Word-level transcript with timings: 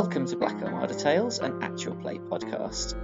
Welcome 0.00 0.26
to 0.26 0.36
Black 0.36 0.62
Armada 0.62 0.94
Tales, 0.94 1.40
an 1.40 1.60
actual 1.60 1.96
play 1.96 2.18
podcast. 2.18 2.94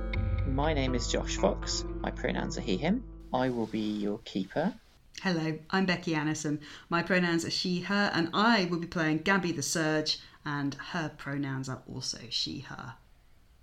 My 0.46 0.72
name 0.72 0.94
is 0.94 1.10
Josh 1.10 1.36
Fox. 1.38 1.84
My 1.98 2.12
pronouns 2.12 2.56
are 2.56 2.60
he, 2.60 2.76
him. 2.76 3.02
I 3.32 3.48
will 3.48 3.66
be 3.66 3.80
your 3.80 4.18
keeper. 4.18 4.72
Hello, 5.20 5.58
I'm 5.70 5.86
Becky 5.86 6.12
Annison. 6.12 6.60
My 6.90 7.02
pronouns 7.02 7.44
are 7.44 7.50
she, 7.50 7.80
her, 7.80 8.12
and 8.14 8.30
I 8.32 8.66
will 8.66 8.78
be 8.78 8.86
playing 8.86 9.22
Gabby 9.22 9.50
the 9.50 9.60
Surge, 9.60 10.20
and 10.44 10.74
her 10.74 11.10
pronouns 11.18 11.68
are 11.68 11.82
also 11.92 12.20
she, 12.30 12.60
her. 12.60 12.94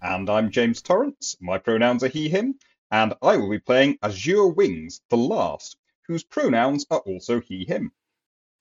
And 0.02 0.30
I'm 0.30 0.52
James 0.52 0.82
Torrance. 0.82 1.38
My 1.40 1.58
pronouns 1.58 2.04
are 2.04 2.10
he, 2.10 2.28
him, 2.28 2.56
and 2.92 3.14
I 3.22 3.38
will 3.38 3.50
be 3.50 3.60
playing 3.60 3.98
Azure 4.04 4.50
Wings, 4.50 5.00
the 5.08 5.16
last, 5.16 5.78
whose 6.06 6.26
pronouns 6.26 6.86
are 6.92 7.00
also 7.00 7.40
he, 7.40 7.64
him. 7.64 7.94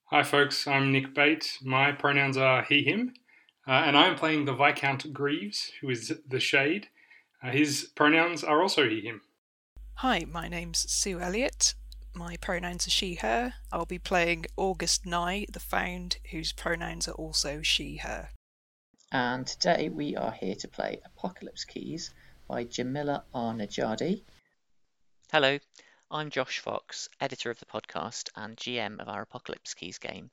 Hi, 0.04 0.22
folks. 0.22 0.68
I'm 0.68 0.92
Nick 0.92 1.12
Bate. 1.12 1.58
My 1.60 1.90
pronouns 1.90 2.36
are 2.36 2.62
he, 2.62 2.84
him, 2.84 3.14
uh, 3.70 3.84
and 3.86 3.96
I'm 3.96 4.16
playing 4.16 4.46
the 4.46 4.52
Viscount 4.52 5.12
Greaves, 5.12 5.70
who 5.80 5.90
is 5.90 6.12
the 6.26 6.40
Shade. 6.40 6.88
Uh, 7.40 7.52
his 7.52 7.92
pronouns 7.94 8.42
are 8.42 8.60
also 8.60 8.88
he, 8.88 9.00
him. 9.00 9.20
Hi, 9.94 10.24
my 10.28 10.48
name's 10.48 10.90
Sue 10.90 11.20
Elliott. 11.20 11.74
My 12.12 12.36
pronouns 12.38 12.88
are 12.88 12.90
she, 12.90 13.14
her. 13.14 13.54
I'll 13.70 13.86
be 13.86 14.00
playing 14.00 14.46
August 14.56 15.06
Nye, 15.06 15.46
the 15.52 15.60
Found, 15.60 16.16
whose 16.32 16.50
pronouns 16.52 17.06
are 17.06 17.12
also 17.12 17.62
she, 17.62 17.98
her. 17.98 18.30
And 19.12 19.46
today 19.46 19.88
we 19.88 20.16
are 20.16 20.32
here 20.32 20.56
to 20.56 20.66
play 20.66 21.00
Apocalypse 21.04 21.64
Keys 21.64 22.10
by 22.48 22.64
Jamila 22.64 23.22
R. 23.32 23.54
Nedjadi. 23.54 24.22
Hello, 25.30 25.60
I'm 26.10 26.30
Josh 26.30 26.58
Fox, 26.58 27.08
editor 27.20 27.52
of 27.52 27.60
the 27.60 27.66
podcast 27.66 28.30
and 28.34 28.56
GM 28.56 28.98
of 29.00 29.08
our 29.08 29.22
Apocalypse 29.22 29.74
Keys 29.74 29.98
game. 29.98 30.32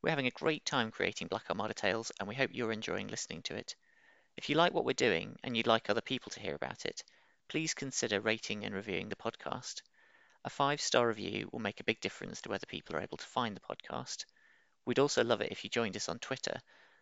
We're 0.00 0.10
having 0.10 0.28
a 0.28 0.30
great 0.30 0.64
time 0.64 0.92
creating 0.92 1.26
Black 1.26 1.44
Armada 1.50 1.74
Tales, 1.74 2.12
and 2.18 2.28
we 2.28 2.36
hope 2.36 2.50
you're 2.52 2.70
enjoying 2.70 3.08
listening 3.08 3.42
to 3.42 3.56
it. 3.56 3.74
If 4.36 4.48
you 4.48 4.54
like 4.54 4.72
what 4.72 4.84
we're 4.84 4.92
doing 4.92 5.36
and 5.42 5.56
you'd 5.56 5.66
like 5.66 5.90
other 5.90 6.00
people 6.00 6.30
to 6.30 6.40
hear 6.40 6.54
about 6.54 6.86
it, 6.86 7.02
please 7.48 7.74
consider 7.74 8.20
rating 8.20 8.64
and 8.64 8.74
reviewing 8.74 9.08
the 9.08 9.16
podcast. 9.16 9.82
A 10.44 10.50
five 10.50 10.80
star 10.80 11.08
review 11.08 11.48
will 11.52 11.58
make 11.58 11.80
a 11.80 11.84
big 11.84 12.00
difference 12.00 12.40
to 12.42 12.48
whether 12.48 12.66
people 12.66 12.94
are 12.94 13.02
able 13.02 13.16
to 13.16 13.26
find 13.26 13.56
the 13.56 13.60
podcast. 13.60 14.24
We'd 14.84 15.00
also 15.00 15.24
love 15.24 15.40
it 15.40 15.50
if 15.50 15.64
you 15.64 15.70
joined 15.70 15.96
us 15.96 16.08
on 16.08 16.20
Twitter. 16.20 16.60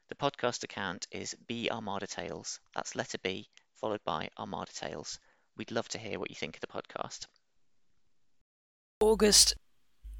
The 0.09 0.15
podcast 0.15 0.65
account 0.65 1.07
is 1.11 1.37
B 1.47 1.69
Armada 1.71 2.07
Tales. 2.07 2.61
That's 2.75 2.97
letter 2.97 3.19
B 3.19 3.51
followed 3.75 4.03
by 4.05 4.31
Armada 4.39 4.73
Tales. 4.73 5.19
We'd 5.57 5.71
love 5.71 5.89
to 5.91 5.99
hear 5.99 6.19
what 6.19 6.31
you 6.31 6.37
think 6.37 6.57
of 6.57 6.61
the 6.63 6.67
podcast. 6.67 7.27
August 9.01 9.55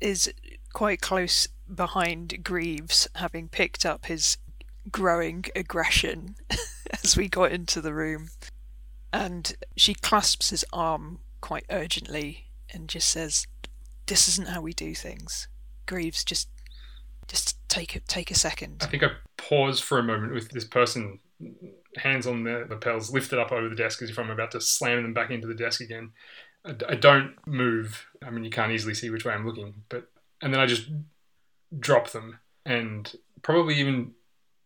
is 0.01 0.31
quite 0.75 1.01
close 1.01 1.49
behind 1.73 2.43
Greaves, 2.45 3.09
having 3.15 3.49
picked 3.49 3.85
up 3.85 4.07
his 4.07 4.39
growing 4.91 5.45
aggression 5.55 6.37
as 7.03 7.17
we 7.17 7.29
got 7.29 7.53
into 7.53 7.81
the 7.81 7.95
room. 7.95 8.29
And 9.13 9.57
she 9.77 9.95
clasps 9.95 10.51
his 10.51 10.65
arm 10.73 11.21
quite 11.41 11.65
urgently 11.71 12.51
and 12.73 12.89
just 12.89 13.09
says, 13.09 13.47
This 14.07 14.29
isn't 14.29 14.49
how 14.49 14.61
we 14.61 14.73
do 14.73 14.95
things. 14.95 15.49
Greaves, 15.87 16.25
just 16.25 16.49
just 17.29 17.57
take 17.69 17.97
a 17.97 18.01
take 18.01 18.31
a 18.31 18.35
second. 18.35 18.83
I 18.83 18.87
think 18.87 19.03
I 19.03 19.11
pause 19.37 19.81
for 19.81 19.99
a 19.99 20.03
moment 20.03 20.33
with 20.33 20.51
this 20.51 20.65
person, 20.65 21.19
hands 21.97 22.27
on 22.27 22.45
their 22.45 22.67
lapels, 22.67 23.13
lifted 23.13 23.39
up 23.39 23.53
over 23.53 23.69
the 23.69 23.77
desk 23.77 24.03
as 24.03 24.11
if 24.11 24.19
I'm 24.19 24.31
about 24.31 24.53
to 24.53 24.61
slam 24.61 25.03
them 25.03 25.15
back 25.15 25.31
into 25.31 25.47
the 25.47 25.55
desk 25.55 25.81
again. 25.81 26.13
I, 26.65 26.75
I 26.89 26.95
don't 26.95 27.35
move. 27.47 28.07
I 28.25 28.31
mean, 28.31 28.45
you 28.45 28.51
can't 28.51 28.73
easily 28.73 28.95
see 28.95 29.11
which 29.11 29.25
way 29.25 29.33
I'm 29.33 29.47
looking, 29.47 29.75
but 29.89 30.09
and 30.43 30.53
then 30.53 30.61
I 30.61 30.67
just 30.67 30.89
drop 31.79 32.11
them 32.11 32.39
and 32.65 33.15
probably 33.43 33.75
even 33.77 34.13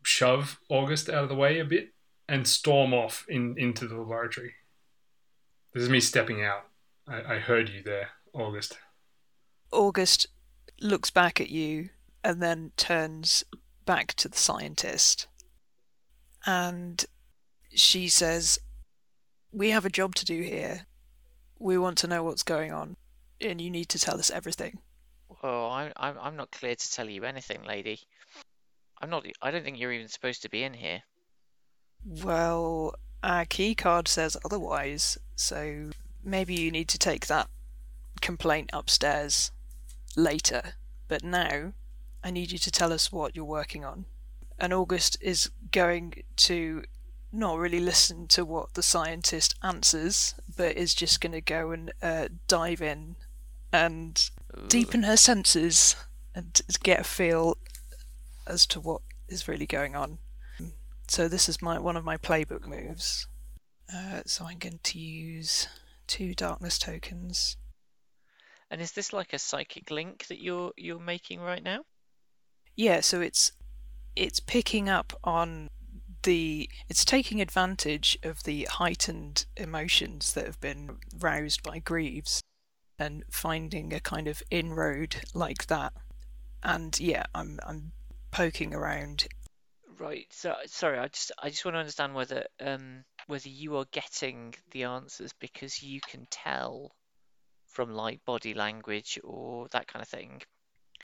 shove 0.03 0.59
August 0.69 1.09
out 1.09 1.25
of 1.25 1.28
the 1.28 1.34
way 1.34 1.59
a 1.59 1.65
bit 1.65 1.91
and 2.28 2.47
storm 2.47 2.94
off 2.94 3.27
in 3.28 3.56
into 3.59 3.87
the 3.87 3.97
laboratory. 3.97 4.55
This 5.75 5.84
is 5.84 5.88
me 5.88 6.00
stepping 6.00 6.43
out. 6.43 6.66
I, 7.06 7.34
I 7.34 7.38
heard 7.38 7.69
you 7.69 7.83
there, 7.83 8.11
August. 8.33 8.78
August 9.72 10.27
looks 10.81 11.11
back 11.11 11.41
at 11.41 11.50
you 11.50 11.91
and 12.25 12.43
then 12.43 12.72
turns 12.77 13.44
back 13.84 14.15
to 14.15 14.28
the 14.28 14.38
scientist. 14.38 15.27
And 16.47 17.05
she 17.75 18.09
says, 18.09 18.59
We 19.53 19.71
have 19.71 19.84
a 19.84 19.91
job 19.91 20.15
to 20.17 20.25
do 20.25 20.41
here. 20.43 20.87
We 21.59 21.77
want 21.77 21.99
to 21.99 22.06
know 22.06 22.22
what's 22.25 22.43
going 22.43 22.72
on, 22.72 22.97
and 23.41 23.61
you 23.61 23.71
need 23.71 23.88
to 23.91 23.99
tell 23.99 24.19
us 24.19 24.31
everything. 24.31 24.78
Oh, 25.42 25.70
I'm 25.70 25.92
I'm 25.96 26.16
I'm 26.20 26.36
not 26.36 26.50
clear 26.50 26.74
to 26.74 26.92
tell 26.92 27.08
you 27.08 27.24
anything, 27.24 27.64
lady. 27.64 28.00
I'm 29.00 29.10
not. 29.10 29.26
I 29.40 29.50
don't 29.50 29.64
think 29.64 29.78
you're 29.78 29.92
even 29.92 30.08
supposed 30.08 30.42
to 30.42 30.50
be 30.50 30.62
in 30.62 30.74
here. 30.74 31.02
Well, 32.04 32.94
our 33.22 33.44
key 33.44 33.74
card 33.74 34.08
says 34.08 34.36
otherwise, 34.44 35.18
so 35.36 35.90
maybe 36.22 36.54
you 36.54 36.70
need 36.70 36.88
to 36.88 36.98
take 36.98 37.26
that 37.26 37.48
complaint 38.20 38.70
upstairs 38.72 39.52
later. 40.16 40.74
But 41.08 41.24
now, 41.24 41.72
I 42.22 42.30
need 42.30 42.52
you 42.52 42.58
to 42.58 42.70
tell 42.70 42.92
us 42.92 43.10
what 43.10 43.34
you're 43.34 43.44
working 43.44 43.84
on. 43.84 44.04
And 44.58 44.72
August 44.72 45.16
is 45.20 45.50
going 45.72 46.22
to 46.36 46.84
not 47.32 47.58
really 47.58 47.80
listen 47.80 48.26
to 48.28 48.44
what 48.44 48.74
the 48.74 48.82
scientist 48.82 49.54
answers, 49.62 50.34
but 50.56 50.76
is 50.76 50.94
just 50.94 51.20
going 51.20 51.32
to 51.32 51.40
go 51.40 51.70
and 51.70 51.92
uh, 52.02 52.28
dive 52.46 52.82
in 52.82 53.16
and 53.72 54.30
deepen 54.69 55.03
her 55.05 55.16
senses 55.16 55.97
and 56.34 56.61
get 56.83 57.00
a 57.00 57.05
feel 57.05 57.56
as 58.47 58.66
to 58.66 58.81
what 58.81 59.03
is 59.28 59.49
really 59.49 59.66
going 59.66 59.97
on. 59.97 60.19
So 61.09 61.27
this 61.27 61.49
is 61.49 61.61
my 61.61 61.78
one 61.78 61.97
of 61.97 62.05
my 62.05 62.16
playbook 62.16 62.66
moves. 62.66 63.27
Uh, 63.93 64.22
so 64.27 64.44
I'm 64.44 64.59
going 64.59 64.78
to 64.81 64.99
use 64.99 65.66
two 66.06 66.34
darkness 66.34 66.78
tokens. 66.78 67.56
And 68.71 68.81
is 68.81 68.93
this 68.93 69.12
like 69.12 69.33
a 69.33 69.38
psychic 69.38 69.91
link 69.91 70.27
that 70.28 70.41
you're 70.41 70.72
you're 70.77 71.00
making 71.00 71.41
right 71.41 71.62
now? 71.62 71.81
Yeah, 72.77 73.00
so 73.00 73.21
it's 73.21 73.53
it's 74.15 74.38
picking 74.38 74.88
up 74.88 75.12
on 75.25 75.71
the 76.22 76.69
it's 76.88 77.05
taking 77.05 77.41
advantage 77.41 78.17
of 78.22 78.44
the 78.44 78.69
heightened 78.71 79.47
emotions 79.56 80.34
that 80.34 80.47
have 80.47 80.61
been 80.61 80.99
roused 81.19 81.62
by 81.62 81.81
Greaves 81.81 82.41
and 83.00 83.25
finding 83.31 83.93
a 83.93 83.99
kind 84.00 84.28
of 84.28 84.43
inroad 84.50 85.16
like 85.34 85.66
that. 85.66 85.93
And 86.62 86.99
yeah, 87.00 87.25
I'm 87.34 87.59
I'm 87.66 87.93
poking 88.31 88.75
around. 88.75 89.27
Right. 89.99 90.27
So 90.31 90.55
sorry, 90.66 90.99
I 90.99 91.09
just 91.09 91.33
I 91.43 91.49
just 91.50 91.65
want 91.65 91.75
to 91.75 91.81
understand 91.81 92.15
whether 92.15 92.44
um 92.61 93.05
whether 93.27 93.49
you 93.49 93.77
are 93.78 93.87
getting 93.91 94.55
the 94.71 94.84
answers 94.84 95.33
because 95.41 95.83
you 95.83 96.00
can 96.06 96.27
tell 96.31 96.93
from 97.66 97.94
like 97.94 98.25
body 98.25 98.55
language 98.55 99.19
or 99.25 99.69
that 99.72 99.87
kind 99.88 100.03
of 100.03 100.09
thing 100.09 100.43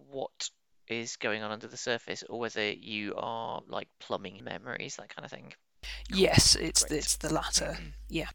what 0.08 0.50
is 0.88 1.16
going 1.16 1.42
on 1.42 1.50
under 1.52 1.66
the 1.68 1.76
surface 1.76 2.22
or 2.28 2.38
whether 2.38 2.70
you 2.70 3.14
are 3.16 3.60
like 3.68 3.88
plumbing 4.00 4.40
memories 4.44 4.96
that 4.96 5.14
kind 5.14 5.24
of 5.24 5.30
thing 5.30 5.52
Yes, 6.10 6.56
it's 6.56 6.84
Great. 6.84 6.98
it's 6.98 7.16
the 7.16 7.32
latter. 7.32 7.78
yeah. 8.08 8.28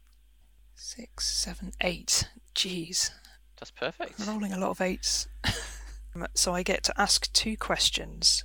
Six, 0.74 1.26
seven, 1.28 1.72
eight. 1.82 2.28
Jeez. 2.54 3.10
That's 3.62 3.70
perfect. 3.70 4.20
I'm 4.20 4.28
rolling 4.28 4.52
a 4.52 4.58
lot 4.58 4.70
of 4.70 4.80
eights. 4.80 5.28
so 6.34 6.52
I 6.52 6.64
get 6.64 6.82
to 6.82 7.00
ask 7.00 7.32
two 7.32 7.56
questions. 7.56 8.44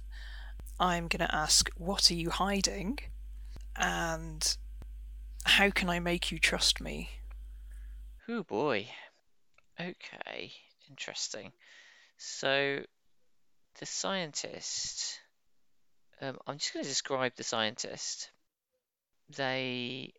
I'm 0.79 1.07
going 1.07 1.27
to 1.27 1.35
ask, 1.35 1.71
What 1.75 2.11
are 2.11 2.13
you 2.13 2.29
hiding? 2.29 2.99
And 3.75 4.57
how 5.43 5.71
can 5.71 5.89
I 5.89 5.99
make 5.99 6.31
you 6.31 6.37
trust 6.37 6.79
me? 6.79 7.09
Oh 8.29 8.43
boy. 8.43 8.89
Okay, 9.81 10.51
interesting. 10.87 11.51
So, 12.19 12.81
the 13.79 13.85
scientist. 13.87 15.19
Um, 16.21 16.37
I'm 16.45 16.59
just 16.59 16.75
going 16.75 16.83
to 16.83 16.89
describe 16.89 17.31
the 17.35 17.43
scientist. 17.43 18.29
They 19.35 20.13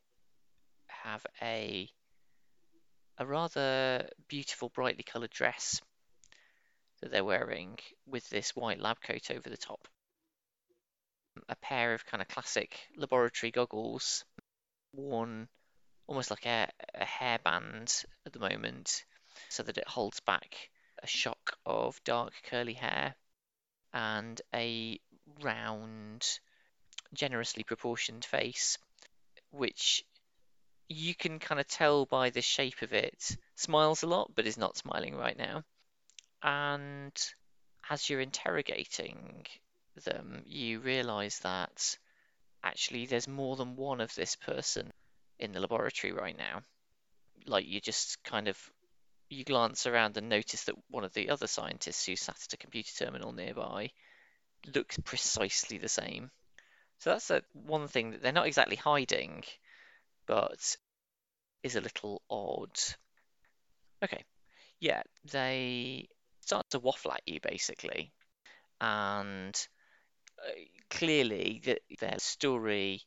have 0.88 1.24
a 1.40 1.88
a 3.18 3.26
rather 3.26 4.08
beautiful, 4.28 4.68
brightly 4.68 5.02
coloured 5.02 5.30
dress 5.30 5.80
that 7.00 7.10
they're 7.10 7.24
wearing 7.24 7.78
with 8.06 8.28
this 8.30 8.54
white 8.54 8.80
lab 8.80 9.00
coat 9.00 9.30
over 9.30 9.48
the 9.48 9.56
top. 9.56 9.88
A 11.48 11.56
pair 11.56 11.94
of 11.94 12.06
kind 12.06 12.20
of 12.20 12.28
classic 12.28 12.78
laboratory 12.96 13.50
goggles, 13.50 14.24
worn 14.92 15.48
almost 16.06 16.30
like 16.30 16.46
a, 16.46 16.68
a 16.94 17.04
hairband 17.04 18.04
at 18.24 18.32
the 18.32 18.38
moment, 18.38 19.04
so 19.48 19.62
that 19.62 19.78
it 19.78 19.86
holds 19.86 20.20
back 20.20 20.70
a 21.02 21.06
shock 21.06 21.56
of 21.66 22.02
dark 22.04 22.32
curly 22.44 22.72
hair 22.72 23.14
and 23.92 24.40
a 24.54 24.98
round, 25.42 26.26
generously 27.14 27.62
proportioned 27.62 28.24
face, 28.24 28.78
which 29.50 30.04
you 30.88 31.14
can 31.14 31.38
kind 31.38 31.60
of 31.60 31.68
tell 31.68 32.06
by 32.06 32.30
the 32.30 32.42
shape 32.42 32.82
of 32.82 32.92
it, 32.92 33.36
smiles 33.54 34.02
a 34.02 34.06
lot, 34.06 34.32
but 34.34 34.46
is 34.46 34.58
not 34.58 34.76
smiling 34.76 35.14
right 35.16 35.36
now. 35.36 35.62
And 36.42 37.12
as 37.90 38.08
you're 38.08 38.20
interrogating 38.20 39.46
them, 40.04 40.42
you 40.46 40.80
realize 40.80 41.40
that 41.40 41.98
actually 42.62 43.06
there's 43.06 43.28
more 43.28 43.56
than 43.56 43.76
one 43.76 44.00
of 44.00 44.14
this 44.14 44.36
person 44.36 44.92
in 45.38 45.52
the 45.52 45.60
laboratory 45.60 46.12
right 46.12 46.36
now. 46.36 46.62
Like 47.46 47.66
you 47.66 47.80
just 47.80 48.22
kind 48.24 48.48
of 48.48 48.58
you 49.30 49.44
glance 49.44 49.86
around 49.86 50.16
and 50.16 50.28
notice 50.28 50.64
that 50.64 50.74
one 50.88 51.04
of 51.04 51.12
the 51.12 51.28
other 51.28 51.46
scientists 51.46 52.06
who 52.06 52.16
sat 52.16 52.38
at 52.46 52.52
a 52.54 52.56
computer 52.56 52.92
terminal 53.04 53.32
nearby 53.32 53.90
looks 54.74 54.98
precisely 55.04 55.78
the 55.78 55.88
same. 55.88 56.30
So 56.98 57.10
that's 57.10 57.30
a, 57.30 57.42
one 57.52 57.88
thing 57.88 58.10
that 58.10 58.22
they're 58.22 58.32
not 58.32 58.46
exactly 58.46 58.76
hiding, 58.76 59.44
but 60.28 60.76
is 61.64 61.74
a 61.74 61.80
little 61.80 62.22
odd. 62.30 62.78
Okay, 64.04 64.22
yeah, 64.78 65.02
they 65.32 66.08
start 66.42 66.70
to 66.70 66.78
waffle 66.78 67.12
at 67.12 67.22
you 67.26 67.40
basically, 67.42 68.12
and 68.80 69.68
uh, 70.46 70.52
clearly 70.90 71.60
the, 71.64 71.78
their 71.98 72.18
story, 72.18 73.02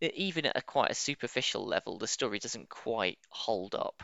even 0.00 0.46
at 0.46 0.56
a 0.56 0.62
quite 0.62 0.90
a 0.90 0.94
superficial 0.94 1.66
level, 1.66 1.98
the 1.98 2.06
story 2.06 2.38
doesn't 2.38 2.70
quite 2.70 3.18
hold 3.28 3.74
up. 3.74 4.02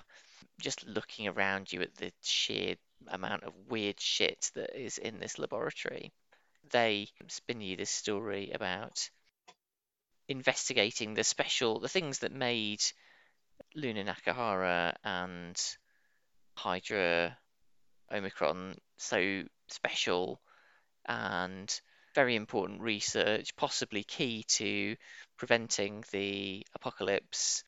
Just 0.61 0.87
looking 0.87 1.29
around 1.29 1.73
you 1.73 1.81
at 1.83 1.95
the 1.95 2.13
sheer 2.21 2.75
amount 3.07 3.45
of 3.45 3.53
weird 3.69 3.99
shit 4.01 4.51
that 4.55 4.79
is 4.79 4.99
in 4.99 5.21
this 5.21 5.39
laboratory, 5.39 6.13
they 6.71 7.09
spin 7.29 7.61
you 7.61 7.77
this 7.77 7.91
story 7.91 8.51
about 8.53 9.09
investigating 10.29 11.15
the 11.15 11.25
special, 11.25 11.81
the 11.81 11.89
things 11.89 12.21
that 12.21 12.33
made 12.33 12.83
Luna 13.75 14.05
Nakahara 14.05 14.95
and 15.03 15.57
Hydra 16.57 17.37
Omicron 18.13 18.77
so 18.99 19.45
special 19.69 20.41
and 21.07 21.81
very 22.15 22.37
important 22.37 22.81
research, 22.81 23.57
possibly 23.57 24.03
key 24.05 24.45
to 24.45 24.97
preventing 25.37 26.05
the 26.13 26.67
apocalypse. 26.75 27.65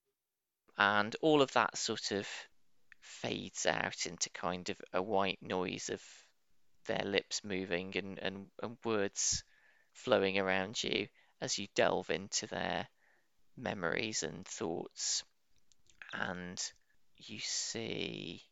And 0.76 1.14
all 1.22 1.42
of 1.42 1.52
that 1.52 1.76
sort 1.76 2.10
of 2.10 2.26
fades 3.00 3.66
out 3.66 4.06
into 4.06 4.30
kind 4.30 4.68
of 4.70 4.76
a 4.92 5.02
white 5.02 5.38
noise 5.40 5.88
of 5.90 6.02
their 6.86 7.04
lips 7.04 7.42
moving 7.44 7.96
and, 7.96 8.18
and, 8.18 8.46
and 8.62 8.76
words 8.84 9.44
flowing 9.92 10.38
around 10.38 10.82
you 10.82 11.08
as 11.40 11.58
you 11.58 11.66
delve 11.74 12.10
into 12.10 12.46
their 12.46 12.86
memories 13.56 14.22
and 14.22 14.46
thoughts. 14.46 15.24
And 16.12 16.60
you 17.16 17.38
see 17.40 18.42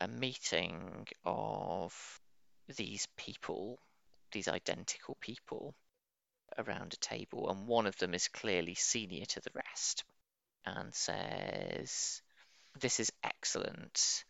a 0.00 0.08
meeting 0.08 1.06
of 1.24 2.20
these 2.76 3.06
people, 3.16 3.78
these 4.32 4.48
identical 4.48 5.16
people, 5.20 5.74
around 6.58 6.92
a 6.92 6.96
table, 6.96 7.50
and 7.50 7.66
one 7.66 7.86
of 7.86 7.96
them 7.98 8.14
is 8.14 8.28
clearly 8.28 8.74
senior 8.74 9.24
to 9.24 9.40
the 9.40 9.50
rest 9.54 10.04
and 10.64 10.94
says, 10.94 12.22
This 12.80 13.00
is 13.00 13.12
excellent. 13.22 14.24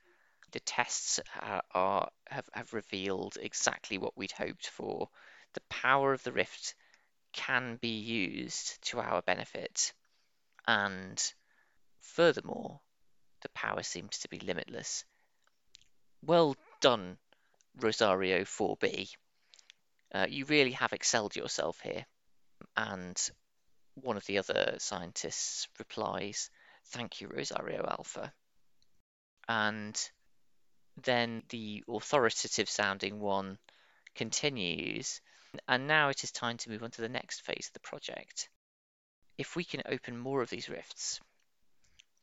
The 0.53 0.61
tests 0.61 1.21
are, 1.41 1.63
are 1.73 2.11
have, 2.27 2.49
have 2.53 2.75
revealed 2.75 3.39
exactly 3.41 3.99
what 3.99 4.17
we'd 4.17 4.33
hoped 4.33 4.69
for. 4.69 5.09
The 5.55 5.63
power 5.69 6.13
of 6.13 6.23
the 6.23 6.33
rift 6.33 6.75
can 7.33 7.77
be 7.77 7.99
used 8.01 8.83
to 8.91 9.01
our 9.01 9.23
benefit, 9.23 9.93
and 10.67 11.33
furthermore, 12.01 12.81
the 13.43 13.49
power 13.51 13.83
seems 13.83 14.19
to 14.19 14.29
be 14.29 14.39
limitless. 14.39 15.05
Well 16.23 16.57
done, 16.81 17.19
Rosario 17.77 18.45
4B. 18.45 19.11
Uh, 20.15 20.27
you 20.29 20.45
really 20.45 20.73
have 20.73 20.93
excelled 20.93 21.35
yourself 21.35 21.81
here. 21.81 22.07
And 22.77 23.19
one 23.95 24.17
of 24.17 24.25
the 24.27 24.39
other 24.39 24.77
scientists 24.79 25.69
replies, 25.79 26.51
Thank 26.87 27.21
you, 27.21 27.29
Rosario 27.29 27.85
Alpha. 27.89 28.33
And 29.49 29.99
then 31.03 31.43
the 31.49 31.83
authoritative 31.89 32.69
sounding 32.69 33.19
one 33.19 33.59
continues, 34.15 35.21
and 35.69 35.87
now 35.87 36.09
it 36.09 36.25
is 36.25 36.33
time 36.33 36.57
to 36.57 36.71
move 36.71 36.83
on 36.83 36.91
to 36.91 37.03
the 37.03 37.09
next 37.09 37.43
phase 37.43 37.69
of 37.69 37.73
the 37.75 37.81
project. 37.81 38.49
If 39.37 39.55
we 39.55 39.65
can 39.65 39.83
open 39.87 40.17
more 40.17 40.43
of 40.43 40.51
these 40.51 40.69
rifts, 40.69 41.21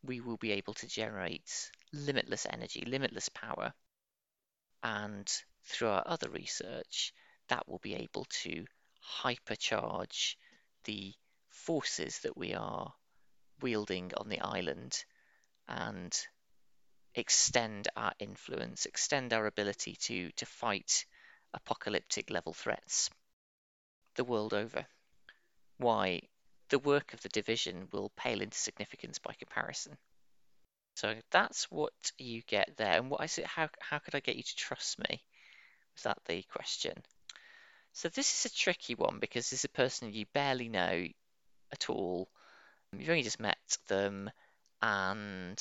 we 0.04 0.20
will 0.20 0.38
be 0.38 0.52
able 0.54 0.74
to 0.76 0.88
generate 0.88 1.72
limitless 1.94 2.48
energy, 2.50 2.84
limitless 2.86 3.30
power, 3.30 3.74
and 4.84 5.32
through 5.66 5.90
our 5.90 6.04
other 6.06 6.30
research, 6.30 7.14
that 7.50 7.68
will 7.68 7.80
be 7.80 7.96
able 7.96 8.26
to 8.44 8.66
hypercharge 9.22 10.36
the 10.86 11.14
forces 11.50 12.20
that 12.20 12.38
we 12.38 12.54
are 12.54 12.94
wielding 13.62 14.12
on 14.16 14.30
the 14.30 14.40
island 14.40 15.04
and 15.68 16.18
extend 17.16 17.88
our 17.96 18.14
influence, 18.20 18.86
extend 18.86 19.34
our 19.34 19.46
ability 19.46 19.96
to, 20.00 20.32
to 20.32 20.46
fight 20.46 21.06
apocalyptic 21.54 22.30
level 22.30 22.54
threats 22.54 23.10
the 24.20 24.26
world 24.26 24.54
over. 24.54 24.86
Why, 25.78 26.24
the 26.68 26.80
work 26.80 27.14
of 27.14 27.22
the 27.22 27.30
division 27.30 27.88
will 27.94 28.12
pale 28.18 28.42
into 28.42 28.58
significance 28.58 29.18
by 29.18 29.34
comparison. 29.34 29.98
So 30.98 31.16
that's 31.32 31.72
what 31.72 31.94
you 32.18 32.42
get 32.42 32.76
there. 32.76 32.98
And 32.98 33.10
what 33.10 33.22
I 33.22 33.28
said, 33.28 33.46
how 33.46 33.70
how 33.80 34.00
could 34.00 34.16
I 34.16 34.20
get 34.20 34.36
you 34.36 34.44
to 34.44 34.56
trust 34.58 35.00
me? 35.00 35.24
Was 35.96 36.04
that 36.04 36.18
the 36.26 36.44
question? 36.44 37.02
So 37.94 38.10
this 38.10 38.34
is 38.34 38.52
a 38.52 38.56
tricky 38.56 38.94
one 38.94 39.20
because 39.20 39.50
this 39.50 39.60
is 39.60 39.66
a 39.66 39.70
person 39.70 40.12
you 40.12 40.26
barely 40.34 40.68
know 40.68 41.08
at 41.72 41.90
all. 41.90 42.28
You've 42.92 43.10
only 43.10 43.24
just 43.24 43.40
met 43.40 43.78
them, 43.88 44.30
and 44.82 45.58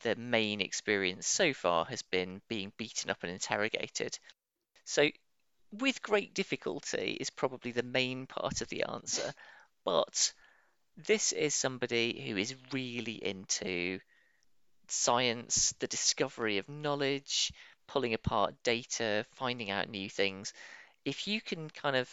the 0.00 0.16
main 0.16 0.62
experience 0.62 1.26
so 1.26 1.52
far 1.52 1.84
has 1.84 2.00
been 2.00 2.40
being 2.48 2.72
beaten 2.78 3.10
up 3.10 3.22
and 3.22 3.32
interrogated. 3.32 4.18
So, 4.86 5.10
with 5.72 6.02
great 6.02 6.34
difficulty 6.34 7.16
is 7.20 7.30
probably 7.30 7.72
the 7.72 7.82
main 7.82 8.26
part 8.26 8.60
of 8.60 8.68
the 8.68 8.84
answer, 8.84 9.32
but 9.84 10.32
this 10.96 11.32
is 11.32 11.54
somebody 11.54 12.20
who 12.28 12.36
is 12.36 12.54
really 12.72 13.24
into 13.24 14.00
science, 14.88 15.74
the 15.78 15.86
discovery 15.86 16.58
of 16.58 16.68
knowledge, 16.68 17.52
pulling 17.86 18.14
apart 18.14 18.54
data, 18.64 19.24
finding 19.32 19.70
out 19.70 19.88
new 19.88 20.08
things, 20.10 20.52
if 21.04 21.26
you 21.26 21.40
can 21.40 21.70
kind 21.70 21.96
of, 21.96 22.10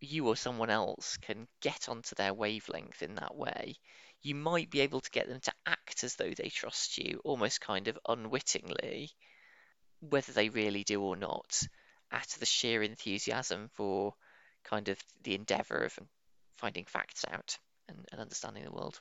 you 0.00 0.28
or 0.28 0.36
someone 0.36 0.70
else 0.70 1.16
can 1.18 1.48
get 1.60 1.88
onto 1.88 2.14
their 2.14 2.34
wavelength 2.34 3.02
in 3.02 3.16
that 3.16 3.34
way, 3.34 3.76
you 4.22 4.34
might 4.34 4.70
be 4.70 4.80
able 4.80 5.00
to 5.00 5.10
get 5.10 5.28
them 5.28 5.40
to 5.40 5.52
act 5.66 6.04
as 6.04 6.16
though 6.16 6.30
they 6.30 6.48
trust 6.48 6.98
you, 6.98 7.20
almost 7.24 7.60
kind 7.60 7.88
of 7.88 7.98
unwittingly, 8.08 9.10
whether 10.00 10.32
they 10.32 10.48
really 10.48 10.84
do 10.84 11.02
or 11.02 11.16
not, 11.16 11.62
out 12.14 12.32
of 12.32 12.40
the 12.40 12.46
sheer 12.46 12.82
enthusiasm 12.82 13.68
for 13.74 14.14
kind 14.64 14.88
of 14.88 14.98
the 15.24 15.34
endeavour 15.34 15.78
of 15.78 15.98
finding 16.56 16.84
facts 16.84 17.24
out 17.30 17.58
and, 17.88 17.98
and 18.12 18.20
understanding 18.20 18.64
the 18.64 18.70
world. 18.70 19.00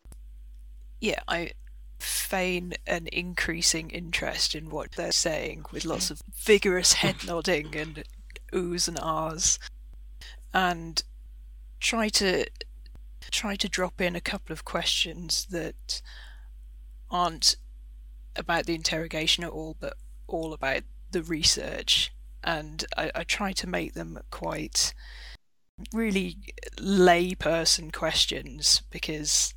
Yeah, 0.99 1.21
I 1.27 1.51
feign 1.99 2.73
an 2.85 3.07
increasing 3.11 3.89
interest 3.91 4.55
in 4.55 4.69
what 4.69 4.91
they're 4.93 5.11
saying 5.11 5.65
with 5.71 5.85
lots 5.85 6.09
of 6.11 6.21
vigorous 6.33 6.93
head 7.01 7.15
nodding 7.25 7.75
and 7.75 8.03
oohs 8.51 8.87
and 8.87 8.99
ahs 8.99 9.57
and 10.53 11.03
try 11.79 12.09
to 12.09 12.45
try 13.31 13.55
to 13.55 13.69
drop 13.69 14.01
in 14.01 14.15
a 14.15 14.21
couple 14.21 14.51
of 14.51 14.65
questions 14.65 15.45
that 15.49 16.01
aren't 17.09 17.55
about 18.35 18.65
the 18.65 18.75
interrogation 18.75 19.43
at 19.43 19.49
all 19.49 19.75
but 19.79 19.95
all 20.27 20.53
about 20.53 20.83
the 21.11 21.23
research 21.23 22.12
and 22.43 22.85
I, 22.97 23.11
I 23.15 23.23
try 23.23 23.53
to 23.53 23.67
make 23.67 23.93
them 23.93 24.19
quite 24.31 24.93
really 25.93 26.37
layperson 26.77 27.91
questions 27.91 28.83
because 28.89 29.53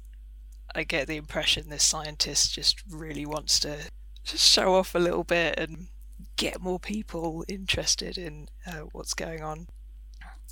I 0.75 0.85
get 0.85 1.07
the 1.07 1.17
impression 1.17 1.69
this 1.69 1.85
scientist 1.85 2.55
just 2.55 2.83
really 2.91 3.27
wants 3.27 3.61
to 3.61 3.77
just 4.25 4.47
show 4.47 4.75
off 4.75 4.95
a 4.95 4.99
little 4.99 5.25
bit 5.25 5.59
and 5.59 5.89
get 6.37 6.61
more 6.61 6.79
people 6.79 7.45
interested 7.49 8.19
in 8.19 8.49
uh, 8.67 8.81
what's 8.93 9.15
going 9.15 9.43
on. 9.43 9.69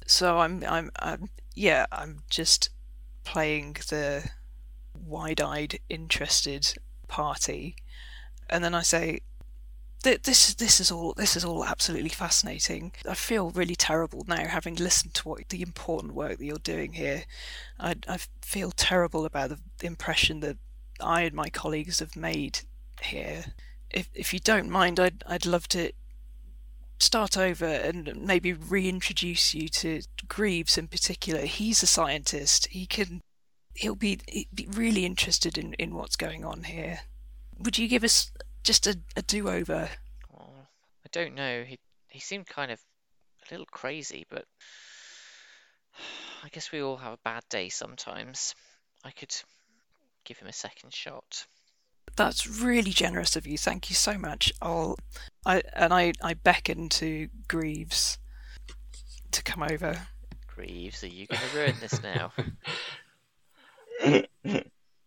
So 0.07 0.38
I'm, 0.38 0.64
I'm, 0.69 0.91
I'm, 0.99 1.31
yeah, 1.55 1.87
I'm 1.93 2.23
just 2.31 2.71
playing 3.25 3.76
the 3.88 4.31
wide-eyed, 4.95 5.79
interested 5.88 6.75
party, 7.09 7.76
and 8.50 8.62
then 8.62 8.75
I 8.75 8.83
say, 8.83 9.21
this 10.05 10.55
this 10.55 10.81
is 10.81 10.91
all 10.91 11.15
this 11.15 11.37
is 11.37 11.45
all 11.45 11.65
absolutely 11.65 12.11
fascinating. 12.11 12.93
I 13.09 13.15
feel 13.15 13.51
really 13.51 13.77
terrible 13.77 14.25
now 14.29 14.47
having 14.47 14.77
listened 14.77 15.15
to 15.15 15.29
what 15.29 15.49
the 15.49 15.63
important 15.63 16.15
work 16.15 16.39
that 16.39 16.45
you're 16.45 16.59
doing 16.59 16.93
here. 16.93 17.25
I, 17.79 17.95
I 18.07 18.19
feel 18.43 18.71
terrible 18.71 19.25
about 19.25 19.51
the, 19.51 19.59
the 19.79 19.87
impression 19.87 20.41
that 20.41 20.57
I 21.01 21.23
and 21.23 21.35
my 21.35 21.49
colleagues 21.49 22.01
have 22.01 22.17
made 22.17 22.61
here. 23.03 23.45
If 23.91 24.09
if 24.15 24.33
you 24.33 24.41
don't 24.41 24.71
mind, 24.71 25.01
I'd 25.01 25.25
I'd 25.27 25.47
love 25.47 25.69
to 25.69 25.93
start 26.99 27.37
over 27.37 27.67
and 27.67 28.15
maybe 28.17 28.53
reintroduce 28.53 29.55
you 29.55 29.69
to 29.69 30.03
Greaves 30.29 30.79
in 30.79 30.89
particular. 30.89 31.43
He's 31.43 31.83
a 31.83 31.87
scientist. 31.87 32.69
He 32.69 32.87
can 32.87 33.21
he'll 33.75 33.97
be, 33.97 34.21
he'll 34.29 34.45
be 34.55 34.69
really 34.71 35.05
interested 35.05 35.59
in, 35.59 35.75
in 35.75 35.95
what's 35.95 36.17
going 36.17 36.45
on 36.45 36.65
here. 36.65 37.01
Would 37.59 37.79
you 37.79 37.89
give 37.89 38.05
us 38.05 38.31
just 38.64 38.87
a, 38.87 38.99
a 39.16 39.23
do 39.23 39.49
over? 39.49 39.88
Oh, 40.37 40.66
I 41.04 41.09
don't 41.12 41.35
know. 41.35 41.62
He 41.62 41.78
he 42.09 42.21
seemed 42.21 42.47
kind 42.47 42.73
of 42.73 42.80
a 43.49 43.52
little 43.52 43.66
crazy, 43.66 44.26
but 44.28 44.44
I 46.44 46.49
guess 46.49 46.73
we 46.73 46.83
all 46.83 46.97
have 46.97 47.12
a 47.12 47.18
bad 47.25 47.44
day 47.49 47.68
sometimes. 47.68 48.54
I 49.04 49.11
could 49.11 49.35
give 50.25 50.38
him 50.38 50.49
a 50.49 50.52
second 50.52 50.92
shot. 50.92 51.47
That's 52.16 52.47
really 52.47 52.92
generous 52.92 53.37
of 53.37 53.47
you. 53.47 53.59
Thank 53.59 53.90
you 53.90 53.97
so 53.97 54.16
much. 54.16 54.52
I'll, 54.62 54.97
I 55.44 55.62
and 55.75 55.92
I, 55.92 56.12
I 56.23 56.35
beckon 56.35 56.88
to 56.90 57.28
Greaves 57.49 58.18
to 59.33 59.42
come 59.42 59.62
over. 59.62 60.06
Greaves, 60.47 61.02
are 61.02 61.09
you 61.09 61.26
going 61.26 61.40
to 61.40 61.56
ruin 61.56 61.75
this 61.80 62.02
now? 62.02 62.33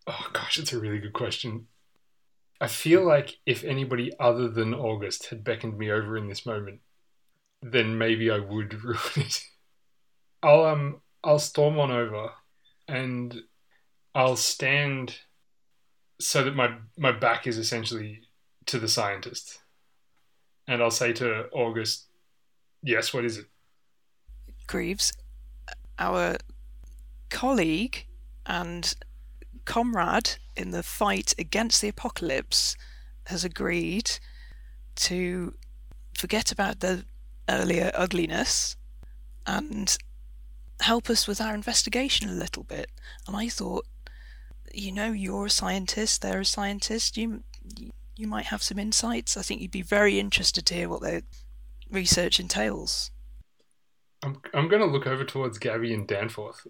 Oh 0.09 0.29
gosh, 0.31 0.57
it's 0.57 0.71
a 0.71 0.79
really 0.79 0.99
good 0.99 1.11
question. 1.11 1.67
I 2.59 2.67
feel 2.67 3.05
like 3.05 3.37
if 3.45 3.63
anybody 3.63 4.11
other 4.19 4.47
than 4.49 4.73
August 4.73 5.27
had 5.27 5.43
beckoned 5.43 5.77
me 5.77 5.91
over 5.91 6.17
in 6.17 6.27
this 6.27 6.45
moment, 6.45 6.79
then 7.61 7.97
maybe 7.97 8.31
I 8.31 8.39
would 8.39 8.83
ruin 8.83 8.97
it. 9.15 9.43
I'll 10.41 10.65
um 10.65 11.01
I'll 11.23 11.39
storm 11.39 11.79
on 11.79 11.91
over 11.91 12.31
and 12.87 13.43
I'll 14.15 14.35
stand 14.35 15.19
so 16.19 16.43
that 16.43 16.55
my 16.55 16.75
my 16.97 17.11
back 17.11 17.45
is 17.47 17.57
essentially 17.57 18.21
to 18.67 18.79
the 18.79 18.87
scientist. 18.87 19.59
And 20.67 20.81
I'll 20.81 20.91
say 20.91 21.13
to 21.13 21.47
August, 21.51 22.07
"Yes, 22.83 23.13
what 23.13 23.25
is 23.25 23.37
it?" 23.37 23.45
Greaves, 24.67 25.13
our 25.97 26.37
colleague 27.29 28.05
and 28.45 28.95
comrade 29.65 30.37
in 30.57 30.71
the 30.71 30.83
fight 30.83 31.33
against 31.37 31.81
the 31.81 31.87
apocalypse 31.87 32.75
has 33.27 33.43
agreed 33.43 34.11
to 34.95 35.53
forget 36.17 36.51
about 36.51 36.79
the 36.79 37.05
earlier 37.49 37.91
ugliness 37.93 38.75
and 39.45 39.97
help 40.81 41.09
us 41.09 41.27
with 41.27 41.39
our 41.39 41.53
investigation 41.53 42.29
a 42.29 42.33
little 42.33 42.63
bit. 42.63 42.91
And 43.27 43.35
I 43.35 43.47
thought, 43.49 43.85
you 44.73 44.91
know, 44.91 45.11
you're 45.11 45.45
a 45.45 45.49
scientist, 45.49 46.21
they're 46.21 46.41
a 46.41 46.45
scientist, 46.45 47.17
you 47.17 47.43
you 48.15 48.27
might 48.27 48.47
have 48.47 48.63
some 48.63 48.79
insights. 48.79 49.37
I 49.37 49.43
think 49.43 49.61
you'd 49.61 49.71
be 49.71 49.83
very 49.83 50.19
interested 50.19 50.65
to 50.65 50.73
hear 50.73 50.89
what 50.89 51.01
their 51.01 51.21
research 51.91 52.39
entails. 52.39 53.11
I'm 54.23 54.41
I'm 54.53 54.67
going 54.67 54.81
to 54.81 54.87
look 54.87 55.07
over 55.07 55.23
towards 55.23 55.59
Gabby 55.59 55.93
and 55.93 56.07
Danforth. 56.07 56.65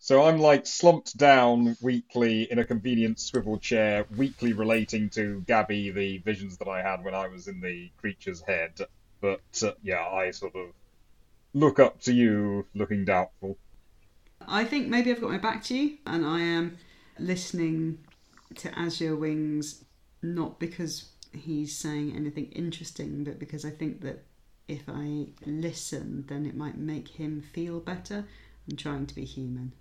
So 0.00 0.24
I'm 0.24 0.38
like 0.38 0.66
slumped 0.66 1.16
down 1.16 1.76
weakly 1.82 2.50
in 2.50 2.58
a 2.58 2.64
convenient 2.64 3.18
swivel 3.18 3.58
chair, 3.58 4.06
weakly 4.16 4.52
relating 4.52 5.10
to 5.10 5.42
Gabby 5.46 5.90
the 5.90 6.18
visions 6.18 6.56
that 6.58 6.68
I 6.68 6.82
had 6.82 7.04
when 7.04 7.14
I 7.14 7.26
was 7.26 7.48
in 7.48 7.60
the 7.60 7.90
creature's 7.98 8.40
head. 8.40 8.78
But 9.20 9.62
uh, 9.62 9.72
yeah, 9.82 10.06
I 10.06 10.30
sort 10.30 10.54
of 10.54 10.68
look 11.52 11.80
up 11.80 12.00
to 12.02 12.12
you, 12.12 12.64
looking 12.74 13.04
doubtful. 13.04 13.58
I 14.46 14.64
think 14.64 14.86
maybe 14.86 15.10
I've 15.10 15.20
got 15.20 15.30
my 15.30 15.38
back 15.38 15.64
to 15.64 15.76
you, 15.76 15.98
and 16.06 16.24
I 16.24 16.40
am 16.40 16.78
listening 17.18 17.98
to 18.54 18.78
Azure 18.78 19.16
Wings 19.16 19.84
not 20.22 20.58
because 20.58 21.10
he's 21.32 21.76
saying 21.76 22.14
anything 22.16 22.46
interesting, 22.52 23.24
but 23.24 23.38
because 23.38 23.64
I 23.64 23.70
think 23.70 24.00
that 24.02 24.24
if 24.68 24.82
I 24.88 25.28
listen, 25.44 26.24
then 26.28 26.46
it 26.46 26.56
might 26.56 26.78
make 26.78 27.08
him 27.08 27.40
feel 27.40 27.80
better. 27.80 28.24
I'm 28.70 28.76
trying 28.76 29.06
to 29.06 29.14
be 29.14 29.24
human. 29.24 29.72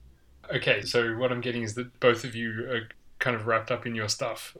Okay, 0.53 0.81
so 0.81 1.15
what 1.17 1.31
I'm 1.31 1.41
getting 1.41 1.63
is 1.63 1.75
that 1.75 1.99
both 1.99 2.23
of 2.23 2.35
you 2.35 2.69
are 2.69 2.89
kind 3.19 3.35
of 3.35 3.47
wrapped 3.47 3.71
up 3.71 3.85
in 3.85 3.95
your 3.95 4.09
stuff. 4.09 4.57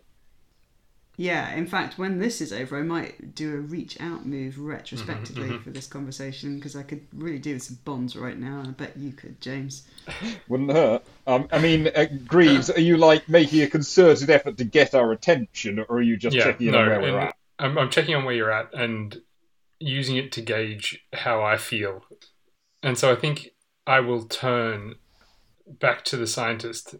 Yeah, 1.20 1.52
in 1.56 1.66
fact, 1.66 1.98
when 1.98 2.20
this 2.20 2.42
is 2.42 2.54
over, 2.54 2.78
I 2.78 2.84
might 2.84 3.34
do 3.34 3.56
a 3.56 3.58
reach 3.58 4.00
out 4.00 4.28
move 4.28 4.60
retrospectively 4.60 5.50
mhm. 5.50 5.64
for 5.64 5.72
this 5.72 5.88
conversation 5.88 6.58
because 6.58 6.76
I 6.76 6.84
could 6.84 7.08
really 7.12 7.40
do 7.40 7.54
with 7.54 7.64
some 7.64 7.80
bonds 7.84 8.16
right 8.16 8.38
now, 8.38 8.60
and 8.60 8.68
I 8.68 8.72
bet 8.72 8.96
you 8.96 9.14
could, 9.14 9.42
James. 9.42 9.88
Wouldn't 10.48 10.72
hurt. 10.72 11.04
Um, 11.26 11.48
I 11.52 11.58
mean, 11.58 11.90
uh, 11.96 12.06
Greaves, 12.28 12.70
are 12.70 12.80
you 12.80 12.98
like 12.98 13.28
making 13.28 13.64
a 13.64 13.68
concerted 13.68 14.30
effort 14.30 14.58
to 14.58 14.64
get 14.64 14.94
our 14.94 15.12
attention, 15.12 15.80
or 15.80 15.98
are 15.98 16.02
you 16.04 16.18
just 16.18 16.36
yeah, 16.36 16.44
checking 16.44 16.72
no, 16.72 16.82
on 16.82 16.88
where 16.88 17.02
we're 17.02 17.20
at? 17.20 17.36
I'm, 17.58 17.80
I'm 17.80 17.90
checking 17.90 18.14
on 18.14 18.24
where 18.24 18.36
you're 18.36 18.52
at 18.52 18.72
and 18.76 19.20
using 19.80 20.18
it 20.18 20.32
to 20.34 20.42
gauge 20.42 21.04
how 21.14 21.42
I 21.42 21.58
feel. 21.58 22.06
And 22.84 22.96
so 22.96 23.12
I 23.12 23.16
think 23.16 23.50
I 23.88 24.02
will 24.02 24.26
turn 24.26 24.96
back 25.68 26.04
to 26.06 26.18
the 26.18 26.28
scientist 26.28 26.96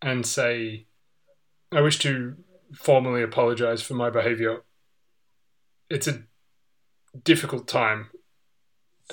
and 0.00 0.26
say, 0.26 0.86
I 1.70 1.80
wish 1.80 1.98
to 2.00 2.36
formally 2.74 3.22
apologize 3.22 3.82
for 3.82 3.94
my 3.94 4.10
behavior. 4.10 4.62
It's 5.88 6.08
a 6.08 6.24
difficult 7.24 7.68
time, 7.68 8.10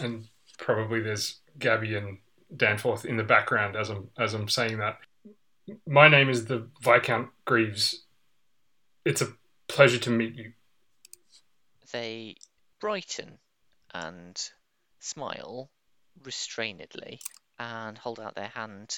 and 0.02 0.28
probably 0.58 1.02
there's 1.02 1.42
Gabby 1.58 1.96
and 1.96 2.20
Danforth 2.56 3.06
in 3.06 3.18
the 3.18 3.24
background 3.24 3.76
as 3.76 3.90
I'm 3.90 4.10
as 4.18 4.34
I'm 4.34 4.48
saying 4.48 4.78
that. 4.80 4.98
My 5.86 6.08
name 6.08 6.30
is 6.30 6.46
the 6.46 6.68
Viscount 6.82 7.30
Greaves. 7.46 8.06
It's 9.06 9.22
a 9.22 9.34
pleasure 9.68 10.00
to 10.00 10.10
meet 10.10 10.36
you. 10.36 10.54
They 11.92 12.36
brighten 12.80 13.40
and 13.94 14.42
smile 15.00 15.70
restrainedly 16.24 17.20
and 17.60 17.98
hold 17.98 18.20
out 18.20 18.36
their 18.36 18.48
hand. 18.48 18.98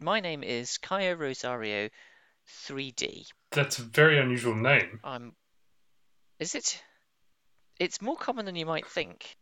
My 0.00 0.20
name 0.20 0.44
is 0.44 0.78
Kaya 0.78 1.16
Rosario 1.16 1.88
3D. 2.68 3.26
That's 3.50 3.78
a 3.78 3.82
very 3.82 4.18
unusual 4.18 4.54
name. 4.54 5.00
I'm. 5.02 5.32
Is 6.38 6.54
it? 6.54 6.82
It's 7.78 8.00
more 8.00 8.16
common 8.16 8.46
than 8.46 8.56
you 8.56 8.66
might 8.66 8.86
think. 8.86 9.36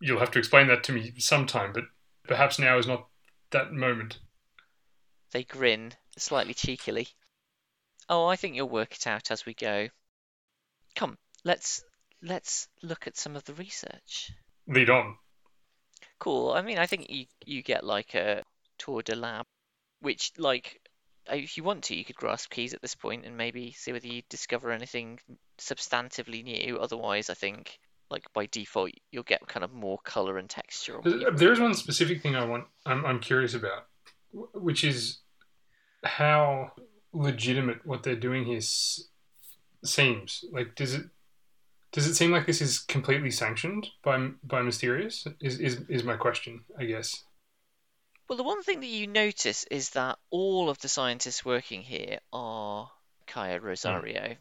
You'll 0.00 0.20
have 0.20 0.30
to 0.32 0.38
explain 0.38 0.68
that 0.68 0.84
to 0.84 0.92
me 0.92 1.14
sometime, 1.18 1.72
but 1.72 1.84
perhaps 2.28 2.58
now 2.58 2.78
is 2.78 2.86
not 2.86 3.08
that 3.50 3.72
moment. 3.72 4.18
They 5.32 5.44
grin 5.44 5.92
slightly 6.18 6.54
cheekily. 6.54 7.08
Oh, 8.08 8.26
I 8.26 8.36
think 8.36 8.54
you'll 8.54 8.68
work 8.68 8.94
it 8.94 9.06
out 9.06 9.30
as 9.30 9.46
we 9.46 9.54
go. 9.54 9.88
Come, 10.94 11.18
let's 11.44 11.82
let's 12.22 12.68
look 12.82 13.06
at 13.06 13.16
some 13.16 13.36
of 13.36 13.44
the 13.44 13.54
research. 13.54 14.30
Lead 14.68 14.90
on. 14.90 15.16
Cool. 16.18 16.52
I 16.52 16.62
mean, 16.62 16.78
I 16.78 16.86
think 16.86 17.10
you 17.10 17.26
you 17.44 17.62
get 17.62 17.84
like 17.84 18.14
a 18.14 18.42
tour 18.78 19.02
de 19.02 19.14
lab, 19.14 19.44
which 20.00 20.32
like 20.38 20.80
if 21.28 21.56
you 21.56 21.64
want 21.64 21.84
to, 21.84 21.96
you 21.96 22.04
could 22.04 22.16
grasp 22.16 22.50
keys 22.50 22.74
at 22.74 22.82
this 22.82 22.94
point 22.94 23.24
and 23.24 23.36
maybe 23.36 23.72
see 23.72 23.92
whether 23.92 24.06
you 24.06 24.22
discover 24.28 24.70
anything 24.70 25.18
substantively 25.58 26.44
new. 26.44 26.78
Otherwise, 26.78 27.30
I 27.30 27.34
think 27.34 27.78
like 28.10 28.32
by 28.32 28.46
default 28.46 28.92
you'll 29.10 29.24
get 29.24 29.46
kind 29.48 29.64
of 29.64 29.72
more 29.72 29.98
color 30.04 30.38
and 30.38 30.48
texture. 30.48 30.96
on 30.96 31.02
what 31.02 31.20
you've 31.20 31.38
There 31.38 31.52
is 31.52 31.60
one 31.60 31.74
specific 31.74 32.22
thing 32.22 32.36
I 32.36 32.44
want. 32.44 32.64
I'm, 32.84 33.04
I'm 33.04 33.20
curious 33.20 33.54
about, 33.54 33.86
which 34.32 34.84
is 34.84 35.18
how 36.04 36.72
legitimate 37.12 37.84
what 37.84 38.02
they're 38.02 38.14
doing 38.14 38.44
here 38.44 38.60
seems. 39.84 40.44
Like, 40.52 40.74
does 40.74 40.94
it 40.94 41.06
does 41.96 42.06
it 42.06 42.14
seem 42.14 42.30
like 42.30 42.44
this 42.44 42.60
is 42.60 42.78
completely 42.78 43.30
sanctioned 43.30 43.88
by 44.04 44.28
by 44.44 44.60
Mysterious? 44.60 45.26
Is 45.40 45.58
is 45.58 45.80
is 45.88 46.04
my 46.04 46.14
question? 46.14 46.62
I 46.78 46.84
guess. 46.84 47.24
Well, 48.28 48.36
the 48.36 48.44
one 48.44 48.62
thing 48.62 48.80
that 48.80 48.86
you 48.86 49.06
notice 49.06 49.64
is 49.70 49.90
that 49.90 50.18
all 50.28 50.68
of 50.68 50.78
the 50.80 50.90
scientists 50.90 51.42
working 51.42 51.80
here 51.80 52.18
are 52.34 52.90
Kaya 53.26 53.60
Rosario. 53.60 54.36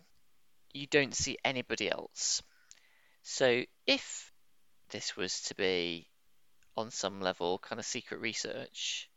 You 0.73 0.87
don't 0.87 1.15
see 1.15 1.37
anybody 1.45 1.89
else. 1.89 2.43
So 3.21 3.63
if 3.87 4.33
this 4.89 5.15
was 5.15 5.39
to 5.43 5.55
be 5.55 6.09
on 6.75 6.91
some 6.91 7.21
level 7.21 7.57
kind 7.59 7.79
of 7.79 7.85
secret 7.85 8.19
research, 8.19 9.09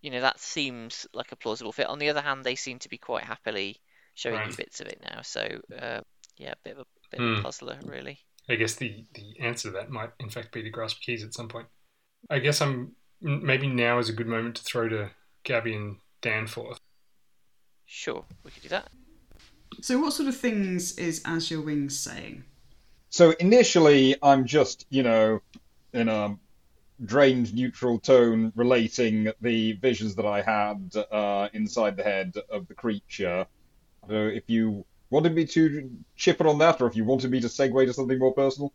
you 0.00 0.12
know, 0.12 0.20
that 0.20 0.38
seems 0.38 1.08
like 1.12 1.32
a 1.32 1.36
plausible 1.36 1.72
fit. 1.72 1.88
On 1.88 1.98
the 1.98 2.10
other 2.10 2.20
hand, 2.20 2.44
they 2.44 2.54
seem 2.54 2.78
to 2.80 2.88
be 2.88 2.98
quite 2.98 3.24
happily 3.24 3.80
showing 4.14 4.48
you 4.48 4.56
bits 4.56 4.80
of 4.80 4.86
it 4.86 5.02
now. 5.02 5.22
So 5.22 5.60
uh, 5.76 6.02
yeah, 6.36 6.52
a 6.52 6.56
bit 6.64 6.72
of 6.72 6.80
a 6.80 7.16
bit 7.16 7.20
of 7.20 7.38
a 7.38 7.42
puzzler, 7.42 7.78
really. 7.84 8.18
I 8.48 8.56
guess 8.56 8.74
the 8.74 9.04
the 9.14 9.40
answer 9.40 9.68
to 9.68 9.74
that 9.74 9.90
might 9.90 10.10
in 10.20 10.28
fact 10.28 10.52
be 10.52 10.62
to 10.62 10.70
grasp 10.70 11.00
keys 11.00 11.24
at 11.24 11.34
some 11.34 11.48
point. 11.48 11.66
I 12.30 12.38
guess 12.38 12.60
I'm 12.60 12.92
maybe 13.20 13.68
now 13.68 13.98
is 13.98 14.08
a 14.08 14.12
good 14.12 14.26
moment 14.26 14.56
to 14.56 14.62
throw 14.62 14.88
to 14.88 15.10
Gabby 15.44 15.74
and 15.74 15.96
Danforth. 16.20 16.78
Sure, 17.86 18.24
we 18.42 18.50
could 18.50 18.62
do 18.62 18.68
that. 18.70 18.88
So, 19.80 19.98
what 19.98 20.12
sort 20.12 20.28
of 20.28 20.36
things 20.36 20.96
is 20.98 21.22
Azure 21.24 21.60
Wings 21.60 21.98
saying? 21.98 22.44
So 23.10 23.30
initially, 23.38 24.16
I'm 24.22 24.44
just, 24.44 24.86
you 24.90 25.04
know, 25.04 25.40
in 25.92 26.08
a 26.08 26.36
drained 27.04 27.54
neutral 27.54 27.98
tone 27.98 28.52
relating 28.56 29.30
the 29.40 29.74
visions 29.74 30.16
that 30.16 30.26
I 30.26 30.42
had 30.42 30.92
uh, 31.12 31.48
inside 31.52 31.96
the 31.96 32.02
head 32.02 32.34
of 32.50 32.66
the 32.66 32.74
creature. 32.74 33.46
So 34.08 34.14
if 34.14 34.44
you 34.48 34.84
wanted 35.10 35.34
me 35.34 35.46
to 35.46 35.90
chip 36.16 36.40
in 36.40 36.46
on 36.46 36.58
that, 36.58 36.80
or 36.80 36.86
if 36.86 36.96
you 36.96 37.04
wanted 37.04 37.30
me 37.30 37.40
to 37.40 37.48
segue 37.48 37.86
to 37.86 37.92
something 37.94 38.18
more 38.18 38.34
personal, 38.34 38.72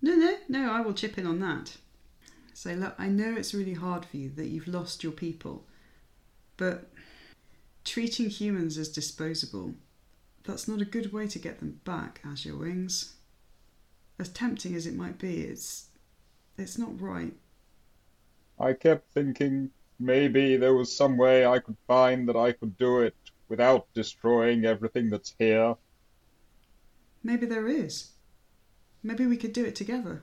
No, 0.00 0.14
no, 0.14 0.36
no, 0.48 0.70
I 0.70 0.80
will 0.82 0.94
chip 0.94 1.18
in 1.18 1.26
on 1.26 1.40
that. 1.40 1.78
Say, 2.54 2.76
look, 2.76 2.94
I 2.98 3.08
know 3.08 3.34
it's 3.36 3.54
really 3.54 3.74
hard 3.74 4.04
for 4.06 4.16
you 4.18 4.30
that 4.30 4.48
you've 4.48 4.68
lost 4.68 5.02
your 5.02 5.12
people, 5.12 5.66
but 6.56 6.90
treating 7.84 8.30
humans 8.30 8.78
as 8.78 8.88
disposable, 8.90 9.74
that's 10.44 10.68
not 10.68 10.82
a 10.82 10.86
good 10.86 11.12
way 11.12 11.26
to 11.28 11.38
get 11.38 11.60
them 11.60 11.80
back, 11.84 12.20
Azure 12.24 12.56
Wings. 12.56 13.14
As 14.18 14.28
tempting 14.28 14.74
as 14.74 14.86
it 14.88 14.96
might 14.96 15.18
be, 15.18 15.42
it's 15.42 15.86
it's 16.58 16.78
not 16.78 17.00
right. 17.00 17.34
I 18.58 18.72
kept 18.72 19.12
thinking 19.12 19.70
maybe 20.00 20.56
there 20.56 20.74
was 20.74 20.96
some 20.96 21.16
way 21.16 21.46
I 21.46 21.60
could 21.60 21.76
find 21.86 22.28
that 22.28 22.34
I 22.36 22.50
could 22.50 22.76
do 22.76 22.98
it 23.00 23.14
without 23.48 23.92
destroying 23.94 24.64
everything 24.64 25.10
that's 25.10 25.34
here. 25.38 25.76
Maybe 27.22 27.46
there 27.46 27.68
is. 27.68 28.10
Maybe 29.02 29.26
we 29.26 29.36
could 29.36 29.52
do 29.52 29.64
it 29.64 29.74
together. 29.74 30.22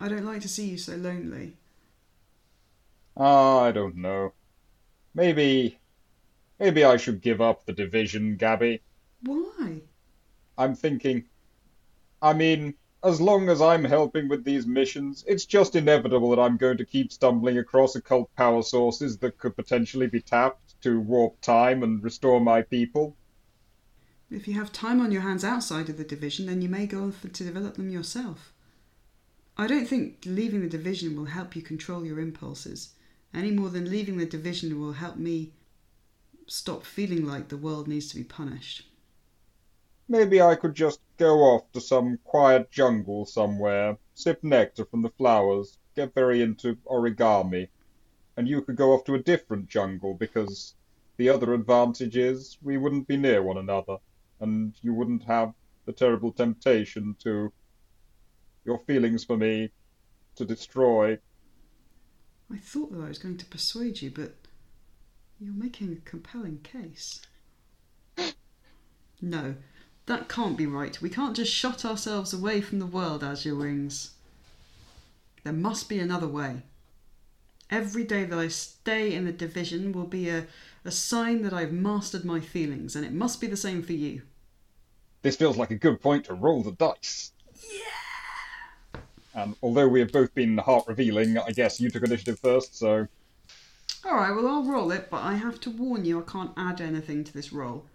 I 0.00 0.08
don't 0.08 0.24
like 0.24 0.42
to 0.42 0.48
see 0.48 0.66
you 0.68 0.78
so 0.78 0.96
lonely. 0.96 1.56
Ah, 3.16 3.60
I 3.60 3.72
don't 3.72 3.96
know. 3.96 4.32
Maybe. 5.14 5.78
Maybe 6.58 6.84
I 6.84 6.96
should 6.96 7.20
give 7.22 7.40
up 7.40 7.64
the 7.64 7.72
division, 7.72 8.36
Gabby. 8.36 8.82
Why? 9.22 9.82
I'm 10.58 10.74
thinking. 10.74 11.24
I 12.20 12.32
mean, 12.32 12.74
as 13.04 13.20
long 13.20 13.48
as 13.48 13.60
I'm 13.60 13.84
helping 13.84 14.28
with 14.28 14.44
these 14.44 14.66
missions, 14.66 15.24
it's 15.26 15.44
just 15.44 15.76
inevitable 15.76 16.30
that 16.30 16.40
I'm 16.40 16.56
going 16.56 16.78
to 16.78 16.84
keep 16.84 17.12
stumbling 17.12 17.58
across 17.58 17.94
occult 17.94 18.34
power 18.36 18.62
sources 18.62 19.18
that 19.18 19.38
could 19.38 19.54
potentially 19.54 20.06
be 20.06 20.20
tapped 20.20 20.65
to 20.82 21.00
warp 21.00 21.40
time 21.40 21.82
and 21.82 22.02
restore 22.02 22.40
my 22.40 22.62
people. 22.62 23.16
If 24.30 24.48
you 24.48 24.54
have 24.54 24.72
time 24.72 25.00
on 25.00 25.12
your 25.12 25.22
hands 25.22 25.44
outside 25.44 25.88
of 25.88 25.98
the 25.98 26.04
division, 26.04 26.46
then 26.46 26.60
you 26.60 26.68
may 26.68 26.86
go 26.86 27.02
on 27.02 27.12
for, 27.12 27.28
to 27.28 27.44
develop 27.44 27.74
them 27.74 27.90
yourself. 27.90 28.52
I 29.56 29.66
don't 29.66 29.86
think 29.86 30.18
leaving 30.26 30.60
the 30.60 30.68
division 30.68 31.16
will 31.16 31.26
help 31.26 31.56
you 31.56 31.62
control 31.62 32.04
your 32.04 32.20
impulses, 32.20 32.94
any 33.32 33.50
more 33.50 33.70
than 33.70 33.90
leaving 33.90 34.18
the 34.18 34.26
division 34.26 34.78
will 34.80 34.92
help 34.92 35.16
me 35.16 35.52
stop 36.46 36.84
feeling 36.84 37.24
like 37.24 37.48
the 37.48 37.56
world 37.56 37.88
needs 37.88 38.08
to 38.08 38.16
be 38.16 38.24
punished. 38.24 38.86
Maybe 40.08 40.40
I 40.40 40.54
could 40.54 40.74
just 40.74 41.00
go 41.16 41.40
off 41.40 41.72
to 41.72 41.80
some 41.80 42.18
quiet 42.24 42.70
jungle 42.70 43.26
somewhere, 43.26 43.98
sip 44.14 44.44
nectar 44.44 44.84
from 44.84 45.02
the 45.02 45.10
flowers, 45.10 45.78
get 45.94 46.14
very 46.14 46.42
into 46.42 46.76
origami, 46.86 47.68
and 48.36 48.48
you 48.48 48.62
could 48.62 48.76
go 48.76 48.92
off 48.92 49.04
to 49.04 49.14
a 49.14 49.22
different 49.22 49.68
jungle 49.68 50.14
because 50.14 50.74
the 51.16 51.28
other 51.28 51.54
advantage 51.54 52.16
is 52.16 52.58
we 52.62 52.76
wouldn't 52.76 53.08
be 53.08 53.16
near 53.16 53.42
one 53.42 53.56
another, 53.56 53.96
and 54.40 54.74
you 54.82 54.92
wouldn't 54.92 55.24
have 55.24 55.54
the 55.86 55.92
terrible 55.92 56.32
temptation 56.32 57.16
to 57.20 57.52
your 58.64 58.78
feelings 58.86 59.24
for 59.24 59.36
me 59.36 59.70
to 60.34 60.44
destroy. 60.44 61.18
I 62.52 62.58
thought 62.58 62.92
that 62.92 63.02
I 63.02 63.08
was 63.08 63.18
going 63.18 63.38
to 63.38 63.46
persuade 63.46 64.02
you, 64.02 64.10
but 64.10 64.34
you're 65.40 65.54
making 65.54 65.92
a 65.92 66.08
compelling 66.08 66.60
case. 66.62 67.22
No, 69.22 69.54
that 70.04 70.28
can't 70.28 70.58
be 70.58 70.66
right. 70.66 71.00
We 71.00 71.08
can't 71.08 71.34
just 71.34 71.50
shut 71.50 71.86
ourselves 71.86 72.34
away 72.34 72.60
from 72.60 72.80
the 72.80 72.86
world, 72.86 73.24
Azure 73.24 73.54
Wings. 73.54 74.10
There 75.42 75.54
must 75.54 75.88
be 75.88 75.98
another 75.98 76.28
way. 76.28 76.64
Every 77.70 78.04
day 78.04 78.24
that 78.24 78.38
I 78.38 78.48
stay 78.48 79.12
in 79.12 79.24
the 79.24 79.32
division 79.32 79.92
will 79.92 80.06
be 80.06 80.28
a, 80.28 80.46
a 80.84 80.90
sign 80.90 81.42
that 81.42 81.52
I've 81.52 81.72
mastered 81.72 82.24
my 82.24 82.38
feelings, 82.38 82.94
and 82.94 83.04
it 83.04 83.12
must 83.12 83.40
be 83.40 83.48
the 83.48 83.56
same 83.56 83.82
for 83.82 83.92
you. 83.92 84.22
This 85.22 85.36
feels 85.36 85.56
like 85.56 85.72
a 85.72 85.76
good 85.76 86.00
point 86.00 86.26
to 86.26 86.34
roll 86.34 86.62
the 86.62 86.72
dice. 86.72 87.32
Yeah! 87.68 89.00
And 89.34 89.56
although 89.62 89.88
we 89.88 89.98
have 90.00 90.12
both 90.12 90.32
been 90.34 90.58
heart 90.58 90.84
revealing, 90.86 91.36
I 91.36 91.50
guess 91.50 91.80
you 91.80 91.90
took 91.90 92.04
initiative 92.04 92.38
first, 92.38 92.78
so. 92.78 93.08
Alright, 94.04 94.34
well, 94.36 94.46
I'll 94.46 94.64
roll 94.64 94.92
it, 94.92 95.10
but 95.10 95.22
I 95.22 95.34
have 95.34 95.60
to 95.62 95.70
warn 95.70 96.04
you 96.04 96.20
I 96.20 96.30
can't 96.30 96.52
add 96.56 96.80
anything 96.80 97.24
to 97.24 97.32
this 97.32 97.52
roll. 97.52 97.86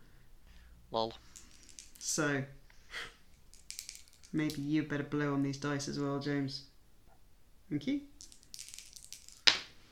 Lol. 0.91 1.13
So, 1.97 2.43
maybe 4.33 4.61
you 4.61 4.83
better 4.83 5.03
blow 5.03 5.33
on 5.33 5.43
these 5.43 5.57
dice 5.57 5.87
as 5.87 5.97
well, 5.97 6.19
James. 6.19 6.63
Thank 7.69 7.87
you. 7.87 8.01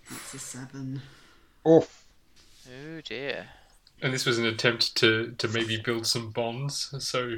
That's 0.10 0.34
a 0.34 0.40
seven. 0.40 1.02
Oof. 1.68 2.06
Oh 2.68 3.02
dear. 3.02 3.48
And 4.02 4.14
this 4.14 4.26
was 4.26 4.38
an 4.38 4.46
attempt 4.46 4.96
to, 4.98 5.34
to 5.38 5.48
maybe 5.50 5.78
build 5.78 6.08
some 6.08 6.32
bonds. 6.32 6.94
So, 7.00 7.36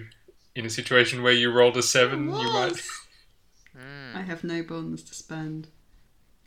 in 0.55 0.65
a 0.65 0.69
situation 0.69 1.23
where 1.23 1.33
you 1.33 1.51
rolled 1.51 1.77
a 1.77 1.81
seven, 1.83 2.25
you 2.25 2.31
might. 2.53 2.71
Was. 2.71 2.89
Hmm. 3.73 4.17
I 4.17 4.21
have 4.21 4.43
no 4.43 4.61
bonds 4.61 5.01
to 5.03 5.15
spend. 5.15 5.69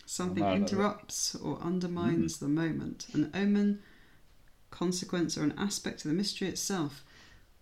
Something 0.06 0.42
No, 0.44 0.50
no, 0.50 0.56
no. 0.56 0.60
interrupts 0.60 1.34
or 1.34 1.58
undermines 1.60 2.38
the 2.38 2.48
moment. 2.48 3.06
An 3.14 3.30
omen, 3.34 3.80
consequence, 4.70 5.36
or 5.36 5.42
an 5.42 5.54
aspect 5.58 6.04
of 6.04 6.10
the 6.10 6.16
mystery 6.16 6.46
itself. 6.48 7.02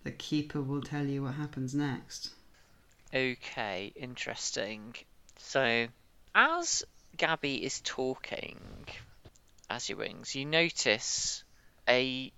The 0.04 0.10
keeper 0.10 0.60
will 0.60 0.82
tell 0.82 1.06
you 1.06 1.22
what 1.22 1.34
happens 1.34 1.74
next. 1.74 2.30
Okay, 3.14 3.92
interesting. 3.94 4.96
So, 5.38 5.86
as 6.34 6.82
Gabby 7.16 7.64
is 7.64 7.80
talking, 7.82 8.58
Azure 9.68 9.96
Wings, 9.96 10.34
you 10.34 10.44
notice 10.44 11.44
a 11.88 12.32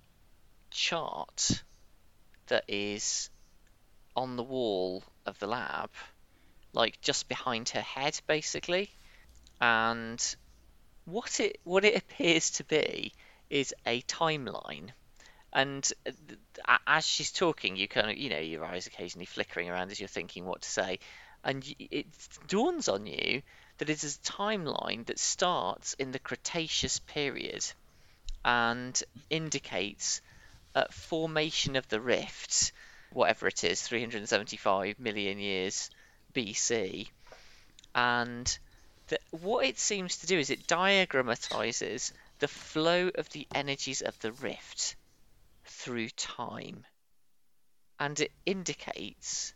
chart 0.69 1.63
that 2.47 2.65
is 2.67 3.29
on 4.15 4.35
the 4.35 4.43
wall 4.43 5.03
of 5.25 5.39
the 5.39 5.47
lab, 5.47 5.89
like 6.73 6.99
just 7.01 7.27
behind 7.27 7.69
her 7.69 7.81
head, 7.81 8.19
basically. 8.27 8.91
And 9.61 10.23
what 11.05 11.39
it 11.39 11.59
what 11.63 11.85
it 11.85 11.95
appears 12.01 12.51
to 12.51 12.63
be 12.63 13.13
is 13.49 13.73
a 13.85 14.01
timeline. 14.03 14.89
And 15.53 15.89
uh, 16.05 16.77
as 16.85 17.05
she's 17.05 17.31
talking, 17.31 17.77
you 17.77 17.87
kind 17.87 18.09
of, 18.09 18.17
you 18.17 18.29
know, 18.29 18.39
your 18.39 18.65
eyes 18.65 18.87
occasionally 18.87 19.25
flickering 19.25 19.69
around 19.69 19.91
as 19.91 19.99
you're 19.99 20.09
thinking 20.09 20.45
what 20.45 20.63
to 20.63 20.69
say, 20.69 20.99
and 21.45 21.65
it 21.79 22.07
dawns 22.47 22.89
on 22.89 23.05
you 23.05 23.41
that 23.77 23.89
it 23.89 24.03
is 24.03 24.17
a 24.17 24.31
timeline 24.31 25.05
that 25.05 25.19
starts 25.19 25.93
in 25.95 26.11
the 26.11 26.19
Cretaceous 26.19 26.99
period 26.99 27.65
and 28.43 29.01
indicates 29.29 30.21
formation 30.91 31.75
of 31.75 31.87
the 31.87 32.01
rift, 32.01 32.71
whatever 33.11 33.47
it 33.47 33.63
is, 33.63 33.81
375 33.81 34.99
million 34.99 35.39
years 35.39 35.89
BC, 36.33 37.07
and 37.95 38.57
the, 39.07 39.19
what 39.31 39.65
it 39.65 39.79
seems 39.79 40.17
to 40.17 40.27
do 40.27 40.37
is 40.37 40.49
it 40.49 40.67
diagrammatizes 40.67 42.11
the 42.39 42.47
flow 42.47 43.09
of 43.15 43.29
the 43.29 43.47
energies 43.55 44.01
of 44.01 44.19
the 44.19 44.33
rift 44.33 44.95
through 45.63 46.09
time. 46.09 46.85
And 47.99 48.19
it 48.19 48.31
indicates 48.45 49.53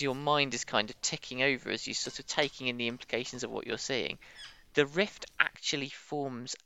as 0.00 0.02
your 0.02 0.14
mind 0.14 0.54
is 0.54 0.64
kind 0.64 0.88
of 0.88 1.00
ticking 1.02 1.42
over 1.42 1.70
as 1.70 1.86
you're 1.86 1.94
sort 1.94 2.18
of 2.18 2.26
taking 2.26 2.68
in 2.68 2.78
the 2.78 2.88
implications 2.88 3.44
of 3.44 3.50
what 3.50 3.66
you're 3.66 3.76
seeing. 3.76 4.18
The 4.72 4.86
rift 4.86 5.26
actually 5.38 5.90
forms 5.90 6.56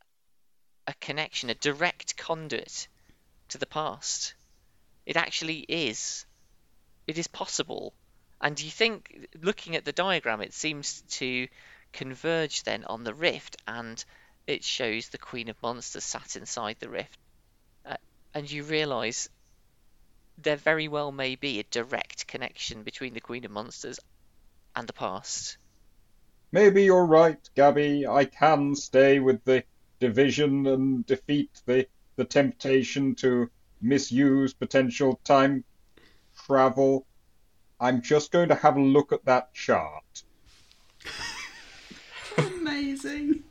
a 0.86 0.94
connection, 1.00 1.50
a 1.50 1.54
direct 1.54 2.16
conduit 2.16 2.86
to 3.48 3.58
the 3.58 3.66
past. 3.66 4.34
It 5.04 5.16
actually 5.16 5.58
is. 5.68 6.26
It 7.08 7.18
is 7.18 7.26
possible. 7.26 7.92
And 8.40 8.60
you 8.60 8.70
think, 8.70 9.26
looking 9.42 9.74
at 9.74 9.84
the 9.84 9.92
diagram, 9.92 10.40
it 10.40 10.54
seems 10.54 11.02
to 11.18 11.48
converge 11.92 12.62
then 12.62 12.84
on 12.84 13.02
the 13.02 13.14
rift, 13.14 13.56
and 13.66 14.02
it 14.46 14.62
shows 14.62 15.08
the 15.08 15.18
Queen 15.18 15.48
of 15.48 15.60
Monsters 15.60 16.04
sat 16.04 16.36
inside 16.36 16.76
the 16.78 16.88
rift. 16.88 17.18
Uh, 17.84 17.96
and 18.32 18.48
you 18.48 18.62
realise 18.62 19.28
there 20.38 20.56
very 20.56 20.88
well 20.88 21.12
may 21.12 21.36
be 21.36 21.60
a 21.60 21.64
direct 21.64 22.26
connection 22.26 22.82
between 22.82 23.14
the 23.14 23.20
Queen 23.20 23.44
of 23.44 23.50
Monsters 23.50 24.00
and 24.74 24.86
the 24.86 24.92
past. 24.92 25.56
Maybe 26.52 26.84
you're 26.84 27.06
right, 27.06 27.38
Gabby. 27.54 28.06
I 28.06 28.24
can 28.24 28.74
stay 28.76 29.18
with 29.18 29.44
the 29.44 29.64
division 30.00 30.66
and 30.66 31.06
defeat 31.06 31.50
the, 31.66 31.86
the 32.16 32.24
temptation 32.24 33.14
to 33.16 33.50
misuse 33.80 34.54
potential 34.54 35.20
time 35.24 35.64
travel. 36.46 37.06
I'm 37.80 38.02
just 38.02 38.30
going 38.30 38.48
to 38.48 38.54
have 38.54 38.76
a 38.76 38.80
look 38.80 39.12
at 39.12 39.24
that 39.24 39.52
chart. 39.52 40.22
Amazing. 42.38 43.42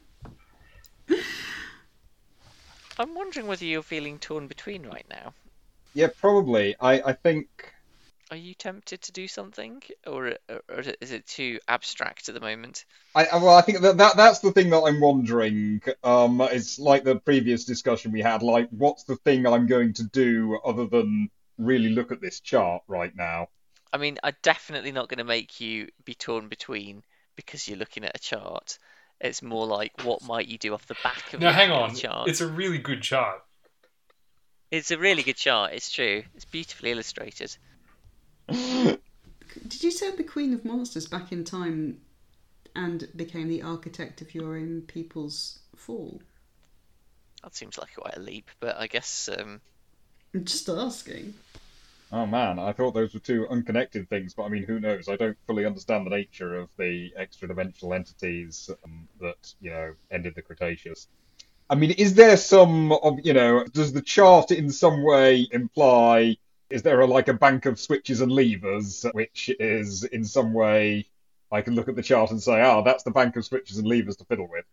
I'm 2.98 3.15
wondering 3.15 3.48
whether 3.48 3.65
you're 3.65 3.84
feeling 3.84 4.19
torn 4.19 4.48
between 4.48 4.86
right 4.86 5.06
now. 5.10 5.34
Yeah, 5.94 6.10
probably. 6.16 6.76
I, 6.80 7.02
I 7.02 7.14
think 7.14 7.74
Are 8.30 8.36
you 8.36 8.54
tempted 8.54 9.02
to 9.04 9.14
do 9.14 9.30
something, 9.30 9.82
or, 10.06 10.38
or 10.50 10.80
is 11.00 11.12
it 11.12 11.26
too 11.26 11.62
abstract 11.70 12.28
at 12.28 12.36
the 12.36 12.42
moment? 12.42 12.84
I 13.16 13.26
I- 13.26 13.38
well, 13.38 13.56
I 13.56 13.62
think 13.62 13.80
that, 13.82 13.98
that 13.98 14.16
that's 14.18 14.40
the 14.40 14.52
thing 14.52 14.70
that 14.70 14.82
I'm 14.82 15.00
wondering. 15.02 15.82
Um, 16.04 16.42
it's 16.42 16.78
like 16.80 17.04
the 17.04 17.20
previous 17.20 17.66
discussion 17.66 18.12
we 18.12 18.22
had. 18.22 18.44
Like, 18.44 18.70
what's 18.70 19.04
the 19.04 19.16
thing 19.18 19.46
I'm 19.48 19.68
going 19.68 19.94
to 19.94 20.04
do 20.04 20.60
other 20.64 20.86
than 20.88 21.30
really 21.58 21.90
look 21.90 22.12
at 22.12 22.22
this 22.22 22.40
chart 22.40 22.84
right 22.88 23.16
now? 23.16 23.50
I 23.94 23.98
mean, 23.98 24.18
I'm 24.24 24.36
definitely 24.42 24.92
not 24.92 25.08
going 25.08 25.20
to 25.20 25.24
make 25.24 25.62
you 25.62 25.88
be 26.04 26.16
torn 26.16 26.50
between 26.50 27.04
because 27.36 27.68
you're 27.68 27.78
looking 27.78 28.04
at 28.04 28.16
a 28.16 28.20
chart. 28.20 28.78
It's 29.22 29.42
more 29.42 29.66
like 29.66 29.94
what 30.04 30.22
might 30.22 30.48
you 30.48 30.58
do 30.58 30.74
off 30.74 30.86
the 30.88 30.96
back 30.96 31.34
of 31.34 31.40
Now, 31.42 31.52
hang 31.54 31.72
on. 31.72 31.94
the 31.94 32.00
chart. 32.02 32.30
It's 32.30 32.42
a 32.42 32.48
really 32.48 32.78
good 32.80 33.02
chart. 33.02 33.42
It's 34.74 34.90
a 34.90 34.98
really 34.98 35.22
good 35.22 35.36
chart. 35.36 35.74
It's 35.74 35.92
true. 35.92 36.24
It's 36.34 36.46
beautifully 36.46 36.90
illustrated. 36.90 37.56
Did 38.48 39.84
you 39.84 39.92
send 39.92 40.18
the 40.18 40.24
Queen 40.24 40.52
of 40.52 40.66
Monsters 40.66 41.06
back 41.06 41.32
in 41.32 41.44
time 41.44 42.02
and 42.76 43.08
became 43.16 43.50
the 43.50 43.62
architect 43.62 44.24
of 44.24 44.34
your 44.34 44.58
own 44.58 44.82
people's 44.88 45.60
fall? 45.76 46.24
That 47.44 47.54
seems 47.54 47.78
like 47.78 47.94
quite 47.96 48.18
a 48.18 48.20
leap, 48.20 48.50
but 48.60 48.76
I 48.76 48.88
guess 48.88 49.30
um, 49.38 49.62
I'm 50.34 50.44
just 50.44 50.68
asking. 50.68 51.36
Oh 52.12 52.26
man, 52.26 52.58
I 52.58 52.74
thought 52.74 52.96
those 52.96 53.14
were 53.14 53.20
two 53.20 53.48
unconnected 53.50 54.10
things, 54.10 54.34
but 54.34 54.46
I 54.46 54.50
mean, 54.50 54.64
who 54.64 54.80
knows? 54.80 55.08
I 55.08 55.18
don't 55.18 55.38
fully 55.46 55.68
understand 55.68 56.08
the 56.08 56.18
nature 56.18 56.56
of 56.56 56.70
the 56.80 57.14
extra-dimensional 57.16 57.94
entities 57.94 58.72
um, 58.84 59.08
that 59.22 59.54
you 59.62 59.70
know 59.70 59.94
ended 60.10 60.34
the 60.34 60.42
Cretaceous. 60.42 61.08
I 61.69 61.76
mean, 61.76 61.91
is 61.91 62.13
there 62.13 62.38
some 62.38 62.91
of 62.91 63.19
you 63.23 63.34
know? 63.34 63.63
Does 63.65 63.93
the 63.93 64.02
chart 64.02 64.52
in 64.52 64.69
some 64.69 65.04
way 65.04 65.47
imply? 65.52 66.38
Is 66.69 66.82
there 66.84 67.02
a, 67.02 67.08
like 67.08 67.28
a 67.28 67.34
bank 67.34 67.65
of 67.65 67.80
switches 67.80 68.21
and 68.21 68.32
levers, 68.32 69.06
which 69.13 69.49
is 69.60 70.04
in 70.04 70.26
some 70.26 70.54
way? 70.54 71.08
I 71.52 71.62
can 71.62 71.76
look 71.76 71.88
at 71.88 71.95
the 71.95 72.04
chart 72.04 72.32
and 72.32 72.41
say, 72.41 72.62
"Ah, 72.62 72.82
that's 72.82 73.04
the 73.04 73.12
bank 73.12 73.36
of 73.36 73.45
switches 73.45 73.78
and 73.78 73.88
levers 73.88 74.15
to 74.17 74.26
fiddle 74.26 74.47
with." 74.49 74.65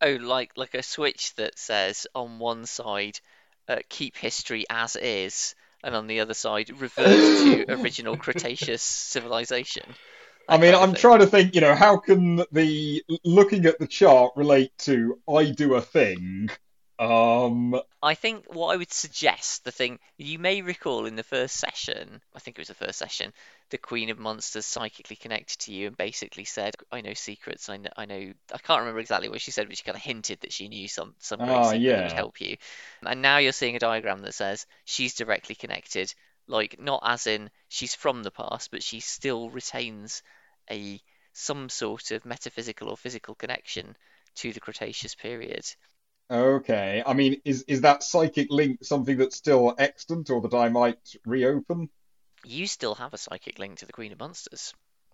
oh, 0.00 0.18
like 0.20 0.52
like 0.56 0.74
a 0.74 0.82
switch 0.82 1.34
that 1.34 1.58
says 1.58 2.06
on 2.14 2.38
one 2.38 2.66
side, 2.66 3.18
uh, 3.68 3.78
keep 3.88 4.16
history 4.16 4.64
as 4.70 4.96
is, 4.96 5.54
and 5.82 5.94
on 5.94 6.06
the 6.06 6.20
other 6.20 6.34
side, 6.34 6.70
revert 6.80 7.06
to 7.06 7.64
original 7.80 8.16
Cretaceous 8.16 8.82
civilization. 8.82 9.84
I 10.48 10.58
mean, 10.58 10.74
I'm 10.74 10.94
trying 10.94 11.20
to 11.20 11.26
think, 11.26 11.54
you 11.54 11.60
know, 11.60 11.74
how 11.74 11.96
can 11.98 12.36
the 12.52 13.02
looking 13.24 13.66
at 13.66 13.78
the 13.78 13.86
chart 13.86 14.32
relate 14.36 14.72
to 14.78 15.20
I 15.28 15.50
do 15.50 15.74
a 15.74 15.80
thing? 15.80 16.50
Um, 16.98 17.80
I 18.02 18.14
think 18.14 18.46
what 18.54 18.72
I 18.72 18.76
would 18.76 18.92
suggest, 18.92 19.64
the 19.64 19.72
thing 19.72 19.98
you 20.16 20.38
may 20.38 20.62
recall 20.62 21.04
in 21.06 21.16
the 21.16 21.22
first 21.22 21.56
session, 21.56 22.22
I 22.34 22.38
think 22.38 22.56
it 22.56 22.60
was 22.60 22.68
the 22.68 22.74
first 22.74 22.98
session, 22.98 23.32
the 23.70 23.76
Queen 23.78 24.08
of 24.10 24.18
Monsters 24.18 24.64
psychically 24.64 25.16
connected 25.16 25.58
to 25.60 25.72
you 25.74 25.88
and 25.88 25.96
basically 25.96 26.44
said, 26.44 26.74
"I 26.92 27.00
know 27.02 27.12
secrets. 27.14 27.68
I 27.68 27.78
know. 27.78 27.90
I 27.96 28.06
know. 28.06 28.32
I 28.52 28.58
can't 28.58 28.80
remember 28.80 29.00
exactly 29.00 29.28
what 29.28 29.40
she 29.42 29.50
said, 29.50 29.66
but 29.68 29.76
she 29.76 29.82
kind 29.84 29.96
of 29.96 30.02
hinted 30.02 30.40
that 30.40 30.52
she 30.54 30.68
knew 30.68 30.88
some 30.88 31.14
some 31.18 31.42
great 31.42 31.64
Ah, 31.64 31.66
secret 31.66 31.96
that 31.96 32.04
would 32.04 32.12
yeah. 32.12 32.22
help 32.22 32.40
you." 32.40 32.56
And 33.04 33.20
now 33.22 33.38
you're 33.38 33.52
seeing 33.52 33.76
a 33.76 33.80
diagram 33.80 34.22
that 34.22 34.34
says 34.34 34.66
she's 34.84 35.14
directly 35.14 35.54
connected, 35.54 36.14
like 36.48 36.78
not 36.80 37.02
as 37.04 37.26
in 37.26 37.50
she's 37.68 37.94
from 37.94 38.22
the 38.22 38.30
past, 38.30 38.70
but 38.70 38.82
she 38.82 39.00
still 39.00 39.50
retains 39.50 40.22
a 40.70 41.00
some 41.32 41.68
sort 41.68 42.10
of 42.12 42.24
metaphysical 42.24 42.88
or 42.88 42.96
physical 42.96 43.34
connection 43.34 43.96
to 44.36 44.52
the 44.52 44.60
Cretaceous 44.60 45.14
period. 45.14 45.64
okay. 46.30 47.02
I 47.06 47.12
mean, 47.14 47.40
is 47.44 47.62
is 47.68 47.80
that 47.82 48.02
psychic 48.02 48.48
link 48.50 48.84
something 48.84 49.16
that's 49.16 49.36
still 49.36 49.74
extant 49.78 50.30
or 50.30 50.40
that 50.42 50.54
I 50.54 50.68
might 50.68 50.98
reopen? 51.24 51.88
you 52.44 52.66
still 52.66 52.94
have 52.94 53.12
a 53.12 53.18
psychic 53.18 53.58
link 53.58 53.78
to 53.78 53.84
the 53.86 53.92
Queen 53.92 54.12
of 54.12 54.18
Monsters. 54.18 54.72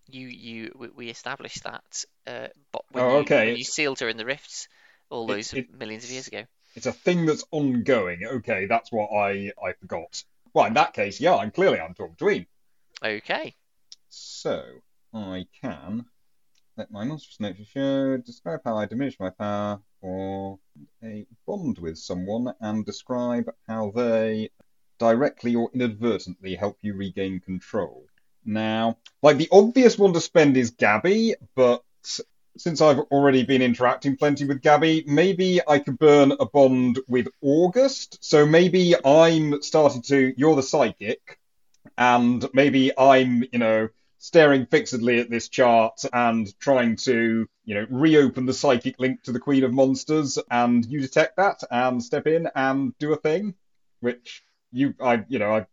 You, 0.09 0.27
you, 0.29 0.91
we, 0.95 1.11
established 1.11 1.63
that 1.65 2.05
uh, 2.27 2.49
but 2.73 2.83
when, 2.91 3.05
Oh, 3.05 3.11
you, 3.11 3.27
okay, 3.27 3.45
when 3.45 3.57
you 3.57 3.65
sealed 3.65 4.01
her 4.01 4.09
in 4.09 4.17
the 4.17 4.27
rifts 4.27 4.69
all 5.11 5.27
It- 5.27 5.37
those 5.37 5.53
it- 5.53 5.69
millions 5.71 6.05
of 6.05 6.11
years 6.11 6.27
ago. 6.29 6.45
It's 6.75 6.85
a 6.85 6.93
thing 6.93 7.25
that's 7.25 7.45
ongoing. 7.51 8.25
Okay, 8.27 8.67
that's 8.67 8.93
what 8.93 9.09
I 9.09 9.53
I 9.63 9.73
forgot. 9.73 10.23
Well, 10.55 10.67
in 10.67 10.75
that 10.75 10.93
case, 10.93 11.21
yeah, 11.21 11.37
I'm 11.37 11.51
clearly 11.51 11.81
I'm 11.81 11.95
torn 11.95 12.13
between. 12.13 12.47
Okay, 13.03 13.55
So 14.09 14.63
I 15.15 15.47
can 15.61 16.05
let 16.77 16.91
my 16.91 17.05
monstrous 17.05 17.41
nature 17.41 17.65
show 17.65 18.17
describe 18.19 18.61
how 18.65 18.77
I 18.77 18.87
diminish 18.87 19.19
my 19.19 19.31
power 19.31 19.81
or 20.01 20.59
a 21.03 21.27
bond 21.47 21.79
with 21.79 21.99
someone 21.99 22.53
and 22.61 22.85
describe 22.85 23.51
how 23.67 23.91
they 23.95 24.51
directly 24.99 25.55
or 25.55 25.71
inadvertently 25.75 26.55
help 26.55 26.79
you 26.83 26.95
regain 26.95 27.41
control. 27.41 28.07
Now, 28.45 28.99
like 29.23 29.37
the 29.37 29.49
obvious 29.53 29.99
one 29.99 30.13
to 30.13 30.21
spend 30.21 30.57
is 30.57 30.71
Gabby, 30.71 31.35
but 31.55 31.83
since 32.57 32.81
I've 32.81 32.99
already 32.99 33.45
been 33.45 33.63
interacting 33.63 34.17
plenty 34.17 34.45
with 34.45 34.63
Gabby, 34.63 35.05
maybe 35.07 35.61
I 35.67 35.79
could 35.79 35.99
burn 35.99 36.33
a 36.33 36.47
bond 36.47 36.99
with 37.09 37.29
August. 37.41 38.19
So 38.21 38.47
maybe 38.47 38.95
I'm 39.05 39.63
starting 39.63 40.03
to, 40.03 40.35
you're 40.37 40.57
the 40.57 40.63
psychic, 40.63 41.39
and 41.97 42.47
maybe 42.53 42.97
I'm, 42.99 43.45
you 43.53 43.59
know, 43.59 43.89
staring 44.19 44.67
fixedly 44.67 45.19
at 45.19 45.31
this 45.31 45.49
chart 45.49 46.05
and 46.13 46.59
trying 46.61 46.97
to, 46.97 47.49
you 47.65 47.75
know, 47.75 47.87
reopen 47.91 48.47
the 48.47 48.55
psychic 48.55 49.01
link 49.01 49.23
to 49.25 49.33
the 49.33 49.41
Queen 49.41 49.65
of 49.65 49.73
Monsters, 49.73 50.39
and 50.51 50.85
you 50.87 51.01
detect 51.01 51.37
that 51.37 51.63
and 51.71 52.03
step 52.03 52.27
in 52.27 52.49
and 52.55 52.97
do 52.99 53.13
a 53.13 53.17
thing, 53.17 53.55
which 54.01 54.45
you, 54.71 54.95
I, 55.01 55.25
you 55.29 55.39
know, 55.39 55.57
I, 55.57 55.67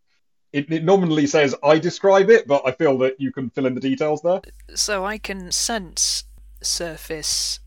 it, 0.52 0.72
it 0.72 0.84
nominally 0.84 1.28
says 1.28 1.54
I 1.64 1.78
describe 1.78 2.30
it, 2.32 2.48
but 2.48 2.64
I 2.66 2.72
feel 2.72 2.98
that 3.00 3.20
you 3.20 3.32
can 3.32 3.52
fill 3.52 3.68
in 3.68 3.76
the 3.76 3.82
details 3.82 4.22
there. 4.24 4.42
So 4.74 5.06
I 5.06 5.20
can 5.20 5.52
sense 5.52 6.24
surface 6.62 7.60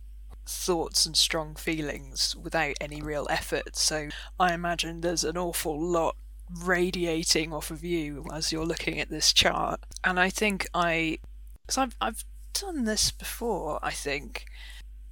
thoughts 0.44 1.06
and 1.06 1.16
strong 1.16 1.54
feelings 1.54 2.36
without 2.36 2.74
any 2.80 3.00
real 3.00 3.26
effort. 3.30 3.76
So 3.76 4.08
I 4.38 4.52
imagine 4.54 5.00
there's 5.00 5.24
an 5.24 5.38
awful 5.38 5.80
lot 5.80 6.16
radiating 6.64 7.52
off 7.52 7.70
of 7.70 7.82
you 7.82 8.26
as 8.32 8.52
you're 8.52 8.66
looking 8.66 9.00
at 9.00 9.08
this 9.08 9.32
chart. 9.32 9.80
And 10.04 10.20
I 10.20 10.30
think 10.30 10.68
I, 10.74 11.18
because 11.62 11.78
I've 11.78 11.96
I've 12.00 12.24
done 12.52 12.84
this 12.84 13.10
before. 13.10 13.78
I 13.82 13.90
think. 13.90 14.46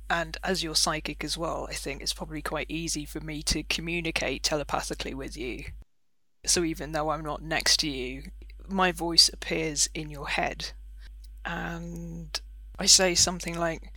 And 0.08 0.36
as 0.42 0.64
you're 0.64 0.74
psychic 0.74 1.22
as 1.22 1.38
well, 1.38 1.68
I 1.70 1.74
think 1.74 2.02
it's 2.02 2.12
probably 2.12 2.42
quite 2.42 2.66
easy 2.68 3.04
for 3.04 3.20
me 3.20 3.44
to 3.44 3.62
communicate 3.62 4.42
telepathically 4.42 5.14
with 5.14 5.36
you. 5.36 5.66
So 6.44 6.64
even 6.64 6.90
though 6.90 7.10
I'm 7.10 7.22
not 7.22 7.42
next 7.42 7.78
to 7.80 7.88
you, 7.88 8.24
my 8.68 8.90
voice 8.90 9.30
appears 9.32 9.88
in 9.94 10.10
your 10.10 10.28
head. 10.28 10.72
And 11.44 12.40
I 12.80 12.86
say 12.86 13.14
something 13.14 13.58
like, 13.58 13.92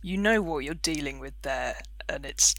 "You 0.00 0.16
know 0.16 0.40
what 0.40 0.62
you're 0.62 0.74
dealing 0.74 1.18
with 1.18 1.34
there, 1.42 1.82
and 2.08 2.24
it's, 2.24 2.54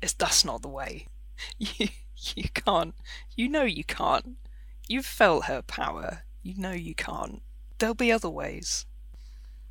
it's 0.00 0.12
that's 0.12 0.44
not 0.44 0.62
the 0.62 0.68
way. 0.68 1.08
You 1.58 1.88
you 2.36 2.48
can't. 2.50 2.94
You 3.34 3.48
know 3.48 3.64
you 3.64 3.82
can't. 3.82 4.36
You've 4.86 5.04
felt 5.04 5.46
her 5.46 5.60
power. 5.60 6.22
You 6.44 6.54
know 6.56 6.70
you 6.70 6.94
can't. 6.94 7.42
There'll 7.78 7.96
be 7.96 8.12
other 8.12 8.30
ways." 8.30 8.86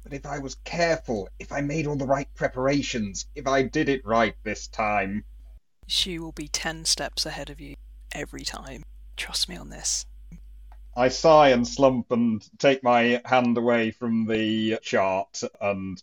But 0.04 0.12
if 0.12 0.26
I 0.26 0.40
was 0.40 0.56
careful, 0.66 1.30
if 1.40 1.54
I 1.54 1.62
made 1.62 1.88
all 1.88 1.96
the 1.96 2.06
right 2.06 2.28
preparations, 2.36 3.26
if 3.34 3.48
I 3.48 3.62
did 3.62 3.88
it 3.88 4.06
right 4.06 4.36
this 4.44 4.68
time. 4.68 5.24
She 5.88 6.20
will 6.20 6.34
be 6.34 6.50
ten 6.50 6.84
steps 6.84 7.26
ahead 7.26 7.50
of 7.50 7.62
you 7.62 7.78
every 8.12 8.44
time. 8.44 8.84
Trust 9.16 9.48
me 9.48 9.56
on 9.56 9.70
this. 9.70 10.06
I 10.96 11.08
sigh 11.08 11.50
and 11.50 11.68
slump 11.68 12.12
and 12.12 12.44
take 12.60 12.84
my 12.84 13.22
hand 13.24 13.58
away 13.58 13.92
from 13.92 14.26
the 14.26 14.80
chart 14.82 15.42
and 15.60 16.02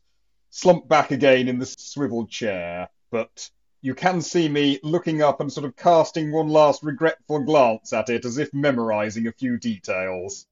slump 0.51 0.89
back 0.89 1.11
again 1.11 1.49
in 1.49 1.59
the 1.59 1.67
swivel 1.67 2.27
chair. 2.27 2.89
But 3.11 3.51
you 3.83 3.95
can 3.95 4.23
see 4.23 4.49
me 4.49 4.81
looking 4.83 5.23
up 5.23 5.41
and 5.41 5.53
sort 5.53 5.67
of 5.67 5.77
casting 5.77 6.33
one 6.33 6.49
last 6.49 6.83
regretful 6.83 7.45
glance 7.45 7.93
at 7.93 8.09
it 8.09 8.25
as 8.25 8.39
if 8.39 8.53
memorizing 8.55 9.27
a 9.27 9.33
few 9.33 9.59
details 9.59 10.47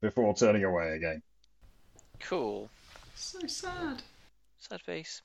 before 0.00 0.34
turning 0.34 0.64
away 0.64 0.90
again. 0.90 1.22
cool. 2.20 2.70
So 3.14 3.46
sad. 3.46 4.02
Sad 4.58 4.80
face. 4.82 5.22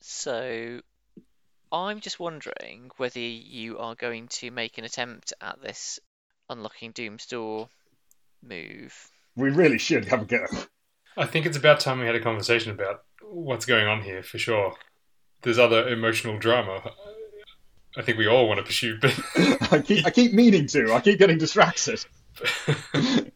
So, 0.00 0.80
I'm 1.72 2.00
just 2.00 2.20
wondering 2.20 2.90
whether 2.98 3.20
you 3.20 3.78
are 3.78 3.94
going 3.94 4.28
to 4.28 4.50
make 4.50 4.78
an 4.78 4.84
attempt 4.84 5.32
at 5.40 5.60
this 5.62 5.98
unlocking 6.48 6.92
Doom's 6.92 7.26
door 7.26 7.68
move. 8.42 9.10
We 9.36 9.50
really 9.50 9.78
should 9.78 10.06
have 10.06 10.22
a 10.22 10.24
go. 10.24 10.46
I 11.16 11.26
think 11.26 11.46
it's 11.46 11.56
about 11.56 11.80
time 11.80 12.00
we 12.00 12.06
had 12.06 12.14
a 12.14 12.20
conversation 12.20 12.72
about 12.72 13.02
what's 13.22 13.66
going 13.66 13.86
on 13.86 14.02
here 14.02 14.22
for 14.22 14.38
sure. 14.38 14.74
There's 15.42 15.58
other 15.58 15.88
emotional 15.88 16.38
drama. 16.38 16.92
I 17.96 18.02
think 18.02 18.18
we 18.18 18.26
all 18.26 18.48
want 18.48 18.58
to 18.58 18.64
pursue, 18.64 18.98
but 19.00 19.18
I 19.72 19.80
keep, 19.80 20.06
I 20.06 20.10
keep 20.10 20.32
meaning 20.32 20.66
to. 20.68 20.92
I 20.92 21.00
keep 21.00 21.18
getting 21.18 21.38
distracted. 21.38 22.04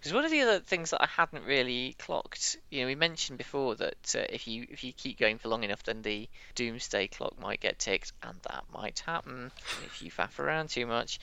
Because 0.00 0.14
one 0.14 0.24
of 0.24 0.30
the 0.30 0.40
other 0.40 0.60
things 0.60 0.90
that 0.90 1.02
I 1.02 1.06
hadn't 1.06 1.44
really 1.44 1.94
clocked, 1.98 2.56
you 2.70 2.80
know, 2.80 2.86
we 2.86 2.94
mentioned 2.94 3.36
before 3.36 3.74
that 3.76 4.14
uh, 4.16 4.24
if 4.30 4.48
you 4.48 4.66
if 4.70 4.82
you 4.82 4.94
keep 4.94 5.18
going 5.18 5.36
for 5.36 5.48
long 5.48 5.62
enough, 5.62 5.82
then 5.82 6.00
the 6.00 6.26
doomsday 6.54 7.08
clock 7.08 7.38
might 7.38 7.60
get 7.60 7.78
ticked, 7.78 8.14
and 8.22 8.34
that 8.44 8.64
might 8.72 9.00
happen 9.00 9.52
if 9.84 10.00
you 10.00 10.10
faff 10.10 10.38
around 10.38 10.70
too 10.70 10.86
much. 10.86 11.20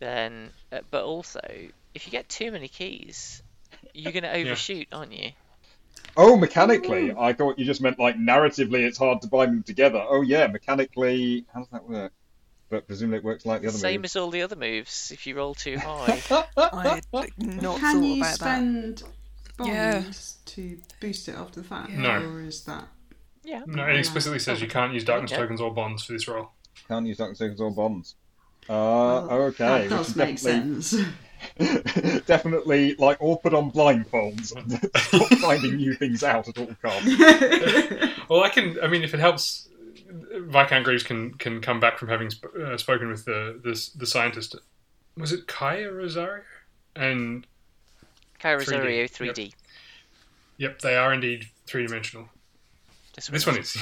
Then, 0.00 0.50
uh, 0.72 0.80
but 0.90 1.04
also 1.04 1.40
if 1.94 2.06
you 2.06 2.10
get 2.10 2.28
too 2.28 2.50
many 2.50 2.66
keys, 2.68 3.42
you're 3.94 4.12
going 4.12 4.22
to 4.24 4.32
overshoot, 4.34 4.88
aren't 4.92 5.12
you? 5.12 5.30
Oh, 6.16 6.36
mechanically. 6.36 7.14
I 7.16 7.32
thought 7.32 7.58
you 7.58 7.64
just 7.64 7.80
meant 7.80 7.98
like 7.98 8.16
narratively 8.16 8.80
it's 8.80 8.98
hard 8.98 9.22
to 9.22 9.28
bind 9.28 9.52
them 9.52 9.62
together. 9.62 10.02
Oh, 10.06 10.22
yeah, 10.22 10.46
mechanically. 10.48 11.44
How 11.54 11.60
does 11.60 11.68
that 11.70 11.88
work? 11.88 12.12
but 12.68 12.86
presumably 12.86 13.18
it 13.18 13.24
works 13.24 13.44
like 13.44 13.62
the 13.62 13.66
other 13.66 13.72
moves. 13.74 13.80
Same 13.82 14.00
moves. 14.02 14.14
as 14.14 14.22
all 14.22 14.30
the 14.30 14.42
other 14.42 14.54
moves. 14.54 15.10
If 15.10 15.26
you 15.26 15.34
roll 15.34 15.54
too 15.54 15.76
high, 15.76 16.22
I 16.56 17.00
not 17.12 17.26
Can 17.36 17.58
thought 17.58 17.94
you 18.04 18.16
about 18.18 18.38
that. 18.38 18.58
spend 18.58 19.02
Yeah. 19.64 20.02
bonds 20.02 20.36
to 20.46 20.78
boost 21.00 21.28
it 21.28 21.34
after 21.34 21.60
the 21.62 21.66
fact? 21.66 21.90
No. 21.90 22.22
Or 22.22 22.40
is 22.42 22.62
that. 22.66 22.86
yeah. 23.42 23.62
No, 23.66 23.84
it 23.86 23.96
explicitly 23.96 24.38
says 24.38 24.62
you 24.62 24.68
can't 24.68 24.94
use 24.94 25.02
darkness 25.02 25.32
Okay. 25.32 25.42
tokens 25.42 25.60
or 25.60 25.74
bonds 25.74 26.04
for 26.04 26.12
this 26.12 26.28
roll. 26.28 26.52
Can't 26.86 27.06
use 27.06 27.16
darkness 27.18 27.40
tokens 27.40 27.60
or 27.60 27.72
bonds. 27.72 28.14
Uh, 28.70 29.26
Well, 29.28 29.42
okay. 29.48 29.64
That 29.64 29.80
which 29.82 29.90
does 29.90 30.16
make 30.16 30.36
definitely, 30.36 30.82
sense. 30.82 30.94
definitely, 32.26 32.94
like, 32.96 33.20
all 33.20 33.36
put 33.38 33.54
on 33.54 33.70
blindfolds 33.70 34.54
and 34.54 34.72
stop 34.96 35.28
finding 35.40 35.76
new 35.76 35.94
things 35.94 36.22
out 36.22 36.48
at 36.48 36.58
all 36.58 36.70
costs. 36.82 37.08
Well, 38.28 38.44
I 38.44 38.48
can. 38.48 38.78
I 38.80 38.86
mean, 38.86 39.02
if 39.02 39.12
it 39.12 39.18
helps, 39.18 39.68
Viscount 40.08 40.84
Greaves 40.84 41.02
can 41.02 41.34
can 41.34 41.60
come 41.60 41.80
back 41.80 41.98
from 41.98 42.06
having 42.08 42.30
sp- 42.30 42.54
uh, 42.56 42.76
spoken 42.78 43.08
with 43.08 43.24
the, 43.24 43.58
the 43.64 43.72
the 43.98 44.06
scientist. 44.06 44.54
Was 45.16 45.32
it 45.32 45.48
Kaya 45.48 45.90
Rosario? 45.90 46.44
And 46.94 47.44
Kai 48.38 48.54
3D, 48.54 48.58
Rosario 48.58 49.06
3D. 49.06 49.52
yep, 50.58 50.78
they 50.80 50.96
are 50.96 51.12
indeed 51.12 51.48
three 51.66 51.84
dimensional. 51.86 52.28
This 53.16 53.26
This 53.26 53.46
one 53.48 53.58
is. 53.58 53.76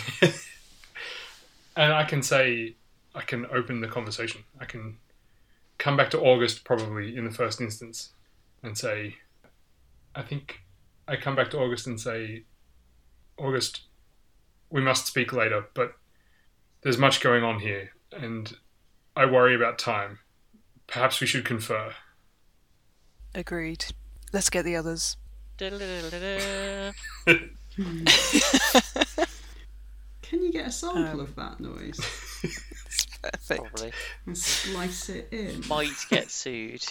and 1.76 1.92
I 1.92 2.04
can 2.04 2.22
say, 2.22 2.74
I 3.14 3.22
can 3.22 3.46
open 3.46 3.80
the 3.80 3.88
conversation. 3.88 4.44
I 4.60 4.64
can 4.64 4.98
come 5.78 5.96
back 5.96 6.10
to 6.10 6.20
August 6.20 6.64
probably 6.64 7.16
in 7.16 7.24
the 7.24 7.30
first 7.30 7.60
instance 7.60 8.10
and 8.62 8.76
say, 8.76 9.16
I 10.14 10.22
think 10.22 10.60
I 11.06 11.16
come 11.16 11.36
back 11.36 11.50
to 11.52 11.58
August 11.58 11.86
and 11.86 12.00
say, 12.00 12.44
August, 13.38 13.82
we 14.70 14.80
must 14.80 15.06
speak 15.06 15.32
later, 15.32 15.66
but 15.74 15.94
there's 16.82 16.98
much 16.98 17.20
going 17.20 17.44
on 17.44 17.60
here 17.60 17.92
and 18.12 18.56
I 19.16 19.26
worry 19.26 19.54
about 19.54 19.78
time. 19.78 20.18
Perhaps 20.86 21.20
we 21.20 21.26
should 21.26 21.44
confer. 21.44 21.92
Agreed. 23.34 23.86
Let's 24.32 24.50
get 24.50 24.64
the 24.64 24.76
others. 24.76 25.16
Can 25.58 25.74
you 30.42 30.52
get 30.52 30.68
a 30.68 30.70
sample 30.70 31.12
Um, 31.12 31.20
of 31.20 31.34
that 31.36 31.60
noise 31.60 31.98
Perfect. 33.22 33.46
Probably. 33.48 33.92
and 34.26 34.38
slice 34.38 35.08
it 35.08 35.28
in? 35.32 35.62
Might 35.68 35.90
get 36.10 36.30
sued. 36.30 36.84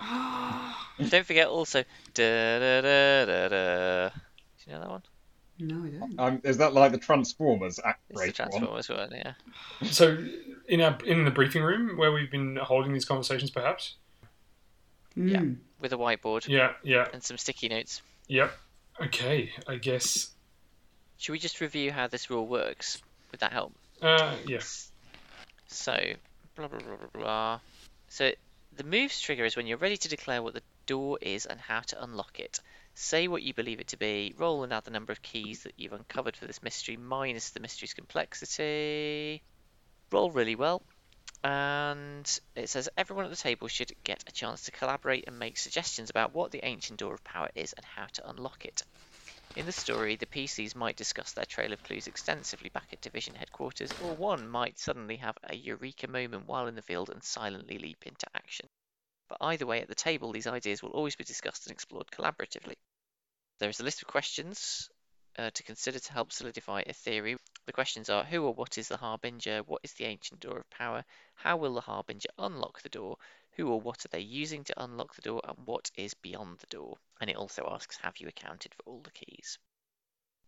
Don't 1.08 1.26
forget 1.26 1.48
also. 1.48 1.84
Da-da-da-da-da. 2.14 4.08
Do 4.08 4.14
you 4.66 4.72
know 4.72 4.80
that 4.80 4.90
one? 4.90 5.02
No, 5.62 5.84
I 5.84 5.88
don't. 5.90 6.18
Um, 6.18 6.40
is 6.42 6.56
that 6.56 6.72
like 6.72 6.92
the 6.92 6.98
Transformers 6.98 7.78
act 7.84 8.00
It's 8.08 8.18
the 8.20 8.26
break 8.26 8.38
one? 8.38 8.48
Transformers 8.50 8.88
one, 8.88 9.10
yeah. 9.12 9.32
So, 9.90 10.16
in 10.68 10.80
our 10.80 10.96
in 11.04 11.24
the 11.26 11.30
briefing 11.30 11.62
room 11.62 11.98
where 11.98 12.12
we've 12.12 12.30
been 12.30 12.56
holding 12.56 12.94
these 12.94 13.04
conversations, 13.04 13.50
perhaps. 13.50 13.96
Yeah. 15.16 15.38
Mm. 15.40 15.56
With 15.80 15.92
a 15.92 15.96
whiteboard 15.96 16.48
Yeah, 16.48 16.72
yeah, 16.82 17.08
and 17.12 17.22
some 17.22 17.36
sticky 17.36 17.68
notes. 17.68 18.00
yep. 18.28 18.52
Okay, 19.02 19.50
I 19.68 19.76
guess. 19.76 20.30
Should 21.18 21.32
we 21.32 21.38
just 21.38 21.60
review 21.60 21.90
how 21.92 22.06
this 22.06 22.30
rule 22.30 22.46
works? 22.46 23.02
Would 23.30 23.40
that 23.40 23.52
help? 23.52 23.74
Uh, 24.02 24.34
yeah. 24.46 24.60
So, 25.66 25.96
blah 26.56 26.68
blah 26.68 26.78
blah 26.78 26.96
blah 26.96 27.20
blah. 27.20 27.60
So, 28.08 28.32
the 28.76 28.84
moves 28.84 29.20
trigger 29.20 29.44
is 29.44 29.56
when 29.56 29.66
you're 29.66 29.78
ready 29.78 29.96
to 29.98 30.08
declare 30.08 30.42
what 30.42 30.54
the 30.54 30.62
door 30.86 31.18
is 31.20 31.46
and 31.46 31.60
how 31.60 31.80
to 31.80 32.02
unlock 32.02 32.40
it. 32.40 32.60
Say 32.94 33.28
what 33.28 33.42
you 33.42 33.54
believe 33.54 33.80
it 33.80 33.88
to 33.88 33.96
be. 33.96 34.34
Roll 34.36 34.64
and 34.64 34.72
add 34.72 34.84
the 34.84 34.90
number 34.90 35.12
of 35.12 35.22
keys 35.22 35.62
that 35.62 35.74
you've 35.76 35.92
uncovered 35.92 36.36
for 36.36 36.46
this 36.46 36.62
mystery 36.62 36.96
minus 36.96 37.50
the 37.50 37.60
mystery's 37.60 37.94
complexity. 37.94 39.42
Roll 40.10 40.30
really 40.30 40.56
well. 40.56 40.82
And 41.42 42.40
it 42.54 42.68
says 42.68 42.88
everyone 42.98 43.24
at 43.24 43.30
the 43.30 43.36
table 43.36 43.68
should 43.68 43.92
get 44.04 44.24
a 44.26 44.32
chance 44.32 44.64
to 44.64 44.72
collaborate 44.72 45.24
and 45.26 45.38
make 45.38 45.56
suggestions 45.56 46.10
about 46.10 46.34
what 46.34 46.50
the 46.50 46.64
ancient 46.64 46.98
door 46.98 47.14
of 47.14 47.24
power 47.24 47.48
is 47.54 47.72
and 47.72 47.84
how 47.84 48.06
to 48.14 48.28
unlock 48.28 48.64
it. 48.64 48.82
In 49.56 49.66
the 49.66 49.72
story, 49.72 50.14
the 50.14 50.26
PCs 50.26 50.76
might 50.76 50.96
discuss 50.96 51.32
their 51.32 51.44
trail 51.44 51.72
of 51.72 51.82
clues 51.82 52.06
extensively 52.06 52.68
back 52.68 52.92
at 52.92 53.00
division 53.00 53.34
headquarters, 53.34 53.90
or 54.00 54.14
one 54.14 54.48
might 54.48 54.78
suddenly 54.78 55.16
have 55.16 55.36
a 55.42 55.56
eureka 55.56 56.06
moment 56.06 56.46
while 56.46 56.68
in 56.68 56.76
the 56.76 56.82
field 56.82 57.10
and 57.10 57.24
silently 57.24 57.76
leap 57.76 58.06
into 58.06 58.28
action. 58.32 58.68
But 59.28 59.38
either 59.40 59.66
way, 59.66 59.80
at 59.80 59.88
the 59.88 59.96
table, 59.96 60.30
these 60.30 60.46
ideas 60.46 60.84
will 60.84 60.90
always 60.90 61.16
be 61.16 61.24
discussed 61.24 61.66
and 61.66 61.72
explored 61.72 62.12
collaboratively. 62.12 62.76
There 63.58 63.68
is 63.68 63.80
a 63.80 63.82
list 63.82 64.02
of 64.02 64.08
questions 64.08 64.88
uh, 65.36 65.50
to 65.50 65.62
consider 65.64 65.98
to 65.98 66.12
help 66.12 66.30
solidify 66.30 66.84
a 66.86 66.92
theory. 66.92 67.36
The 67.66 67.72
questions 67.72 68.08
are 68.08 68.22
Who 68.22 68.44
or 68.44 68.54
what 68.54 68.78
is 68.78 68.86
the 68.86 68.98
Harbinger? 68.98 69.64
What 69.64 69.80
is 69.82 69.94
the 69.94 70.04
ancient 70.04 70.38
door 70.38 70.58
of 70.58 70.70
power? 70.70 71.04
How 71.34 71.56
will 71.56 71.74
the 71.74 71.80
Harbinger 71.80 72.30
unlock 72.38 72.82
the 72.82 72.88
door? 72.88 73.18
Who 73.52 73.68
or 73.68 73.80
what 73.80 74.04
are 74.04 74.08
they 74.08 74.20
using 74.20 74.62
to 74.62 74.82
unlock 74.82 75.16
the 75.16 75.22
door? 75.22 75.40
And 75.42 75.66
what 75.66 75.90
is 75.96 76.14
beyond 76.14 76.60
the 76.60 76.68
door? 76.68 76.98
And 77.20 77.28
it 77.28 77.36
also 77.36 77.68
asks 77.70 77.98
Have 78.02 78.18
you 78.18 78.28
accounted 78.28 78.74
for 78.74 78.82
all 78.86 79.00
the 79.02 79.10
keys? 79.10 79.58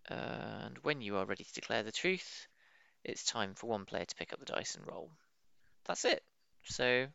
And 0.09 0.79
when 0.83 1.01
you 1.01 1.17
are 1.17 1.27
ready 1.27 1.45
to 1.45 1.53
declare 1.53 1.83
the 1.83 1.93
truth, 1.93 2.47
it's 3.05 3.25
time 3.25 3.55
for 3.55 3.69
one 3.69 3.85
player 3.85 4.05
to 4.05 4.17
pick 4.17 4.33
up 4.33 4.41
the 4.41 4.47
dice 4.47 4.75
and 4.75 4.87
roll. 4.87 5.11
That's 5.87 6.05
it. 6.05 6.23
So 6.65 7.07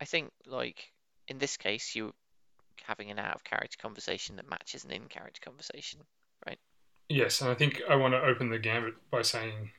I 0.00 0.04
think, 0.04 0.30
like, 0.46 0.92
in 1.28 1.38
this 1.38 1.56
case, 1.56 1.94
you're 1.94 2.12
having 2.84 3.10
an 3.10 3.18
out 3.18 3.34
of 3.34 3.44
character 3.44 3.76
conversation 3.80 4.36
that 4.36 4.48
matches 4.48 4.84
an 4.84 4.90
in 4.90 5.06
character 5.06 5.40
conversation. 5.44 6.00
Right? 6.46 6.58
Yes, 7.08 7.40
and 7.40 7.50
I 7.50 7.54
think 7.54 7.82
I 7.88 7.96
want 7.96 8.14
to 8.14 8.22
open 8.22 8.50
the 8.50 8.58
gambit 8.58 8.94
by 9.10 9.22
saying 9.22 9.70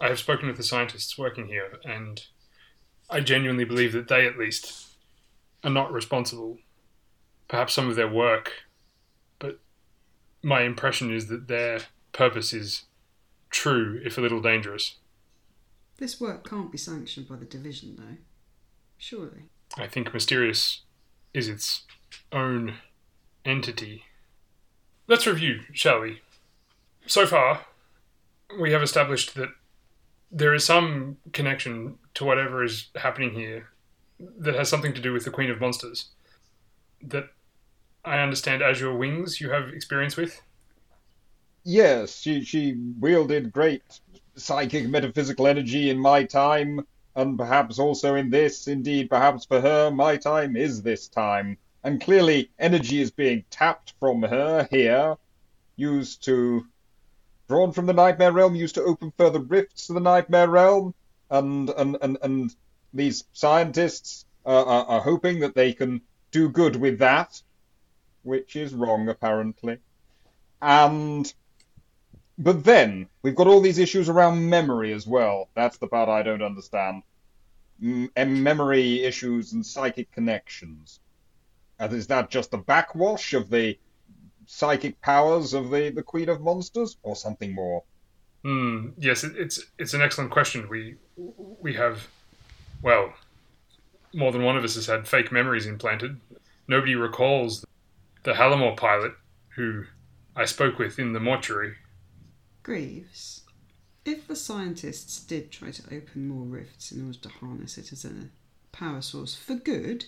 I 0.00 0.08
have 0.08 0.18
spoken 0.18 0.48
with 0.48 0.56
the 0.56 0.62
scientists 0.62 1.16
working 1.16 1.46
here, 1.46 1.78
and 1.84 2.24
I 3.08 3.20
genuinely 3.20 3.64
believe 3.64 3.92
that 3.92 4.08
they, 4.08 4.26
at 4.26 4.38
least, 4.38 4.88
are 5.62 5.70
not 5.70 5.92
responsible. 5.92 6.58
Perhaps 7.48 7.74
some 7.74 7.88
of 7.88 7.96
their 7.96 8.08
work, 8.08 8.52
but 9.38 9.60
my 10.42 10.62
impression 10.62 11.12
is 11.12 11.26
that 11.28 11.48
their 11.48 11.80
purpose 12.12 12.52
is 12.52 12.84
true, 13.50 14.00
if 14.04 14.18
a 14.18 14.20
little 14.20 14.40
dangerous. 14.40 14.96
This 15.98 16.20
work 16.20 16.48
can't 16.48 16.72
be 16.72 16.78
sanctioned 16.78 17.28
by 17.28 17.36
the 17.36 17.44
division, 17.44 17.96
though. 17.96 18.16
Surely. 18.98 19.44
I 19.76 19.86
think 19.86 20.12
Mysterious 20.12 20.82
is 21.32 21.48
its 21.48 21.82
own 22.32 22.74
entity. 23.44 24.04
Let's 25.06 25.26
review, 25.26 25.60
shall 25.72 26.00
we? 26.00 26.22
So 27.06 27.26
far, 27.26 27.66
we 28.58 28.72
have 28.72 28.82
established 28.82 29.34
that 29.34 29.50
there 30.32 30.54
is 30.54 30.64
some 30.64 31.18
connection 31.32 31.98
to 32.14 32.24
whatever 32.24 32.64
is 32.64 32.88
happening 32.96 33.34
here 33.34 33.68
that 34.18 34.54
has 34.54 34.68
something 34.68 34.94
to 34.94 35.00
do 35.00 35.12
with 35.12 35.24
the 35.24 35.30
Queen 35.30 35.50
of 35.50 35.60
Monsters. 35.60 36.06
That 37.02 37.30
I 38.04 38.18
understand 38.18 38.62
Azure 38.62 38.94
Wings 38.94 39.40
you 39.40 39.50
have 39.50 39.68
experience 39.70 40.16
with. 40.16 40.40
Yes, 41.64 42.20
she 42.20 42.44
she 42.44 42.74
wielded 43.00 43.52
great 43.52 43.82
psychic 44.36 44.88
metaphysical 44.88 45.46
energy 45.46 45.90
in 45.90 45.98
my 45.98 46.24
time, 46.24 46.86
and 47.16 47.38
perhaps 47.38 47.78
also 47.78 48.14
in 48.16 48.30
this. 48.30 48.68
Indeed, 48.68 49.10
perhaps 49.10 49.44
for 49.46 49.60
her, 49.60 49.90
my 49.90 50.16
time 50.16 50.56
is 50.56 50.82
this 50.82 51.08
time. 51.08 51.58
And 51.82 52.00
clearly, 52.00 52.50
energy 52.58 53.00
is 53.00 53.10
being 53.10 53.44
tapped 53.50 53.94
from 54.00 54.22
her 54.22 54.68
here, 54.70 55.16
used 55.76 56.24
to. 56.24 56.66
drawn 57.48 57.72
from 57.72 57.86
the 57.86 57.92
Nightmare 57.92 58.32
Realm, 58.32 58.54
used 58.54 58.74
to 58.76 58.82
open 58.82 59.12
further 59.18 59.40
rifts 59.40 59.86
to 59.86 59.92
the 59.92 60.00
Nightmare 60.00 60.48
Realm, 60.48 60.94
and 61.30 61.70
and 61.70 61.96
and, 62.02 62.18
and 62.22 62.56
these 62.92 63.24
scientists 63.32 64.24
uh, 64.46 64.64
are, 64.64 64.84
are 64.86 65.00
hoping 65.00 65.40
that 65.40 65.54
they 65.54 65.72
can 65.72 66.00
do 66.34 66.48
good 66.48 66.74
with 66.74 66.98
that, 66.98 67.40
which 68.24 68.56
is 68.56 68.74
wrong, 68.74 69.08
apparently. 69.08 69.78
And 70.60 71.32
but 72.36 72.64
then 72.64 73.08
we've 73.22 73.36
got 73.36 73.46
all 73.46 73.60
these 73.60 73.78
issues 73.78 74.08
around 74.08 74.50
memory 74.50 74.92
as 74.92 75.06
well. 75.06 75.48
That's 75.54 75.78
the 75.78 75.86
part 75.86 76.08
I 76.08 76.22
don't 76.24 76.42
understand. 76.42 77.04
M- 77.80 78.10
memory 78.16 79.04
issues 79.04 79.52
and 79.52 79.64
psychic 79.64 80.10
connections. 80.10 81.00
And 81.78 81.92
is 81.92 82.08
that 82.08 82.30
just 82.30 82.50
the 82.50 82.58
backwash 82.58 83.34
of 83.34 83.48
the 83.48 83.78
psychic 84.46 85.00
powers 85.00 85.54
of 85.54 85.70
the, 85.70 85.90
the 85.90 86.02
Queen 86.02 86.28
of 86.28 86.40
Monsters, 86.40 86.96
or 87.02 87.14
something 87.14 87.54
more? 87.54 87.84
Hmm. 88.42 88.88
Yes, 88.98 89.22
it, 89.24 89.36
it's 89.36 89.56
it's 89.78 89.94
an 89.94 90.02
excellent 90.02 90.30
question. 90.32 90.68
We 90.68 90.96
we 91.16 91.74
have, 91.74 92.08
well, 92.82 93.14
more 94.14 94.32
than 94.32 94.42
one 94.44 94.56
of 94.56 94.64
us 94.64 94.74
has 94.76 94.86
had 94.86 95.08
fake 95.08 95.32
memories 95.32 95.66
implanted. 95.66 96.20
Nobody 96.68 96.94
recalls 96.94 97.64
the 98.22 98.34
Halamore 98.34 98.76
pilot 98.76 99.12
who 99.56 99.84
I 100.34 100.44
spoke 100.44 100.78
with 100.78 100.98
in 100.98 101.12
the 101.12 101.20
mortuary. 101.20 101.74
Greaves, 102.62 103.42
if 104.04 104.26
the 104.26 104.36
scientists 104.36 105.20
did 105.20 105.50
try 105.50 105.70
to 105.70 105.94
open 105.94 106.28
more 106.28 106.44
rifts 106.44 106.92
in 106.92 107.06
order 107.06 107.18
to 107.18 107.28
harness 107.28 107.78
it 107.78 107.92
as 107.92 108.04
a 108.04 108.28
power 108.72 109.02
source 109.02 109.34
for 109.34 109.54
good, 109.54 110.06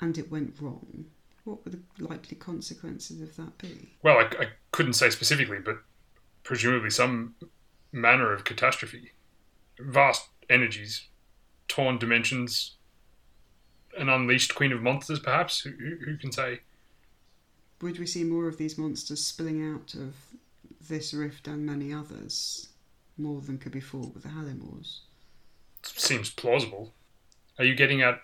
and 0.00 0.18
it 0.18 0.30
went 0.30 0.56
wrong, 0.60 1.06
what 1.44 1.64
would 1.64 1.72
the 1.72 2.04
likely 2.04 2.36
consequences 2.36 3.20
of 3.20 3.36
that 3.36 3.58
be? 3.58 3.94
Well, 4.02 4.18
I, 4.18 4.22
I 4.42 4.48
couldn't 4.70 4.94
say 4.94 5.10
specifically, 5.10 5.58
but 5.58 5.78
presumably 6.42 6.90
some 6.90 7.34
manner 7.92 8.32
of 8.32 8.44
catastrophe. 8.44 9.12
Vast 9.78 10.28
energies 10.48 11.08
torn 11.68 11.98
dimensions, 11.98 12.76
an 13.98 14.08
unleashed 14.08 14.54
Queen 14.54 14.72
of 14.72 14.82
Monsters, 14.82 15.20
perhaps? 15.20 15.60
Who, 15.60 15.70
who, 15.70 16.16
can 16.16 16.32
say? 16.32 16.60
Would 17.80 17.98
we 17.98 18.06
see 18.06 18.24
more 18.24 18.48
of 18.48 18.58
these 18.58 18.78
monsters 18.78 19.24
spilling 19.24 19.74
out 19.74 19.94
of 19.94 20.14
this 20.88 21.12
rift 21.12 21.48
and 21.48 21.66
many 21.66 21.92
others? 21.92 22.68
More 23.18 23.40
than 23.40 23.58
could 23.58 23.72
be 23.72 23.80
fought 23.80 24.14
with 24.14 24.22
the 24.22 24.30
Halimors? 24.30 25.00
Seems 25.82 26.30
plausible. 26.30 26.92
Are 27.58 27.64
you 27.64 27.74
getting 27.74 28.02
at 28.02 28.22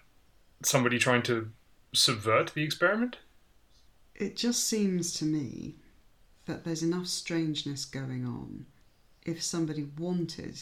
somebody 0.62 0.98
trying 0.98 1.22
to 1.24 1.50
subvert 1.92 2.54
the 2.54 2.62
experiment? 2.62 3.16
It 4.14 4.36
just 4.36 4.66
seems 4.66 5.12
to 5.14 5.24
me 5.24 5.76
that 6.46 6.64
there's 6.64 6.82
enough 6.82 7.06
strangeness 7.06 7.84
going 7.84 8.24
on. 8.24 8.66
If 9.24 9.42
somebody 9.42 9.88
wanted 9.98 10.58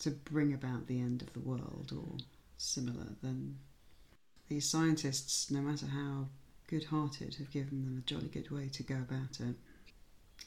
to 0.00 0.10
bring 0.10 0.52
about 0.52 0.86
the 0.86 1.00
end 1.00 1.22
of 1.22 1.32
the 1.32 1.40
world 1.40 1.92
or 1.96 2.18
similar, 2.58 3.06
then 3.22 3.56
these 4.50 4.68
scientists, 4.68 5.50
no 5.50 5.60
matter 5.60 5.86
how 5.86 6.26
good 6.66 6.84
hearted, 6.84 7.36
have 7.36 7.52
given 7.52 7.84
them 7.84 7.96
a 7.96 8.06
jolly 8.06 8.28
good 8.28 8.50
way 8.50 8.68
to 8.68 8.82
go 8.82 8.96
about 8.96 9.38
it. 9.40 9.54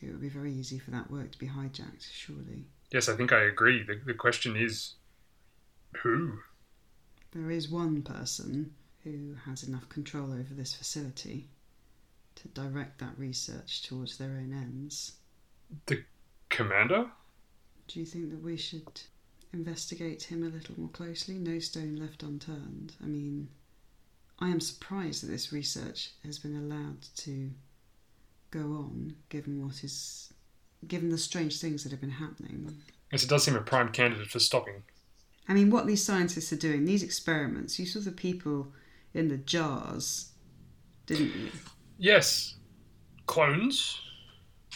It 0.02 0.12
would 0.12 0.22
be 0.22 0.30
very 0.30 0.52
easy 0.52 0.78
for 0.78 0.92
that 0.92 1.10
work 1.10 1.32
to 1.32 1.40
be 1.40 1.48
hijacked, 1.48 2.12
surely. 2.12 2.66
Yes, 2.92 3.08
I 3.08 3.16
think 3.16 3.32
I 3.32 3.44
agree. 3.44 3.82
The, 3.82 4.00
the 4.06 4.14
question 4.14 4.58
is 4.58 4.96
who? 6.04 6.40
There 7.32 7.50
is 7.50 7.70
one 7.70 8.02
person 8.02 8.74
who 9.06 9.36
has 9.46 9.64
enough 9.64 9.88
control 9.88 10.34
over 10.34 10.54
this 10.54 10.74
facility 10.74 11.48
to 12.36 12.50
direct 12.50 13.00
that 13.00 13.18
research 13.18 13.84
towards 13.84 14.18
their 14.18 14.32
own 14.32 14.54
ends. 14.54 15.14
The 15.86 16.04
commander? 16.50 17.06
Do 17.88 18.00
you 18.00 18.06
think 18.06 18.32
that 18.32 18.44
we 18.44 18.58
should 18.58 19.02
investigate 19.54 20.24
him 20.24 20.44
a 20.44 20.50
little 20.50 20.78
more 20.78 20.90
closely? 20.90 21.36
No 21.36 21.60
stone 21.60 21.96
left 21.96 22.24
unturned. 22.24 22.94
I 23.02 23.06
mean, 23.06 23.48
I 24.40 24.50
am 24.50 24.60
surprised 24.60 25.24
that 25.24 25.32
this 25.32 25.54
research 25.54 26.12
has 26.26 26.40
been 26.40 26.56
allowed 26.56 27.02
to 27.18 27.52
go 28.52 28.60
on, 28.60 29.16
given 29.30 29.64
what 29.64 29.84
is, 29.84 30.34
given 30.88 31.10
the 31.10 31.18
strange 31.18 31.60
things 31.60 31.84
that 31.84 31.92
have 31.92 32.02
been 32.02 32.10
happening. 32.10 32.76
Yes, 33.12 33.24
it 33.24 33.30
does 33.30 33.44
seem 33.44 33.56
a 33.56 33.62
prime 33.62 33.90
candidate 33.90 34.30
for 34.30 34.40
stopping. 34.40 34.84
I 35.48 35.54
mean, 35.54 35.70
what 35.70 35.88
these 35.88 36.04
scientists 36.04 36.54
are 36.54 36.58
doing, 36.58 36.86
these 36.86 37.04
experiments, 37.04 37.78
you 37.78 37.86
saw 37.86 38.00
the 38.00 38.12
people 38.12 38.74
in 39.14 39.28
the 39.28 39.38
jars, 39.38 40.32
didn't 41.06 41.36
you? 41.36 41.50
Yes. 41.98 42.56
Clones? 43.26 44.00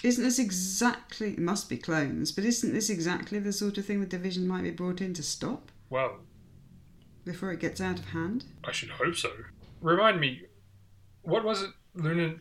Isn't 0.03 0.23
this 0.23 0.39
exactly, 0.39 1.31
it 1.31 1.39
must 1.39 1.69
be 1.69 1.77
clones, 1.77 2.31
but 2.31 2.45
isn't 2.45 2.73
this 2.73 2.89
exactly 2.89 3.39
the 3.39 3.53
sort 3.53 3.77
of 3.77 3.85
thing 3.85 3.99
the 3.99 4.05
division 4.05 4.47
might 4.47 4.63
be 4.63 4.71
brought 4.71 5.01
in 5.01 5.13
to 5.15 5.23
stop 5.23 5.71
Well, 5.89 6.19
before 7.27 7.51
it 7.51 7.59
gets 7.59 7.79
out 7.79 7.99
of 7.99 8.05
hand? 8.05 8.45
I 8.63 8.71
should 8.71 8.89
hope 8.89 9.15
so. 9.15 9.29
Remind 9.81 10.19
me, 10.19 10.43
what 11.21 11.43
was 11.43 11.61
it 11.61 11.69
Luna 11.93 12.35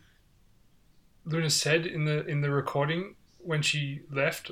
Luna 1.25 1.49
said 1.49 1.85
in 1.85 2.05
the 2.05 2.25
in 2.25 2.41
the 2.41 2.49
recording 2.49 3.15
when 3.39 3.61
she 3.61 4.01
left 4.11 4.51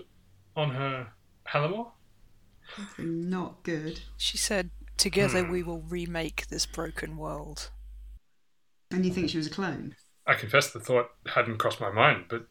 on 0.55 0.71
her 0.71 1.07
Halimor? 1.47 1.91
Not 2.97 3.63
good. 3.63 4.01
She 4.17 4.37
said, 4.37 4.69
Together 4.97 5.43
Hmm. 5.43 5.51
we 5.51 5.63
will 5.63 5.81
remake 5.81 6.47
this 6.47 6.65
broken 6.65 7.17
world. 7.17 7.69
And 8.91 9.05
you 9.05 9.11
think 9.11 9.29
she 9.29 9.37
was 9.37 9.47
a 9.47 9.51
clone? 9.51 9.95
I 10.25 10.35
confess 10.35 10.71
the 10.71 10.79
thought 10.79 11.11
hadn't 11.27 11.57
crossed 11.57 11.81
my 11.81 11.91
mind, 11.91 12.25
but 12.29 12.47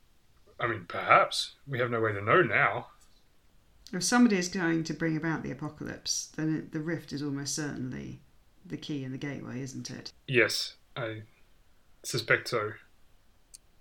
I 0.61 0.67
mean, 0.69 0.85
perhaps 0.87 1.57
we 1.67 1.79
have 1.81 1.91
no 1.91 2.01
way 2.01 2.13
to 2.13 2.23
know 2.23 2.43
now. 2.43 2.89
If 3.93 4.03
somebody 4.03 4.37
is 4.37 4.49
going 4.49 4.85
to 4.85 4.95
bring 4.95 5.17
about 5.17 5.43
the 5.43 5.51
apocalypse, 5.51 6.33
then 6.37 6.55
it, 6.55 6.73
the 6.73 6.81
rift 6.81 7.13
is 7.13 7.23
almost 7.23 7.55
certainly 7.55 8.21
the 8.65 8.77
key 8.77 9.05
and 9.05 9.13
the 9.13 9.19
gateway, 9.19 9.61
isn't 9.61 9.91
it? 9.91 10.13
Yes, 10.27 10.75
I 10.97 11.23
suspect 12.03 12.49
so. 12.49 12.73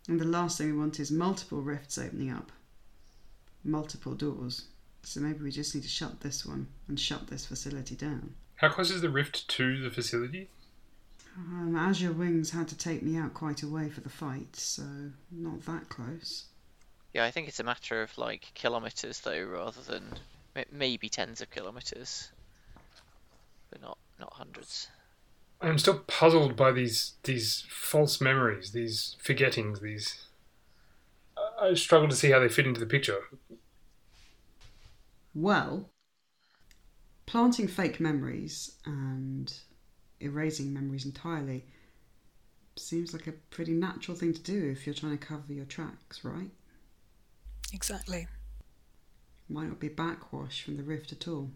And 0.07 0.19
the 0.19 0.25
last 0.25 0.57
thing 0.57 0.67
we 0.67 0.77
want 0.77 0.99
is 0.99 1.11
multiple 1.11 1.61
rifts 1.61 1.97
opening 1.97 2.31
up, 2.31 2.51
multiple 3.63 4.13
doors. 4.13 4.65
So 5.03 5.19
maybe 5.19 5.43
we 5.43 5.51
just 5.51 5.73
need 5.73 5.83
to 5.83 5.89
shut 5.89 6.21
this 6.21 6.45
one 6.45 6.67
and 6.87 6.99
shut 6.99 7.27
this 7.27 7.45
facility 7.45 7.95
down. 7.95 8.35
How 8.55 8.69
close 8.69 8.91
is 8.91 9.01
the 9.01 9.09
rift 9.09 9.47
to 9.49 9.81
the 9.81 9.89
facility? 9.89 10.49
Um, 11.35 11.75
Azure 11.75 12.11
Wings 12.11 12.51
had 12.51 12.67
to 12.67 12.77
take 12.77 13.01
me 13.01 13.17
out 13.17 13.33
quite 13.33 13.63
a 13.63 13.67
way 13.67 13.89
for 13.89 14.01
the 14.01 14.09
fight, 14.09 14.55
so 14.55 14.83
not 15.31 15.65
that 15.65 15.89
close. 15.89 16.45
Yeah, 17.13 17.23
I 17.23 17.31
think 17.31 17.47
it's 17.47 17.61
a 17.61 17.63
matter 17.63 18.01
of 18.01 18.17
like 18.17 18.51
kilometers 18.55 19.21
though, 19.21 19.41
rather 19.45 19.81
than 19.81 20.19
maybe 20.69 21.07
tens 21.07 21.39
of 21.39 21.49
kilometers, 21.49 22.33
but 23.69 23.81
not 23.81 23.97
not 24.19 24.33
hundreds. 24.33 24.87
I'm 25.61 25.79
still 25.79 25.99
puzzled 26.01 26.55
by 26.55 26.71
these 26.71 27.13
these 27.23 27.65
false 27.69 28.21
memories, 28.21 28.71
these 28.71 29.15
forgettings, 29.19 29.79
these. 29.79 30.27
I- 31.37 31.67
I 31.69 31.73
struggle 31.75 32.09
to 32.09 32.15
see 32.15 32.31
how 32.31 32.39
they 32.39 32.49
fit 32.49 32.65
into 32.67 32.79
the 32.79 32.85
picture. 32.85 33.21
Well, 35.35 35.91
planting 37.25 37.67
fake 37.67 37.99
memories 37.99 38.77
and 38.85 39.53
erasing 40.21 40.73
memories 40.73 41.05
entirely 41.05 41.65
seems 42.75 43.13
like 43.13 43.25
a 43.25 43.31
pretty 43.31 43.73
natural 43.73 44.15
thing 44.15 44.31
to 44.31 44.39
do 44.41 44.69
if 44.69 44.85
you're 44.85 44.93
trying 44.93 45.17
to 45.17 45.25
cover 45.25 45.51
your 45.53 45.65
tracks, 45.65 46.23
right? 46.23 46.51
Exactly. 47.73 48.27
Might 49.49 49.67
not 49.67 49.79
be 49.79 49.89
backwash 49.89 50.63
from 50.63 50.77
the 50.77 50.83
rift 50.83 51.11
at 51.11 51.27
all. 51.27 51.49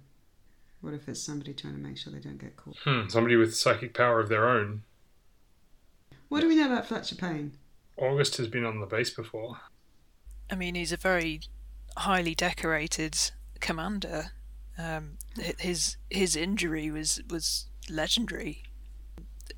What 0.82 0.93
if 0.93 1.08
it's 1.08 1.21
somebody 1.21 1.53
trying 1.53 1.73
to 1.75 1.80
make 1.80 1.97
sure 1.97 2.12
they 2.12 2.19
don't 2.19 2.39
get 2.39 2.58
caught? 2.58 2.77
Hmm, 2.84 3.08
somebody 3.08 3.36
with 3.36 3.56
psychic 3.56 3.93
power 3.93 4.19
of 4.19 4.30
their 4.30 4.47
own. 4.47 4.84
What 6.27 6.41
do 6.41 6.47
we 6.47 6.56
know 6.56 6.67
about 6.67 6.88
Fletcher 6.88 7.15
Payne? 7.15 7.53
August 7.95 8.38
has 8.38 8.47
been 8.47 8.65
on 8.65 8.80
the 8.80 8.86
base 8.86 9.10
before. 9.10 9.58
I 10.51 10.56
mean, 10.56 10.75
he's 10.75 10.91
a 10.91 10.97
very 10.97 11.41
highly 11.97 12.36
decorated 12.36 13.17
commander. 13.60 14.32
Um, 14.77 15.17
his 15.60 15.97
his 16.10 16.36
injury 16.36 16.91
was 16.91 17.21
was 17.30 17.67
legendary. 17.89 18.63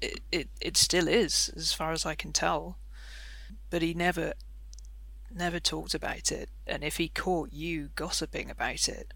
It, 0.01 0.21
it 0.31 0.49
it 0.61 0.77
still 0.77 1.07
is, 1.07 1.49
as 1.55 1.73
far 1.73 1.91
as 1.91 2.05
I 2.05 2.15
can 2.15 2.31
tell. 2.31 2.77
But 3.69 3.81
he 3.81 3.93
never 3.93 4.33
never 5.35 5.59
talked 5.59 5.93
about 5.93 6.31
it, 6.31 6.49
and 6.65 6.83
if 6.83 6.97
he 6.97 7.07
caught 7.09 7.53
you 7.53 7.89
gossiping 7.95 8.49
about 8.49 8.87
it, 8.87 9.13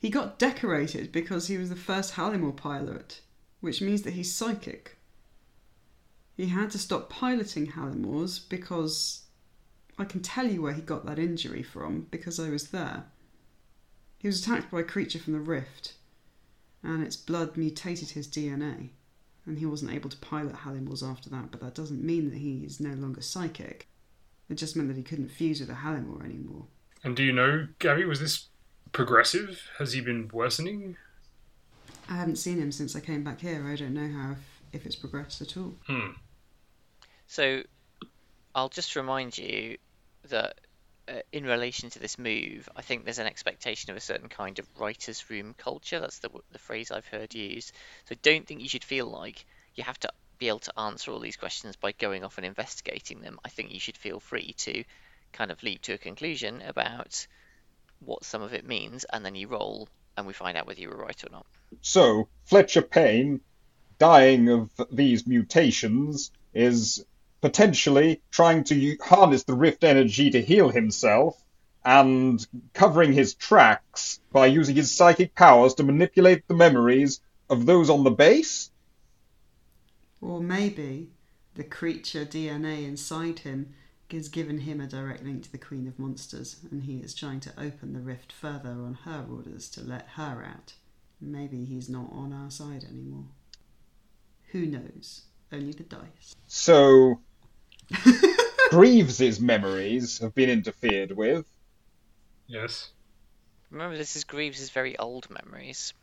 He 0.00 0.08
got 0.08 0.38
decorated 0.38 1.12
because 1.12 1.48
he 1.48 1.58
was 1.58 1.68
the 1.68 1.76
first 1.76 2.14
Halimor 2.14 2.56
pilot, 2.56 3.20
which 3.60 3.82
means 3.82 4.02
that 4.02 4.14
he's 4.14 4.34
psychic. 4.34 4.96
He 6.36 6.46
had 6.46 6.70
to 6.70 6.78
stop 6.78 7.10
piloting 7.10 7.72
Halimors 7.72 8.40
because 8.48 9.24
I 9.98 10.06
can 10.06 10.22
tell 10.22 10.46
you 10.46 10.62
where 10.62 10.72
he 10.72 10.80
got 10.80 11.04
that 11.04 11.18
injury 11.18 11.62
from 11.62 12.06
because 12.10 12.40
I 12.40 12.48
was 12.48 12.68
there. 12.68 13.04
He 14.16 14.26
was 14.26 14.40
attacked 14.40 14.70
by 14.70 14.80
a 14.80 14.84
creature 14.84 15.18
from 15.18 15.34
the 15.34 15.40
rift, 15.40 15.94
and 16.82 17.02
its 17.02 17.16
blood 17.16 17.58
mutated 17.58 18.10
his 18.10 18.26
DNA, 18.26 18.90
and 19.44 19.58
he 19.58 19.66
wasn't 19.66 19.92
able 19.92 20.08
to 20.08 20.16
pilot 20.16 20.56
Halimors 20.56 21.02
after 21.02 21.28
that, 21.28 21.50
but 21.50 21.60
that 21.60 21.74
doesn't 21.74 22.02
mean 22.02 22.30
that 22.30 22.38
he 22.38 22.64
is 22.64 22.80
no 22.80 22.94
longer 22.94 23.20
psychic. 23.20 23.89
It 24.50 24.56
just 24.56 24.74
meant 24.74 24.88
that 24.88 24.96
he 24.96 25.04
couldn't 25.04 25.28
fuse 25.28 25.60
with 25.60 25.70
a 25.70 25.74
Halimor 25.74 26.24
anymore. 26.24 26.64
And 27.04 27.16
do 27.16 27.22
you 27.22 27.32
know, 27.32 27.68
Gabby, 27.78 28.04
was 28.04 28.18
this 28.18 28.48
progressive? 28.92 29.62
Has 29.78 29.92
he 29.92 30.00
been 30.00 30.28
worsening? 30.32 30.96
I 32.08 32.14
haven't 32.14 32.36
seen 32.36 32.58
him 32.58 32.72
since 32.72 32.96
I 32.96 33.00
came 33.00 33.22
back 33.22 33.40
here. 33.40 33.64
I 33.66 33.76
don't 33.76 33.94
know 33.94 34.08
how 34.08 34.32
if, 34.32 34.38
if 34.72 34.86
it's 34.86 34.96
progressed 34.96 35.40
at 35.40 35.56
all. 35.56 35.74
Hmm. 35.86 36.10
So, 37.28 37.62
I'll 38.52 38.68
just 38.68 38.96
remind 38.96 39.38
you 39.38 39.78
that 40.28 40.60
uh, 41.08 41.20
in 41.32 41.44
relation 41.44 41.88
to 41.90 42.00
this 42.00 42.18
move, 42.18 42.68
I 42.74 42.82
think 42.82 43.04
there's 43.04 43.20
an 43.20 43.28
expectation 43.28 43.92
of 43.92 43.96
a 43.96 44.00
certain 44.00 44.28
kind 44.28 44.58
of 44.58 44.66
writer's 44.76 45.30
room 45.30 45.54
culture. 45.56 46.00
That's 46.00 46.18
the, 46.18 46.30
the 46.50 46.58
phrase 46.58 46.90
I've 46.90 47.06
heard 47.06 47.32
used. 47.34 47.72
So, 48.06 48.16
I 48.16 48.18
don't 48.22 48.48
think 48.48 48.60
you 48.60 48.68
should 48.68 48.84
feel 48.84 49.06
like 49.06 49.46
you 49.76 49.84
have 49.84 50.00
to 50.00 50.10
be 50.40 50.48
able 50.48 50.58
to 50.58 50.80
answer 50.80 51.12
all 51.12 51.20
these 51.20 51.36
questions 51.36 51.76
by 51.76 51.92
going 51.92 52.24
off 52.24 52.38
and 52.38 52.46
investigating 52.46 53.20
them. 53.20 53.38
I 53.44 53.50
think 53.50 53.72
you 53.72 53.78
should 53.78 53.96
feel 53.96 54.18
free 54.18 54.54
to 54.58 54.82
kind 55.32 55.52
of 55.52 55.62
leap 55.62 55.82
to 55.82 55.92
a 55.92 55.98
conclusion 55.98 56.62
about 56.66 57.26
what 58.00 58.24
some 58.24 58.42
of 58.42 58.54
it 58.54 58.66
means, 58.66 59.04
and 59.04 59.24
then 59.24 59.36
you 59.36 59.46
roll, 59.46 59.88
and 60.16 60.26
we 60.26 60.32
find 60.32 60.56
out 60.56 60.66
whether 60.66 60.80
you 60.80 60.88
were 60.88 60.96
right 60.96 61.22
or 61.24 61.30
not. 61.30 61.46
So, 61.82 62.28
Fletcher 62.46 62.82
Payne, 62.82 63.42
dying 63.98 64.48
of 64.48 64.70
these 64.90 65.26
mutations, 65.26 66.32
is 66.54 67.04
potentially 67.42 68.22
trying 68.30 68.64
to 68.64 68.96
harness 69.02 69.44
the 69.44 69.54
rift 69.54 69.84
energy 69.84 70.30
to 70.30 70.42
heal 70.42 70.70
himself 70.70 71.40
and 71.84 72.44
covering 72.72 73.12
his 73.12 73.34
tracks 73.34 74.20
by 74.32 74.46
using 74.46 74.76
his 74.76 74.90
psychic 74.90 75.34
powers 75.34 75.74
to 75.74 75.82
manipulate 75.82 76.48
the 76.48 76.54
memories 76.54 77.20
of 77.48 77.66
those 77.66 77.90
on 77.90 78.04
the 78.04 78.10
base? 78.10 78.70
Or 80.20 80.40
maybe 80.40 81.12
the 81.54 81.64
creature 81.64 82.24
DNA 82.24 82.84
inside 82.84 83.40
him 83.40 83.74
has 84.10 84.28
given 84.28 84.58
him 84.58 84.80
a 84.80 84.86
direct 84.86 85.22
link 85.22 85.44
to 85.44 85.52
the 85.52 85.58
Queen 85.58 85.86
of 85.86 85.98
Monsters, 85.98 86.56
and 86.70 86.82
he 86.82 86.98
is 86.98 87.14
trying 87.14 87.40
to 87.40 87.52
open 87.60 87.92
the 87.92 88.00
rift 88.00 88.32
further 88.32 88.70
on 88.70 88.98
her 89.04 89.24
orders 89.30 89.68
to 89.70 89.82
let 89.82 90.08
her 90.16 90.44
out. 90.44 90.74
Maybe 91.20 91.64
he's 91.64 91.88
not 91.88 92.10
on 92.12 92.32
our 92.32 92.50
side 92.50 92.84
anymore. 92.84 93.26
Who 94.52 94.66
knows? 94.66 95.22
Only 95.52 95.72
the 95.72 95.84
dice. 95.84 96.34
So, 96.48 97.20
Greaves's 98.70 99.40
memories 99.40 100.18
have 100.18 100.34
been 100.34 100.50
interfered 100.50 101.12
with. 101.12 101.46
Yes. 102.46 102.90
Remember, 103.70 103.96
this 103.96 104.16
is 104.16 104.24
Greaves' 104.24 104.70
very 104.70 104.98
old 104.98 105.28
memories, 105.30 105.94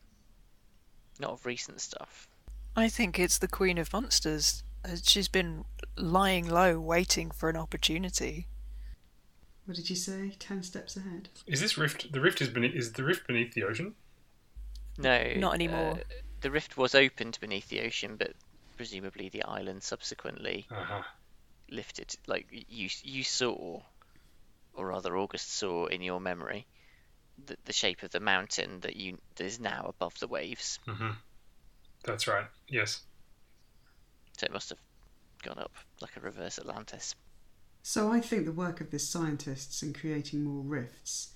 not 1.20 1.32
of 1.32 1.46
recent 1.46 1.82
stuff. 1.82 2.30
I 2.78 2.90
think 2.90 3.18
it's 3.18 3.40
the 3.40 3.48
Queen 3.48 3.80
of 3.80 3.92
Monsters. 3.92 4.64
Uh, 4.86 4.98
She's 5.04 5.28
been 5.28 5.66
lying 5.98 6.48
low, 6.48 6.80
waiting 6.80 7.32
for 7.32 7.50
an 7.50 7.58
opportunity. 7.58 8.48
What 9.66 9.76
did 9.76 9.90
you 9.90 9.96
say? 9.96 10.32
Ten 10.38 10.62
steps 10.62 10.96
ahead. 10.96 11.30
Is 11.48 11.60
this 11.60 11.78
rift? 11.78 12.12
The 12.12 12.22
rift 12.22 12.40
is 12.40 12.50
beneath. 12.50 12.76
Is 12.76 12.94
the 12.94 13.04
rift 13.04 13.26
beneath 13.26 13.54
the 13.54 13.64
ocean? 13.64 13.96
No, 15.00 15.34
Not 15.36 15.56
anymore. 15.56 15.96
uh, 15.96 16.14
the 16.42 16.52
rift 16.52 16.78
was 16.78 16.94
opened 16.96 17.40
beneath 17.42 17.68
the 17.68 17.82
ocean, 17.82 18.16
but 18.16 18.34
presumably 18.78 19.30
the 19.30 19.44
island 19.44 19.82
subsequently 19.84 20.68
Uh 20.70 20.84
huh. 20.84 21.02
lifted. 21.70 22.14
Like 22.28 22.48
you, 22.52 22.90
you 23.02 23.24
saw, 23.24 23.82
or 24.74 24.86
rather, 24.88 25.18
August 25.18 25.52
saw 25.58 25.88
in 25.88 26.02
your 26.02 26.20
memory, 26.22 26.66
the, 27.46 27.58
the 27.66 27.74
shape 27.74 28.04
of 28.04 28.12
the 28.12 28.20
mountain 28.20 28.80
that 28.82 28.96
you 28.96 29.18
that 29.36 29.46
is 29.46 29.60
now 29.60 29.86
above 29.98 30.18
the 30.20 30.28
waves. 30.28 30.80
hmm 30.86 31.12
That's 32.08 32.28
right. 32.28 32.46
Yes. 32.70 33.02
So 34.38 34.46
it 34.46 34.54
must 34.54 34.70
have 34.70 34.80
gone 35.44 35.60
up 35.60 35.74
like 36.02 36.16
a 36.16 36.22
reverse 36.22 36.58
Atlantis. 36.58 37.14
So 37.84 38.12
I 38.12 38.22
think 38.22 38.46
the 38.46 38.52
work 38.52 38.82
of 38.82 38.90
this 38.92 39.08
scientist 39.08 39.84
in 39.84 39.94
creating 39.94 40.44
more 40.44 40.64
rifts 40.64 41.34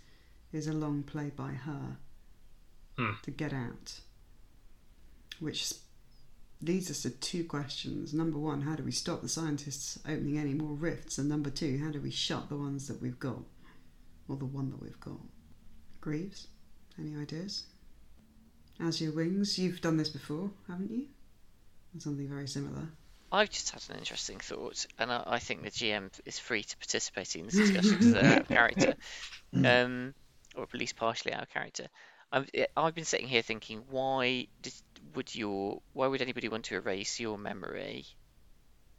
is 0.52 0.68
a 0.68 0.74
long 0.74 1.04
play 1.04 1.30
by 1.36 1.52
her 1.52 1.98
Hmm. 2.98 3.12
to 3.24 3.32
get 3.32 3.54
out. 3.54 4.00
Which 5.40 5.74
leads 6.62 6.90
us 6.92 7.02
to 7.04 7.10
two 7.10 7.44
questions. 7.46 8.14
Number 8.14 8.38
one, 8.38 8.62
how 8.62 8.76
do 8.76 8.84
we 8.84 8.92
stop 8.92 9.22
the 9.22 9.30
scientists 9.30 9.98
opening 10.06 10.38
any 10.38 10.54
more 10.54 10.74
rifts? 10.74 11.18
And 11.18 11.28
number 11.28 11.50
two, 11.50 11.80
how 11.80 11.92
do 11.92 12.00
we 12.00 12.12
shut 12.12 12.50
the 12.50 12.58
ones 12.58 12.88
that 12.88 13.02
we've 13.02 13.20
got? 13.20 13.44
Or 14.28 14.36
the 14.38 14.46
one 14.46 14.70
that 14.70 14.82
we've 14.82 15.00
got? 15.00 15.20
Greaves, 16.00 16.48
any 17.00 17.16
ideas? 17.16 17.64
Azure 18.80 19.12
Wings, 19.12 19.58
you've 19.60 19.82
done 19.82 19.98
this 19.98 20.10
before, 20.10 20.52
haven't 20.68 20.92
you? 20.92 21.06
Or 21.96 22.00
something 22.00 22.28
very 22.28 22.48
similar. 22.48 22.88
I've 23.32 23.50
just 23.50 23.70
had 23.70 23.84
an 23.90 23.98
interesting 23.98 24.40
thought, 24.40 24.86
and 25.00 25.12
I, 25.12 25.24
I 25.26 25.40
think 25.40 25.64
the 25.64 25.72
GM 25.72 26.10
is 26.26 26.38
free 26.38 26.64
to 26.64 26.78
participate 26.78 27.36
in 27.36 27.46
this 27.46 27.56
discussion 27.56 27.92
because 27.92 28.14
they're 28.14 28.26
out 28.26 28.42
of 28.42 28.48
character, 28.50 28.96
um, 29.56 30.14
or 30.56 30.64
at 30.64 30.74
least 30.74 30.98
partially 30.98 31.32
out 31.34 31.44
of 31.44 31.50
character. 31.50 31.88
I've, 32.32 32.50
I've 32.76 32.96
been 32.96 33.06
sitting 33.06 33.28
here 33.28 33.42
thinking, 33.42 33.84
why 33.90 34.48
did, 34.62 34.74
would 35.16 35.34
your 35.34 35.82
why 35.94 36.08
would 36.08 36.22
anybody 36.22 36.50
want 36.50 36.66
to 36.66 36.76
erase 36.76 37.20
your 37.20 37.38
memory 37.38 38.06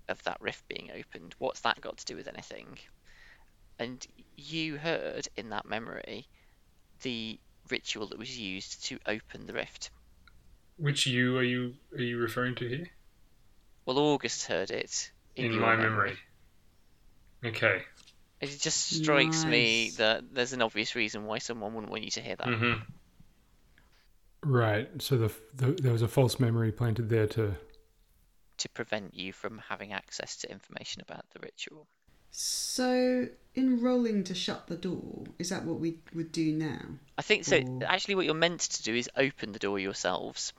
of 0.08 0.22
that 0.24 0.40
rift 0.40 0.66
being 0.68 0.90
opened? 0.94 1.34
What's 1.38 1.60
that 1.60 1.80
got 1.80 1.98
to 1.98 2.04
do 2.04 2.16
with 2.16 2.28
anything? 2.28 2.78
And 3.78 4.06
you 4.36 4.76
heard 4.76 5.28
in 5.36 5.50
that 5.50 5.66
memory 5.66 6.26
the 7.02 7.38
ritual 7.72 8.06
that 8.08 8.18
was 8.18 8.38
used 8.38 8.84
to 8.84 8.98
open 9.06 9.46
the 9.46 9.54
rift. 9.54 9.90
Which 10.76 11.06
you 11.06 11.36
are 11.38 11.42
you 11.42 11.74
are 11.92 12.02
you 12.02 12.18
referring 12.18 12.54
to 12.56 12.68
here? 12.68 12.86
Well, 13.86 13.98
August 13.98 14.46
heard 14.46 14.70
it 14.70 15.10
in, 15.36 15.46
In, 15.46 15.60
my 15.60 15.76
memory. 15.76 16.16
Okay. 17.44 17.82
It 18.40 18.58
just 18.60 18.92
strikes 18.92 19.44
me 19.44 19.90
that 19.98 20.34
there's 20.34 20.52
an 20.52 20.62
obvious 20.62 20.94
reason 20.94 21.26
why 21.26 21.38
someone 21.38 21.74
wouldn't 21.74 21.90
want 21.90 22.04
you 22.04 22.10
to 22.12 22.20
hear 22.20 22.36
that. 22.36 22.48
hmm 22.48 22.72
Right. 24.44 24.88
So 25.00 25.16
the, 25.16 25.32
the 25.54 25.72
there 25.72 25.92
was 25.92 26.02
a 26.02 26.08
false 26.08 26.40
memory 26.40 26.72
planted 26.72 27.08
there 27.08 27.26
to. 27.28 27.54
To 28.58 28.68
prevent 28.70 29.14
you 29.14 29.32
from 29.32 29.58
having 29.68 29.92
access 29.92 30.36
to 30.38 30.50
information 30.50 31.02
about 31.02 31.24
the 31.30 31.40
ritual. 31.40 31.86
So, 32.32 33.28
in 33.54 33.82
rolling 33.82 34.24
to 34.24 34.34
shut 34.34 34.66
the 34.66 34.76
door, 34.76 35.24
is 35.38 35.50
that 35.50 35.64
what 35.64 35.78
we 35.78 35.98
would 36.14 36.32
do 36.32 36.52
now? 36.52 36.80
I 37.18 37.22
think 37.22 37.44
so. 37.44 37.58
Or- 37.58 37.84
Actually, 37.86 38.14
what 38.16 38.24
you're 38.24 38.34
meant 38.34 38.60
to 38.60 38.82
do 38.82 38.94
is 38.94 39.08
open 39.16 39.52
the 39.52 39.58
door 39.58 39.78
yourselves. 39.78 40.52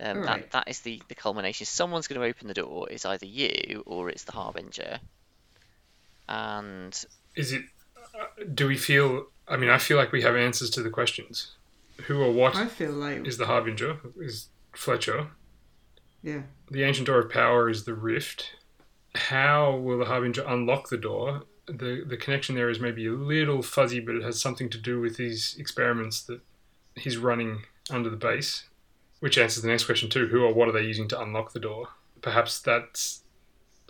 Um, 0.00 0.18
Alright. 0.18 0.50
that, 0.50 0.50
that 0.52 0.68
is 0.68 0.80
the, 0.80 1.00
the 1.08 1.14
culmination. 1.14 1.66
Someone's 1.66 2.08
going 2.08 2.20
to 2.20 2.26
open 2.26 2.48
the 2.48 2.54
door. 2.54 2.88
It's 2.90 3.04
either 3.04 3.26
you 3.26 3.82
or 3.86 4.08
it's 4.08 4.24
the 4.24 4.32
Harbinger. 4.32 4.98
And 6.28 7.04
Is 7.36 7.52
it? 7.52 7.62
Uh, 8.18 8.24
do 8.54 8.66
we 8.66 8.76
feel? 8.76 9.26
I 9.46 9.56
mean, 9.56 9.68
I 9.70 9.78
feel 9.78 9.98
like 9.98 10.10
we 10.10 10.22
have 10.22 10.34
answers 10.34 10.70
to 10.70 10.82
the 10.82 10.90
questions. 10.90 11.52
Who 12.06 12.22
or 12.22 12.32
what 12.32 12.56
I 12.56 12.66
feel 12.66 12.92
like, 12.92 13.26
is 13.26 13.36
the 13.36 13.46
harbinger? 13.46 13.98
Is 14.18 14.48
Fletcher? 14.72 15.28
yeah. 16.22 16.42
The 16.70 16.82
ancient 16.82 17.06
door 17.06 17.18
of 17.20 17.30
power 17.30 17.68
is 17.68 17.84
the 17.84 17.94
rift. 17.94 18.56
How 19.14 19.76
will 19.76 19.98
the 19.98 20.04
harbinger 20.06 20.44
unlock 20.46 20.88
the 20.88 20.96
door? 20.96 21.42
The 21.66 22.04
the 22.06 22.16
connection 22.16 22.54
there 22.54 22.68
is 22.68 22.80
maybe 22.80 23.06
a 23.06 23.12
little 23.12 23.62
fuzzy, 23.62 24.00
but 24.00 24.14
it 24.16 24.22
has 24.22 24.40
something 24.40 24.68
to 24.70 24.78
do 24.78 25.00
with 25.00 25.16
these 25.16 25.56
experiments 25.58 26.22
that 26.24 26.40
he's 26.94 27.16
running 27.16 27.62
under 27.90 28.10
the 28.10 28.16
base. 28.16 28.64
Which 29.20 29.38
answers 29.38 29.62
the 29.62 29.68
next 29.70 29.84
question 29.84 30.10
too. 30.10 30.26
Who 30.26 30.44
or 30.44 30.52
what 30.52 30.68
are 30.68 30.72
they 30.72 30.82
using 30.82 31.08
to 31.08 31.20
unlock 31.20 31.52
the 31.52 31.60
door? 31.60 31.88
Perhaps 32.20 32.58
that's 32.60 33.22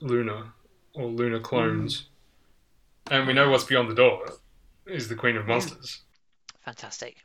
Luna 0.01 0.53
or 0.95 1.07
Luna 1.09 1.41
clones. 1.41 2.07
And 3.11 3.27
we 3.27 3.33
know 3.33 3.51
what's 3.51 3.65
beyond 3.65 3.91
the 3.91 3.95
door 3.95 4.27
is 4.87 5.09
the 5.09 5.15
Queen 5.15 5.37
of 5.37 5.47
Monsters. 5.47 6.03
fantastic. 6.61 7.25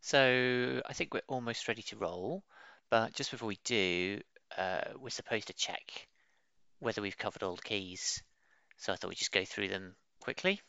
So 0.00 0.80
I 0.86 0.92
think 0.92 1.14
we're 1.14 1.20
almost 1.28 1.68
ready 1.68 1.82
to 1.82 1.96
roll. 1.96 2.44
But 2.90 3.12
just 3.14 3.30
before 3.30 3.46
we 3.48 3.58
do, 3.64 4.20
uh, 4.56 4.80
we're 4.98 5.10
supposed 5.10 5.46
to 5.46 5.52
check 5.52 6.08
whether 6.82 7.00
we've 7.00 7.16
covered 7.16 7.44
all 7.44 7.54
the 7.54 7.62
keys. 7.62 8.20
So 8.76 8.92
I 8.92 8.96
thought 8.96 9.08
we'd 9.08 9.16
just 9.18 9.30
go 9.30 9.44
through 9.44 9.68
them 9.68 9.94
quickly. 10.20 10.60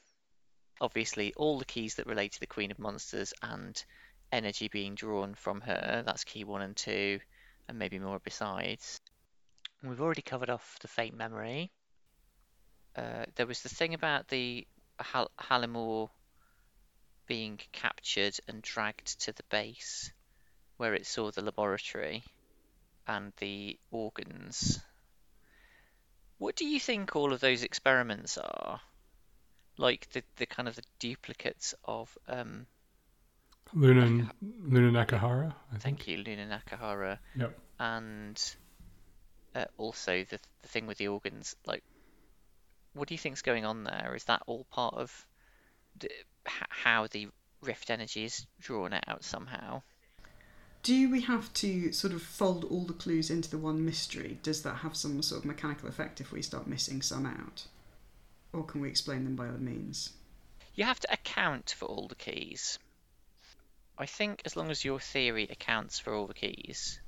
Obviously, 0.80 1.34
all 1.36 1.58
the 1.58 1.66
keys 1.66 1.96
that 1.96 2.06
relate 2.06 2.34
to 2.34 2.40
the 2.40 2.46
Queen 2.46 2.70
of 2.70 2.78
Monsters 2.78 3.34
and 3.42 3.84
energy 4.32 4.68
being 4.68 4.94
drawn 4.94 5.34
from 5.34 5.62
her, 5.62 6.04
that's 6.06 6.24
key 6.24 6.44
one 6.44 6.62
and 6.62 6.76
two, 6.76 7.20
and 7.68 7.80
maybe 7.80 7.98
more 7.98 8.20
besides. 8.24 9.02
We've 9.82 10.02
already 10.02 10.22
covered 10.22 10.52
off 10.52 10.78
the 10.82 10.88
faint 10.88 11.18
memory. 11.18 11.72
Uh, 12.96 13.26
there 13.36 13.48
was 13.48 13.62
the 13.62 13.70
thing 13.70 13.96
about 13.96 14.28
the 14.28 14.68
Hal- 15.00 15.32
Halimor 15.40 16.10
being 17.26 17.60
captured 17.72 18.38
and 18.48 18.62
dragged 18.62 19.20
to 19.22 19.34
the 19.34 19.44
base 19.50 20.12
where 20.78 20.94
it 20.94 21.08
saw 21.08 21.32
the 21.32 21.42
laboratory 21.42 22.24
and 23.08 23.34
the 23.38 23.80
organs. 23.90 24.80
What 26.44 26.58
do 26.58 26.66
you 26.66 26.78
think 26.78 27.16
all 27.16 27.32
of 27.32 27.40
those 27.40 27.64
experiments 27.64 28.38
are? 28.38 28.82
Like 29.78 30.10
the, 30.12 30.24
the 30.36 30.46
kind 30.46 30.68
of 30.68 30.76
the 30.76 30.84
duplicates 31.00 31.74
of 31.86 32.18
um 32.28 32.68
Luna 33.74 34.30
Luna 34.42 34.92
Nakahara, 34.92 35.54
I 35.72 35.78
think. 35.78 36.00
thank 36.00 36.08
you, 36.10 36.18
Luna 36.18 36.46
Nakahara 36.46 37.18
Yep. 37.38 37.58
and 37.80 38.56
uh, 39.56 39.66
also 39.78 40.26
the 40.30 40.38
the 40.62 40.68
thing 40.68 40.86
with 40.86 40.98
the 40.98 41.08
organs, 41.08 41.56
like 41.66 41.84
what 42.94 43.08
do 43.08 43.14
you 43.14 43.20
think's 43.20 43.42
going 43.42 43.64
on 43.66 43.86
there? 43.86 44.14
Is 44.14 44.26
that 44.26 44.44
all 44.46 44.66
part 44.70 44.96
of 44.96 45.26
the, 45.98 46.10
h- 46.46 46.68
how 46.70 47.08
the 47.08 47.30
rift 47.62 47.90
energy 47.90 48.26
is 48.26 48.46
drawn 48.60 48.94
out 49.08 49.24
somehow? 49.24 49.82
Do 50.84 51.10
we 51.10 51.22
have 51.22 51.54
to 51.54 51.94
sort 51.94 52.14
of 52.14 52.22
fold 52.22 52.66
all 52.66 52.84
the 52.84 52.94
clues 52.94 53.30
into 53.30 53.50
the 53.50 53.58
one 53.58 53.86
mystery? 53.86 54.38
Does 54.44 54.64
that 54.64 54.76
have 54.76 54.98
some 54.98 55.22
sort 55.22 55.40
of 55.40 55.46
mechanical 55.46 55.88
effect 55.88 56.20
if 56.20 56.34
we 56.34 56.42
start 56.42 56.68
missing 56.68 57.02
some 57.02 57.26
out? 57.26 57.64
Or 58.52 58.66
can 58.66 58.82
we 58.82 58.90
explain 58.90 59.24
them 59.24 59.38
by 59.38 59.48
other 59.48 59.58
means? 59.58 60.12
You 60.76 60.84
have 60.84 61.00
to 61.00 61.14
account 61.14 61.74
for 61.78 61.86
all 61.86 62.10
the 62.10 62.16
keys. 62.16 62.80
I 63.98 64.08
think 64.08 64.42
as 64.44 64.58
long 64.58 64.72
as 64.72 64.84
your 64.84 65.00
theory 65.00 65.48
accounts 65.50 66.00
for 66.00 66.14
all 66.14 66.28
the 66.28 66.34
keys, 66.34 67.00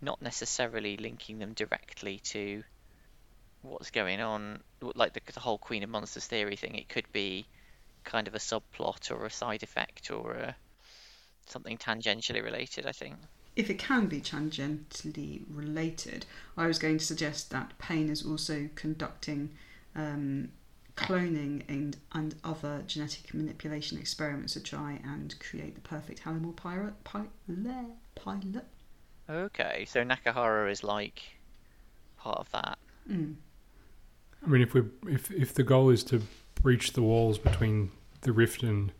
not 0.00 0.20
necessarily 0.20 0.96
linking 0.96 1.38
them 1.38 1.52
directly 1.52 2.18
to 2.18 2.64
what's 3.62 3.92
going 3.92 4.20
on, 4.20 4.60
like 4.80 5.12
the, 5.12 5.20
the 5.32 5.40
whole 5.40 5.58
Queen 5.58 5.84
of 5.84 5.90
Monsters 5.90 6.26
theory 6.26 6.56
thing, 6.56 6.74
it 6.74 6.88
could 6.88 7.10
be 7.12 7.46
kind 8.02 8.26
of 8.26 8.34
a 8.34 8.38
subplot 8.38 9.12
or 9.12 9.24
a 9.24 9.30
side 9.30 9.62
effect 9.62 10.10
or 10.10 10.32
a, 10.32 10.56
something 11.50 11.76
tangentially 11.78 12.42
related, 12.42 12.86
I 12.86 12.92
think. 12.92 13.16
If 13.56 13.70
it 13.70 13.78
can 13.78 14.06
be 14.06 14.20
tangentially 14.20 15.42
related, 15.48 16.26
I 16.56 16.66
was 16.66 16.78
going 16.78 16.98
to 16.98 17.04
suggest 17.04 17.50
that 17.50 17.76
Payne 17.78 18.08
is 18.08 18.24
also 18.24 18.68
conducting 18.76 19.50
um, 19.96 20.50
cloning 20.96 21.62
and, 21.68 21.96
and 22.12 22.34
other 22.44 22.82
genetic 22.86 23.32
manipulation 23.32 23.98
experiments 23.98 24.52
to 24.54 24.62
try 24.62 25.00
and 25.04 25.34
create 25.40 25.74
the 25.74 25.80
perfect 25.80 26.22
Halimor 26.22 26.54
pirate, 26.54 27.02
pi- 27.04 27.26
le- 27.48 27.96
pilot. 28.14 28.64
Okay, 29.30 29.84
so 29.88 30.04
Nakahara 30.04 30.70
is 30.70 30.82
like 30.82 31.22
part 32.16 32.38
of 32.38 32.50
that. 32.52 32.78
Mm. 33.10 33.36
I 34.44 34.48
mean, 34.48 34.62
if 34.62 34.74
we 34.74 34.82
if 35.06 35.30
if 35.30 35.54
the 35.54 35.62
goal 35.62 35.90
is 35.90 36.04
to 36.04 36.22
breach 36.62 36.92
the 36.92 37.02
walls 37.02 37.38
between 37.38 37.90
the 38.22 38.32
rift 38.32 38.62
and 38.62 38.92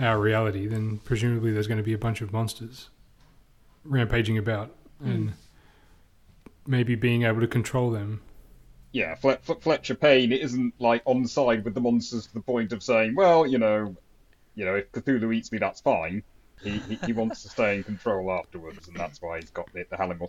our 0.00 0.18
reality, 0.18 0.66
then 0.66 0.98
presumably 0.98 1.52
there's 1.52 1.66
going 1.66 1.78
to 1.78 1.84
be 1.84 1.92
a 1.92 1.98
bunch 1.98 2.20
of 2.20 2.32
monsters. 2.32 2.88
rampaging 3.84 4.38
about 4.38 4.74
hmm. 5.02 5.10
and 5.10 5.32
maybe 6.66 6.94
being 6.94 7.24
able 7.24 7.40
to 7.40 7.46
control 7.46 7.90
them. 7.90 8.22
Yeah, 8.92 9.14
Fle- 9.14 9.40
Fle- 9.42 9.54
Fletcher 9.54 9.94
Payne 9.94 10.32
isn't 10.32 10.74
like 10.78 11.02
on 11.04 11.26
side 11.26 11.64
with 11.64 11.74
the 11.74 11.80
monsters 11.80 12.26
to 12.26 12.34
the 12.34 12.40
point 12.40 12.72
of 12.72 12.82
saying, 12.82 13.14
well, 13.14 13.46
you 13.46 13.58
know, 13.58 13.96
you 14.54 14.64
know, 14.64 14.76
if 14.76 14.92
Cthulhu 14.92 15.34
eats 15.34 15.50
me, 15.50 15.58
that's 15.58 15.80
fine. 15.80 16.22
He, 16.62 16.78
he, 16.78 16.98
he 17.06 17.12
wants 17.12 17.42
to 17.42 17.48
stay 17.48 17.76
in 17.76 17.84
control 17.84 18.30
afterwards, 18.30 18.86
and 18.86 18.96
that's 18.96 19.20
why 19.20 19.40
he's 19.40 19.50
got 19.50 19.72
the, 19.72 19.84
the 19.90 19.96
Halimor. 19.96 20.28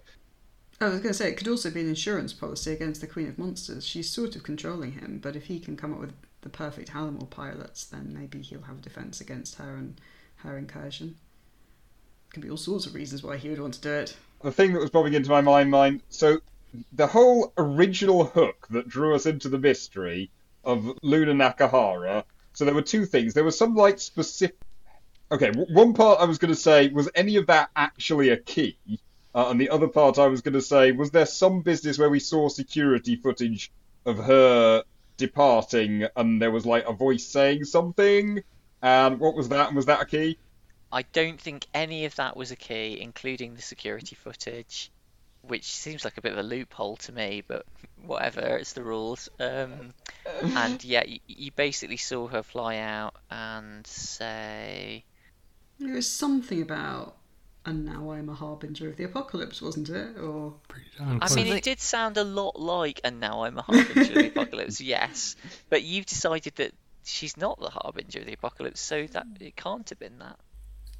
I 0.82 0.86
was 0.86 0.99
going 0.99 1.11
to 1.11 1.14
say 1.14 1.30
it 1.30 1.38
could 1.38 1.47
also 1.47 1.70
be 1.70 1.82
an 1.82 1.89
insurance 1.89 2.34
policy 2.34 2.72
against 2.72 3.01
the 3.01 3.07
Queen 3.07 3.28
of 3.28 3.38
Monsters. 3.38 3.86
She's 3.86 4.09
sort 4.09 4.36
of 4.36 4.43
controlling 4.43 4.93
him, 4.93 5.20
but 5.22 5.36
if 5.36 5.45
he 5.45 5.59
can 5.59 5.78
come 5.78 5.93
up 5.93 5.99
with 5.99 6.14
the 6.44 6.50
perfect 6.50 6.91
Halimor 6.91 7.30
pilots, 7.30 7.86
then 7.86 8.14
maybe 8.18 8.41
he'll 8.41 8.62
have 8.62 8.78
a 8.78 8.82
defense 8.82 9.22
against 9.22 9.56
her 9.56 9.76
and 9.76 10.00
her 10.38 10.58
incursion. 10.58 11.16
Could 12.34 12.44
be 12.44 12.50
all 12.50 12.58
sorts 12.58 12.86
of 12.86 12.96
reasons 12.96 13.24
why 13.24 13.38
he 13.38 13.50
would 13.50 13.60
want 13.60 13.76
to 13.76 13.82
do 13.82 13.91
it. 13.91 14.16
The 14.44 14.52
thing 14.52 14.74
that 14.74 14.80
was 14.80 14.89
popping 14.89 15.14
into 15.14 15.30
my 15.30 15.41
mind, 15.41 15.72
mind, 15.72 16.04
so 16.10 16.39
the 16.91 17.08
whole 17.08 17.54
original 17.58 18.26
hook 18.26 18.68
that 18.72 18.88
drew 18.88 19.16
us 19.16 19.26
into 19.26 19.50
the 19.50 19.60
mystery 19.60 20.32
of 20.64 20.98
Luna 21.02 21.34
Nakahara. 21.34 22.24
So 22.54 22.66
there 22.66 22.74
were 22.74 22.82
two 22.82 23.06
things. 23.06 23.34
There 23.34 23.44
was 23.44 23.58
some 23.58 23.76
like 23.76 24.00
specific. 24.00 24.58
Okay, 25.32 25.52
one 25.52 25.94
part 25.94 26.20
I 26.20 26.26
was 26.26 26.38
going 26.38 26.54
to 26.54 26.60
say 26.60 26.89
was 26.89 27.10
any 27.16 27.38
of 27.38 27.48
that 27.48 27.70
actually 27.76 28.30
a 28.30 28.38
key, 28.38 28.78
uh, 29.34 29.48
and 29.50 29.60
the 29.60 29.70
other 29.70 29.88
part 29.88 30.20
I 30.20 30.28
was 30.28 30.41
going 30.41 30.54
to 30.54 30.62
say 30.62 30.91
was 30.91 31.10
there 31.10 31.26
some 31.26 31.62
business 31.62 31.98
where 31.98 32.10
we 32.10 32.20
saw 32.20 32.50
security 32.50 33.16
footage 33.16 33.72
of 34.06 34.18
her 34.18 34.84
departing, 35.18 36.07
and 36.16 36.41
there 36.41 36.51
was 36.51 36.66
like 36.66 36.86
a 36.88 36.93
voice 36.93 37.26
saying 37.26 37.66
something. 37.66 38.43
And 38.82 39.20
what 39.20 39.36
was 39.36 39.49
that? 39.49 39.68
And 39.68 39.76
was 39.76 39.86
that 39.86 40.01
a 40.01 40.05
key? 40.05 40.38
I 40.91 41.01
don't 41.01 41.41
think 41.41 41.66
any 41.74 42.05
of 42.05 42.16
that 42.18 42.38
was 42.38 42.51
a 42.51 42.55
key, 42.55 42.99
including 43.01 43.55
the 43.55 43.61
security 43.61 44.16
footage, 44.16 44.91
which 45.41 45.66
seems 45.66 46.05
like 46.05 46.18
a 46.18 46.22
bit 46.22 46.34
of 46.34 46.38
a 46.38 46.43
loophole 46.43 46.97
to 46.97 47.11
me, 47.11 47.43
but 47.47 47.66
whatever, 48.05 48.41
it's 48.57 48.74
the 48.74 48.84
rules. 48.84 49.28
Um, 49.39 49.93
and 50.43 50.84
yeah, 50.84 51.03
you, 51.05 51.20
you 51.28 51.51
basically 51.51 51.97
saw 51.97 52.28
her 52.28 52.43
fly 52.43 52.78
out 52.78 53.16
and 53.32 53.88
say, 53.88 55.03
There 55.80 55.95
was 55.95 56.09
something 56.09 56.61
about, 56.61 57.16
and 57.66 57.86
now 57.86 58.11
I'm 58.11 58.30
a 58.30 58.34
harbinger 58.34 58.89
of 58.89 58.97
the 58.97 59.05
apocalypse, 59.05 59.61
wasn't 59.61 59.89
it? 59.89 60.18
Or 60.18 60.53
I 60.99 61.34
mean, 61.34 61.47
it 61.47 61.64
did 61.64 61.80
sound 61.80 62.18
a 62.18 62.24
lot 62.24 62.59
like, 62.59 62.99
and 63.03 63.20
now 63.20 63.43
I'm 63.43 63.57
a 63.57 63.61
harbinger 63.61 64.01
of 64.01 64.14
the 64.14 64.28
apocalypse, 64.28 64.82
yes, 64.95 65.36
but 65.70 65.84
you've 65.84 66.05
decided 66.05 66.55
that 66.55 66.74
she's 67.05 67.38
not 67.38 67.59
the 67.59 67.70
harbinger 67.70 68.20
of 68.20 68.26
the 68.26 68.34
apocalypse, 68.34 68.82
so 68.82 69.07
that 69.07 69.26
it 69.39 69.55
can't 69.55 69.88
have 69.89 69.99
been 69.99 70.20
that. 70.20 70.38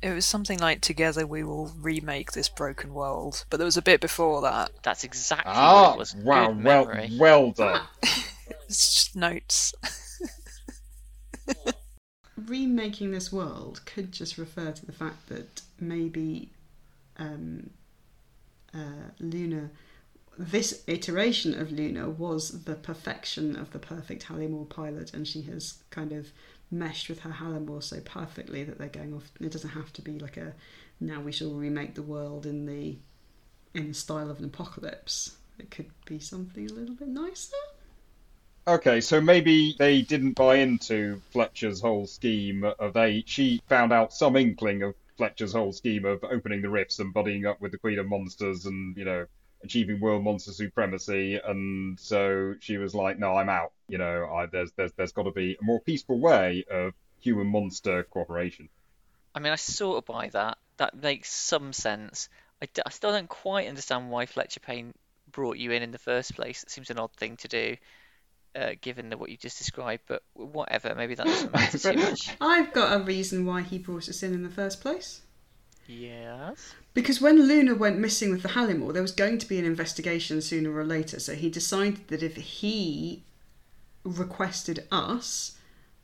It 0.02 0.14
was 0.14 0.26
something 0.26 0.60
like 0.60 0.82
Together 0.82 1.26
We 1.26 1.44
Will 1.46 1.72
Remake 1.80 2.34
This 2.34 2.50
Broken 2.50 2.94
World, 2.94 3.46
but 3.50 3.58
there 3.58 3.66
was 3.66 3.78
a 3.78 3.82
bit 3.82 4.02
before 4.02 4.42
that. 4.42 4.72
That's 4.84 5.04
exactly 5.06 5.52
Ah, 5.56 5.88
what 5.90 5.96
it 5.96 6.00
was. 6.00 6.16
wow, 6.16 6.48
Good 6.52 6.64
well, 6.64 6.86
memory. 6.86 7.18
well 7.18 7.52
done. 7.52 7.82
It's 8.68 8.96
just 8.96 9.16
notes. 9.16 9.74
remaking 12.36 13.12
this 13.12 13.32
world 13.32 13.82
could 13.86 14.12
just 14.12 14.38
refer 14.38 14.72
to 14.72 14.86
the 14.86 14.92
fact 14.92 15.30
that 15.30 15.62
maybe 15.80 16.50
um, 17.18 17.70
uh, 18.74 19.10
Luna, 19.20 19.70
this 20.38 20.84
iteration 20.88 21.60
of 21.60 21.72
Luna 21.72 22.10
was 22.10 22.64
the 22.64 22.76
perfection 22.76 23.56
of 23.56 23.72
the 23.72 23.80
perfect 23.80 24.24
Halimor 24.24 24.68
pilot, 24.68 25.14
and 25.14 25.28
she 25.28 25.44
has 25.44 25.84
kind 25.90 26.12
of 26.12 26.32
meshed 26.72 27.10
with 27.10 27.20
her 27.20 27.30
Halimor 27.30 27.82
so 27.82 28.00
perfectly 28.02 28.64
that 28.64 28.78
they're 28.78 28.88
going 28.88 29.14
off. 29.14 29.32
It 29.40 29.52
doesn't 29.52 29.70
have 29.70 29.94
to 29.94 30.02
be 30.02 30.20
like 30.20 30.38
a 30.38 30.54
now 31.00 31.22
we 31.22 31.32
shall 31.32 31.52
remake 31.52 31.96
the 31.96 32.02
world 32.02 32.46
in 32.46 32.66
the 32.66 32.98
in 33.74 33.90
the 33.90 33.94
style 33.94 34.30
of 34.30 34.40
an 34.40 34.46
apocalypse. 34.46 35.36
It 35.60 35.70
could 35.70 35.92
be 36.06 36.20
something 36.20 36.70
a 36.70 36.74
little 36.74 36.96
bit 36.96 37.08
nicer. 37.08 37.56
Okay, 38.66 39.02
so 39.02 39.20
maybe 39.20 39.76
they 39.78 40.02
didn't 40.02 40.34
buy 40.34 40.56
into 40.56 41.22
Fletcher's 41.32 41.82
whole 41.82 42.08
scheme 42.08 42.64
of 42.64 42.94
they. 42.94 43.24
She 43.26 43.62
found 43.68 43.92
out 43.92 44.14
some 44.14 44.38
inkling 44.38 44.84
of 44.84 44.96
Fletcher's 45.18 45.54
whole 45.54 45.72
scheme 45.72 46.06
of 46.06 46.24
opening 46.24 46.62
the 46.62 46.70
rifts 46.70 47.00
and 47.00 47.14
buddying 47.14 47.50
up 47.50 47.62
with 47.62 47.72
the 47.72 47.78
Queen 47.78 48.00
of 48.00 48.08
Monsters 48.08 48.66
and 48.66 48.96
you 48.98 49.06
know 49.06 49.26
achieving 49.64 50.00
world 50.00 50.24
monster 50.24 50.52
supremacy, 50.52 51.40
and 51.44 52.00
so 52.00 52.56
she 52.60 52.78
was 52.78 52.94
like, 52.94 53.18
"No, 53.18 53.36
I'm 53.36 53.50
out." 53.50 53.72
You 53.88 53.98
know, 53.98 54.26
I, 54.26 54.46
there's 54.46 54.72
there's 54.74 54.92
there's 54.94 55.12
got 55.12 55.24
to 55.24 55.32
be 55.32 55.58
a 55.60 55.64
more 55.64 55.80
peaceful 55.82 56.20
way 56.20 56.66
of 56.70 56.94
human 57.20 57.48
monster 57.48 58.04
cooperation. 58.04 58.70
I 59.34 59.40
mean, 59.40 59.54
I 59.54 59.56
sort 59.56 59.98
of 59.98 60.06
buy 60.06 60.30
that. 60.30 60.58
That 60.78 60.96
makes 60.96 61.32
some 61.32 61.74
sense. 61.74 62.30
I, 62.62 62.68
d- 62.74 62.82
I 62.86 62.90
still 62.90 63.12
don't 63.12 63.30
quite 63.30 63.68
understand 63.68 64.10
why 64.10 64.26
Fletcher 64.26 64.60
Payne 64.60 64.94
brought 65.32 65.58
you 65.58 65.72
in 65.72 65.84
in 65.84 65.92
the 65.92 65.98
first 65.98 66.36
place. 66.36 66.64
It 66.64 66.70
seems 66.70 66.90
an 66.90 67.00
odd 67.00 67.14
thing 67.14 67.38
to 67.38 67.48
do, 67.48 67.78
uh, 68.56 68.72
given 68.82 69.10
the, 69.10 69.18
what 69.18 69.30
you 69.30 69.38
just 69.38 69.58
described. 69.58 70.04
But 70.08 70.24
whatever, 70.34 70.94
maybe 70.96 71.16
that 71.16 71.26
doesn't 71.26 71.54
matter 71.54 71.78
too 71.78 71.94
much. 72.00 72.30
I've 72.42 72.74
got 72.74 73.00
a 73.00 73.04
reason 73.04 73.46
why 73.46 73.62
he 73.62 73.78
brought 73.78 74.10
us 74.10 74.24
in 74.24 74.34
in 74.34 74.44
the 74.44 74.50
first 74.50 74.82
place. 74.82 75.22
Yes. 75.88 76.74
Because 76.94 77.20
when 77.20 77.48
Luna 77.48 77.76
went 77.76 78.00
missing 78.00 78.32
with 78.32 78.44
the 78.44 78.50
Halimor, 78.50 78.94
there 78.94 79.02
was 79.02 79.12
going 79.12 79.38
to 79.40 79.48
be 79.48 79.60
an 79.60 79.66
investigation 79.66 80.42
sooner 80.42 80.74
or 80.76 80.86
later. 80.86 81.20
So 81.20 81.34
he 81.36 81.50
decided 81.50 82.08
that 82.08 82.24
if 82.24 82.36
he 82.36 83.24
requested 84.04 84.88
us, 84.92 85.58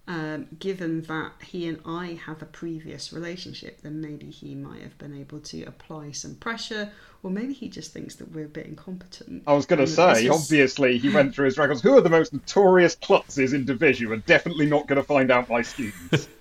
um, 0.10 0.48
given 0.58 1.04
that 1.04 1.34
he 1.46 1.68
and 1.68 1.80
I 1.86 2.20
have 2.26 2.42
a 2.42 2.46
previous 2.46 3.14
relationship, 3.14 3.82
then 3.84 4.02
maybe 4.02 4.32
he 4.32 4.56
might 4.56 4.82
have 4.82 4.98
been 4.98 5.16
able 5.16 5.40
to 5.42 5.64
apply 5.66 6.12
some 6.12 6.34
pressure, 6.34 6.92
or 7.22 7.30
maybe 7.30 7.54
he 7.54 7.70
just 7.70 7.94
thinks 7.94 8.16
that 8.16 8.32
we're 8.32 8.46
a 8.46 8.50
bit 8.50 8.66
incompetent. 8.66 9.44
I 9.46 9.54
was 9.54 9.68
going 9.68 9.78
to 9.78 9.86
say, 9.86 10.26
is- 10.26 10.32
obviously, 10.32 10.98
he 10.98 11.10
went 11.10 11.36
through 11.36 11.46
his 11.46 11.60
records. 11.60 11.82
Who 11.82 11.96
are 11.96 12.02
the 12.02 12.10
most 12.10 12.34
notorious 12.34 12.96
klutzes 12.96 13.54
in 13.54 13.66
Division? 13.66 14.12
And 14.12 14.26
definitely 14.26 14.66
not 14.66 14.88
going 14.88 14.98
to 14.98 15.04
find 15.04 15.30
out 15.30 15.48
my 15.48 15.62
students. 15.62 16.28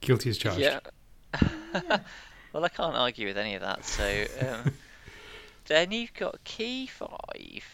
Guilty 0.00 0.30
as 0.30 0.38
charged. 0.38 0.60
Yeah. 0.60 0.78
well, 2.52 2.64
I 2.64 2.68
can't 2.68 2.94
argue 2.94 3.26
with 3.26 3.38
any 3.38 3.56
of 3.56 3.62
that. 3.62 3.84
So 3.84 4.24
um, 4.40 4.72
then 5.66 5.90
you've 5.90 6.14
got 6.14 6.44
key 6.44 6.86
five. 6.86 7.64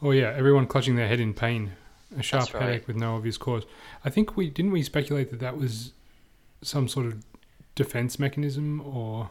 Oh 0.00 0.12
yeah, 0.12 0.32
everyone 0.34 0.66
clutching 0.66 0.96
their 0.96 1.08
head 1.08 1.20
in 1.20 1.34
pain, 1.34 1.72
a 2.16 2.22
sharp 2.22 2.44
That's 2.44 2.54
right. 2.54 2.62
headache 2.62 2.86
with 2.86 2.96
no 2.96 3.16
obvious 3.16 3.36
cause. 3.36 3.64
I 4.04 4.10
think 4.10 4.36
we 4.36 4.50
didn't 4.50 4.72
we 4.72 4.82
speculate 4.82 5.30
that 5.30 5.40
that 5.40 5.56
was 5.56 5.92
some 6.62 6.88
sort 6.88 7.06
of 7.06 7.24
defense 7.74 8.18
mechanism 8.18 8.80
or 8.80 9.30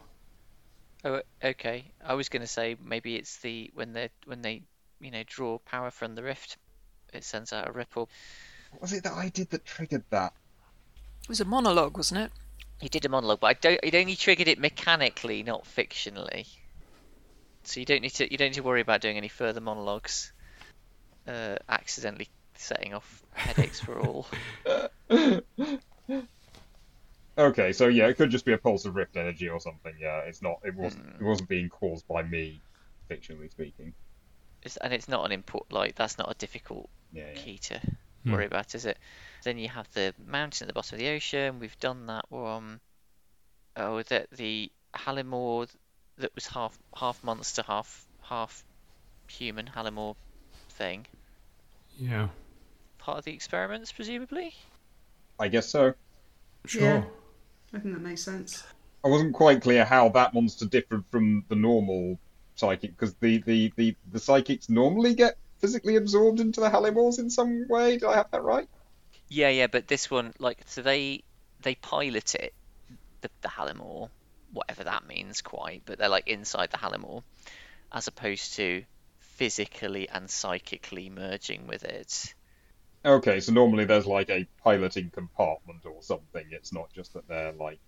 Oh, 1.04 1.22
okay. 1.44 1.86
I 2.04 2.16
was 2.16 2.30
going 2.30 2.42
to 2.42 2.48
say 2.48 2.76
maybe 2.84 3.16
it's 3.16 3.38
the 3.38 3.72
when 3.74 3.94
they 3.94 4.10
when 4.26 4.42
they 4.42 4.64
you 5.00 5.12
know 5.12 5.24
draw 5.26 5.58
power 5.60 5.92
from 5.92 6.16
the 6.16 6.24
rift, 6.24 6.58
it 7.14 7.24
sends 7.24 7.54
out 7.54 7.68
a 7.68 7.72
ripple. 7.72 8.10
what 8.72 8.82
was 8.82 8.94
it 8.94 9.04
that 9.04 9.14
I 9.14 9.30
did 9.30 9.50
that 9.52 9.66
triggered 9.66 10.04
that? 10.10 10.34
It 11.24 11.30
was 11.30 11.40
a 11.40 11.46
monologue, 11.46 11.98
wasn't 11.98 12.22
it? 12.22 12.32
You 12.82 12.90
did 12.90 13.06
a 13.06 13.10
monologue, 13.10 13.40
but 13.40 13.48
I 13.48 13.54
don't. 13.54 13.80
It 13.84 13.96
only 13.96 14.16
triggered 14.16 14.48
it 14.48 14.60
mechanically, 14.60 15.44
not 15.44 15.64
fictionally. 15.66 16.48
So 17.64 17.80
you 17.80 17.86
don't 17.86 18.02
need 18.02 18.14
to. 18.16 18.32
You 18.32 18.38
don't 18.38 18.50
need 18.50 18.56
to 18.56 18.64
worry 18.64 18.82
about 18.82 19.02
doing 19.02 19.18
any 19.18 19.28
further 19.28 19.62
monologues. 19.62 20.32
Uh, 21.28 21.58
accidentally 21.68 22.30
setting 22.60 22.94
off 22.94 23.24
headaches 23.34 23.80
for 23.80 24.00
all. 24.00 24.28
Okay, 27.40 27.72
so 27.72 27.88
yeah, 27.88 28.08
it 28.08 28.16
could 28.18 28.32
just 28.32 28.46
be 28.46 28.54
a 28.54 28.58
pulse 28.58 28.86
of 28.86 28.96
rift 28.96 29.16
energy 29.16 29.48
or 29.48 29.60
something. 29.60 29.94
Yeah, 30.00 30.22
it's 30.22 30.42
not. 30.42 30.58
It 30.64 30.74
wasn't. 30.74 31.06
It 31.20 31.24
wasn't 31.24 31.50
being 31.50 31.70
caused 31.70 32.08
by 32.08 32.24
me, 32.24 32.60
fictionally 33.12 33.52
speaking. 33.52 33.94
It's, 34.64 34.76
and 34.78 34.92
it's 34.92 35.08
not 35.08 35.24
an 35.24 35.32
input. 35.32 35.68
Like 35.70 35.94
that's 35.94 36.18
not 36.18 36.32
a 36.32 36.34
difficult 36.34 36.90
Yeah, 37.14 37.26
yeah. 37.36 37.40
key 37.40 37.58
to 37.60 37.80
Hmm. 38.24 38.34
worry 38.34 38.46
about, 38.48 38.74
is 38.74 38.88
it? 38.88 38.98
Then 39.44 39.60
you 39.60 39.70
have 39.70 39.88
the 39.94 40.16
mountain 40.26 40.66
at 40.66 40.68
the 40.70 40.74
bottom 40.74 40.96
of 40.96 41.00
the 41.00 41.10
ocean. 41.10 41.60
We've 41.60 41.80
done 41.80 42.08
that 42.08 42.26
one. 42.30 42.80
Oh, 43.76 44.02
that 44.02 44.32
the 44.32 44.72
Halimor 44.96 45.68
that 46.18 46.34
was 46.34 46.48
half 46.48 46.76
half 46.96 47.24
monster, 47.24 47.62
half 47.68 48.08
half 48.24 48.66
human 49.30 49.68
Halimor 49.68 50.16
thing. 50.70 51.06
yeah. 52.00 52.30
Part 53.08 53.20
of 53.20 53.24
the 53.24 53.34
experiments, 53.34 53.94
presumably. 53.94 54.54
I 55.40 55.48
guess 55.48 55.70
so. 55.70 55.94
Sure. 56.66 56.82
Yeah. 56.82 57.04
I 57.74 57.80
think 57.80 57.94
that 57.94 58.02
makes 58.02 58.22
sense. 58.22 58.66
I 59.02 59.08
wasn't 59.08 59.34
quite 59.34 59.62
clear 59.62 59.86
how 59.86 60.10
that 60.10 60.34
monster 60.34 60.66
differed 60.66 61.06
from 61.06 61.46
the 61.48 61.56
normal 61.56 62.20
psychic 62.56 62.98
because 62.98 63.16
the, 63.22 63.38
the, 63.38 63.72
the, 63.78 63.96
the 64.12 64.20
psychics 64.20 64.68
normally 64.68 65.16
get 65.16 65.38
physically 65.60 65.96
absorbed 65.96 66.42
into 66.42 66.60
the 66.60 66.70
Halimors 66.70 67.18
in 67.18 67.30
some 67.30 67.66
way. 67.70 67.92
Did 67.92 68.10
I 68.10 68.16
have 68.18 68.30
that 68.32 68.44
right? 68.44 68.68
Yeah, 69.30 69.52
yeah, 69.52 69.68
but 69.68 69.88
this 69.88 70.12
one, 70.12 70.34
like, 70.38 70.60
so 70.66 70.82
they 70.82 71.24
they 71.62 71.76
pilot 71.76 72.36
it, 72.36 72.54
the 73.22 73.30
the 73.40 73.48
Halimor, 73.48 74.10
whatever 74.52 74.84
that 74.84 75.08
means, 75.08 75.42
quite, 75.42 75.84
but 75.86 75.98
they're 75.98 76.10
like 76.10 76.28
inside 76.28 76.72
the 76.72 76.78
Halimor, 76.78 77.24
as 77.90 78.10
opposed 78.10 78.56
to 78.56 78.84
physically 79.20 80.10
and 80.10 80.30
psychically 80.30 81.10
merging 81.10 81.68
with 81.68 81.86
it. 81.86 82.34
Okay, 83.08 83.40
so 83.40 83.54
normally 83.54 83.86
there's 83.86 84.06
like 84.06 84.30
a 84.30 84.46
piloting 84.62 85.10
compartment 85.10 85.86
or 85.86 86.02
something. 86.02 86.46
It's 86.52 86.74
not 86.74 86.92
just 86.92 87.14
that 87.14 87.26
they're 87.30 87.54
like 87.54 87.80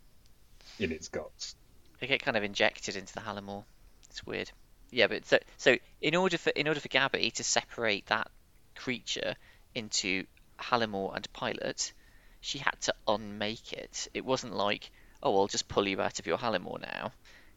in 0.79 0.93
its 0.93 1.09
guts. 1.09 1.55
they 1.99 2.07
get 2.07 2.23
kind 2.23 2.37
of 2.37 2.43
injected 2.43 2.95
into 2.95 3.13
the 3.13 3.19
Halimor. 3.19 3.65
It's 4.09 4.25
weird. 4.25 4.49
Yeah, 4.91 5.07
but 5.07 5.25
so 5.25 5.39
so 5.57 5.75
in 6.01 6.15
order 6.15 6.37
for 6.37 6.51
in 6.51 6.69
order 6.69 6.79
for 6.79 6.87
Gabby 6.87 7.31
to 7.31 7.43
separate 7.43 8.05
that 8.05 8.31
creature 8.75 9.35
into 9.75 10.23
Halimor 10.57 11.13
and 11.13 11.31
Pilot, 11.33 11.91
she 12.39 12.59
had 12.59 12.79
to 12.81 12.93
unmake 13.05 13.73
it. 13.73 14.07
It 14.13 14.23
wasn't 14.23 14.55
like, 14.55 14.89
oh, 15.21 15.37
I'll 15.37 15.47
just 15.47 15.67
pull 15.67 15.85
you 15.85 15.99
out 15.99 16.19
of 16.19 16.27
your 16.27 16.37
Halimor 16.37 16.79
now. 16.81 17.11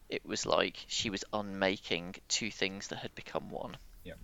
It 0.08 0.26
was 0.26 0.44
like 0.46 0.84
she 0.88 1.10
was 1.10 1.24
unmaking 1.32 2.16
two 2.26 2.50
things 2.50 2.88
that 2.88 2.98
had 2.98 3.14
become 3.14 3.50
one. 3.50 3.76
Yeah, 4.02 4.14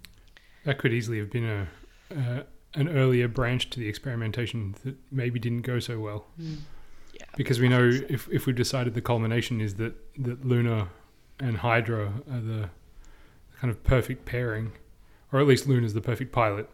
that 0.64 0.78
could 0.78 0.93
easily 0.93 1.20
have 1.20 1.30
been 1.30 1.45
a 1.45 1.68
uh, 2.11 2.43
an 2.75 2.89
earlier 2.89 3.29
branch 3.29 3.71
to 3.71 3.81
the 3.81 3.89
experimentation 3.89 4.75
that 4.85 4.97
maybe 5.11 5.39
didn't 5.39 5.62
go 5.62 5.79
so 5.79 5.99
well. 5.99 6.27
Yeah. 6.39 7.25
Because 7.37 7.61
we 7.61 7.69
know 7.69 7.91
if 8.09 8.29
if 8.31 8.47
we 8.47 8.53
decided 8.53 8.95
the 8.95 9.01
culmination 9.01 9.61
is 9.61 9.75
that 9.75 9.95
that 10.19 10.45
Luna 10.45 10.89
and 11.41 11.59
Hydra 11.59 12.12
are 12.31 12.41
the 12.41 12.71
kind 13.61 13.71
of 13.71 13.83
perfect 13.85 14.25
pairing, 14.25 14.73
or 15.33 15.41
at 15.41 15.47
least 15.47 15.66
Luna's 15.66 15.95
the 15.95 16.01
perfect 16.01 16.33
pilot. 16.33 16.69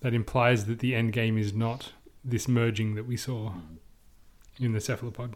That 0.00 0.12
implies 0.12 0.66
that 0.66 0.80
the 0.80 0.94
end 0.94 1.12
game 1.12 1.38
is 1.38 1.54
not 1.54 1.92
this 2.22 2.46
merging 2.46 2.94
that 2.94 3.06
we 3.06 3.16
saw 3.16 3.52
in 4.58 4.72
the 4.72 4.80
cephalopod. 4.80 5.34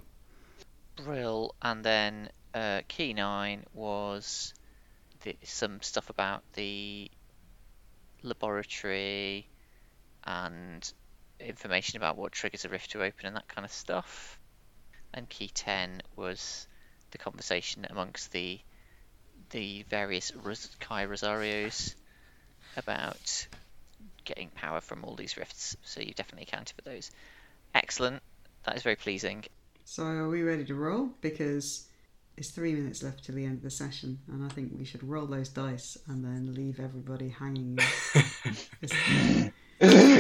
Brill, 0.97 1.55
and 1.63 1.85
then 1.85 2.29
uh, 2.55 2.83
key 2.89 3.15
nine 3.15 3.65
was 3.73 4.53
the, 5.23 5.37
some 5.43 5.81
stuff 5.81 6.11
about 6.11 6.43
the 6.55 7.11
laboratory 8.23 9.49
and 10.25 10.93
information 11.41 11.97
about 11.97 12.17
what 12.17 12.33
triggers 12.33 12.65
a 12.65 12.69
rift 12.69 12.91
to 12.93 13.03
open 13.03 13.27
and 13.27 13.37
that 13.37 13.49
kind 13.49 13.65
of 13.65 13.73
stuff. 13.73 14.39
And 15.15 15.29
key 15.29 15.49
ten 15.49 16.03
was 16.17 16.67
the 17.11 17.19
conversation 17.19 17.87
amongst 17.89 18.33
the 18.33 18.61
the 19.51 19.85
various 19.89 20.31
Kai 20.81 21.07
Rosarios 21.07 21.95
about 22.77 23.47
getting 24.25 24.51
power 24.51 24.81
from 24.81 25.05
all 25.05 25.15
these 25.15 25.37
rifts. 25.37 25.77
So 25.85 26.01
you 26.01 26.13
definitely 26.13 26.47
accounted 26.51 26.77
for 26.77 26.83
those. 26.83 27.11
Excellent. 27.75 28.23
That 28.65 28.77
is 28.77 28.83
very 28.83 28.97
pleasing. 28.97 29.45
So 29.85 30.05
are 30.05 30.29
we 30.29 30.43
ready 30.43 30.65
to 30.67 30.75
roll? 30.75 31.09
Because 31.23 31.87
it's 32.39 32.51
three 32.51 32.73
minutes 32.73 33.03
left 33.03 33.25
to 33.25 33.33
the 33.33 33.45
end 33.45 33.57
of 33.57 33.63
the 33.63 33.71
session, 33.71 34.21
and 34.29 34.45
I 34.45 34.49
think 34.49 34.73
we 34.79 34.85
should 34.85 35.03
roll 35.03 35.27
those 35.27 35.49
dice 35.49 35.99
and 36.07 36.25
then 36.25 36.55
leave 36.55 36.81
everybody 36.81 37.29
hanging. 37.29 37.79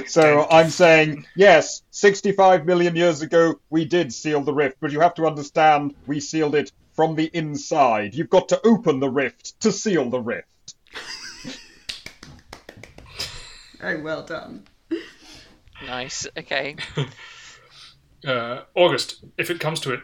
So 0.06 0.46
I'm 0.50 0.70
saying, 0.70 1.26
yes, 1.34 1.82
65 1.90 2.64
million 2.64 2.94
years 2.94 3.22
ago 3.22 3.56
we 3.70 3.84
did 3.84 4.12
seal 4.12 4.40
the 4.40 4.54
rift, 4.54 4.76
but 4.80 4.92
you 4.92 5.00
have 5.00 5.14
to 5.14 5.26
understand 5.26 5.96
we 6.06 6.20
sealed 6.20 6.54
it 6.54 6.70
from 6.94 7.16
the 7.16 7.28
inside. 7.34 8.14
You've 8.14 8.30
got 8.30 8.48
to 8.50 8.60
open 8.64 9.00
the 9.00 9.10
rift 9.10 9.60
to 9.62 9.72
seal 9.72 10.10
the 10.10 10.20
rift. 10.20 10.74
Very 13.80 14.00
well 14.02 14.22
done. 14.24 14.64
Nice. 15.84 16.26
Okay. 16.36 16.76
Uh, 18.26 18.64
August, 18.74 19.24
if 19.36 19.48
it 19.48 19.60
comes 19.60 19.78
to 19.78 19.92
it, 19.92 20.00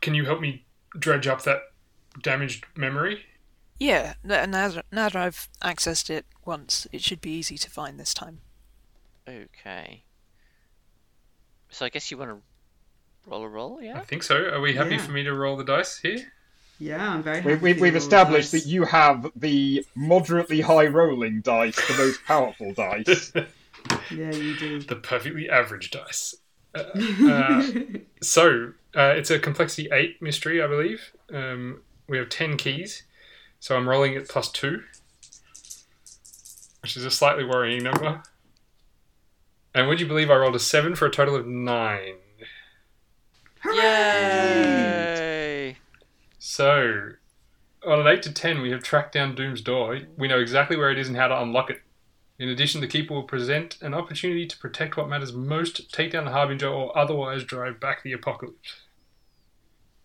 can 0.00 0.14
you 0.14 0.24
help 0.24 0.40
me 0.40 0.65
dredge 0.98 1.26
up 1.26 1.42
that 1.42 1.60
damaged 2.22 2.66
memory? 2.76 3.24
Yeah, 3.78 4.14
n- 4.24 4.50
now, 4.50 4.68
that- 4.68 4.86
now 4.90 5.08
that 5.08 5.16
I've 5.16 5.48
accessed 5.62 6.08
it 6.10 6.26
once, 6.44 6.86
it 6.92 7.02
should 7.02 7.20
be 7.20 7.30
easy 7.30 7.58
to 7.58 7.70
find 7.70 7.98
this 8.00 8.14
time. 8.14 8.40
Okay. 9.28 10.04
So 11.70 11.84
I 11.84 11.88
guess 11.88 12.10
you 12.10 12.16
want 12.16 12.30
to 12.30 13.30
roll 13.30 13.42
a 13.42 13.48
roll, 13.48 13.82
yeah? 13.82 13.98
I 13.98 14.02
think 14.02 14.22
so. 14.22 14.36
Are 14.36 14.60
we 14.60 14.74
happy 14.74 14.92
Yeah. 14.94 15.02
for 15.02 15.12
me 15.12 15.24
to 15.24 15.34
roll 15.34 15.56
the 15.56 15.64
dice 15.64 15.98
here? 15.98 16.32
Yeah, 16.78 17.08
I'm 17.10 17.22
very 17.22 17.38
happy. 17.40 17.54
We, 17.54 17.56
we, 17.56 17.74
to 17.74 17.80
we've 17.80 17.96
established 17.96 18.52
dice. 18.52 18.64
that 18.64 18.68
you 18.68 18.84
have 18.84 19.30
the 19.34 19.84
moderately 19.94 20.60
high 20.60 20.86
rolling 20.86 21.40
dice, 21.40 21.76
the 21.88 21.96
most 21.96 22.24
powerful 22.24 22.72
dice. 22.72 23.32
Yeah, 24.10 24.32
you 24.32 24.56
do. 24.58 24.80
The 24.82 24.96
perfectly 24.96 25.48
average 25.48 25.92
dice. 25.92 26.34
Uh, 26.74 26.82
uh, 27.24 27.62
so 28.20 28.72
uh, 28.96 29.14
it's 29.16 29.30
a 29.30 29.38
complexity 29.38 29.88
eight 29.92 30.20
mystery, 30.22 30.62
I 30.62 30.66
believe. 30.66 31.12
Um, 31.32 31.82
we 32.08 32.18
have 32.18 32.28
ten 32.28 32.56
keys, 32.56 33.02
so 33.60 33.76
I'm 33.76 33.88
rolling 33.88 34.16
at 34.16 34.28
plus 34.28 34.50
two, 34.50 34.82
which 36.82 36.96
is 36.96 37.04
a 37.04 37.10
slightly 37.10 37.44
worrying 37.44 37.82
number. 37.82 38.22
And 39.74 39.88
would 39.88 40.00
you 40.00 40.06
believe 40.06 40.30
I 40.30 40.36
rolled 40.36 40.56
a 40.56 40.58
seven 40.58 40.94
for 40.94 41.04
a 41.04 41.10
total 41.10 41.36
of 41.36 41.46
nine? 41.46 42.14
Yay! 43.74 45.76
So, 46.38 47.10
on 47.86 48.00
an 48.00 48.06
8 48.06 48.22
to 48.22 48.32
10, 48.32 48.62
we 48.62 48.70
have 48.70 48.82
tracked 48.82 49.12
down 49.12 49.34
Doom's 49.34 49.60
door. 49.60 49.98
We 50.16 50.28
know 50.28 50.40
exactly 50.40 50.78
where 50.78 50.90
it 50.90 50.98
is 50.98 51.08
and 51.08 51.16
how 51.16 51.28
to 51.28 51.42
unlock 51.42 51.68
it. 51.68 51.82
In 52.38 52.48
addition, 52.48 52.80
the 52.80 52.86
Keeper 52.86 53.12
will 53.12 53.24
present 53.24 53.76
an 53.82 53.92
opportunity 53.92 54.46
to 54.46 54.58
protect 54.58 54.96
what 54.96 55.08
matters 55.08 55.32
most, 55.32 55.92
take 55.92 56.12
down 56.12 56.24
the 56.24 56.30
Harbinger, 56.30 56.68
or 56.68 56.96
otherwise 56.96 57.44
drive 57.44 57.78
back 57.78 58.02
the 58.02 58.12
apocalypse. 58.12 58.85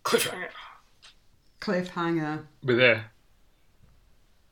Cliffhanger. 0.04 0.50
Cliffhanger. 1.60 2.46
We're 2.64 2.76
there. 2.76 3.12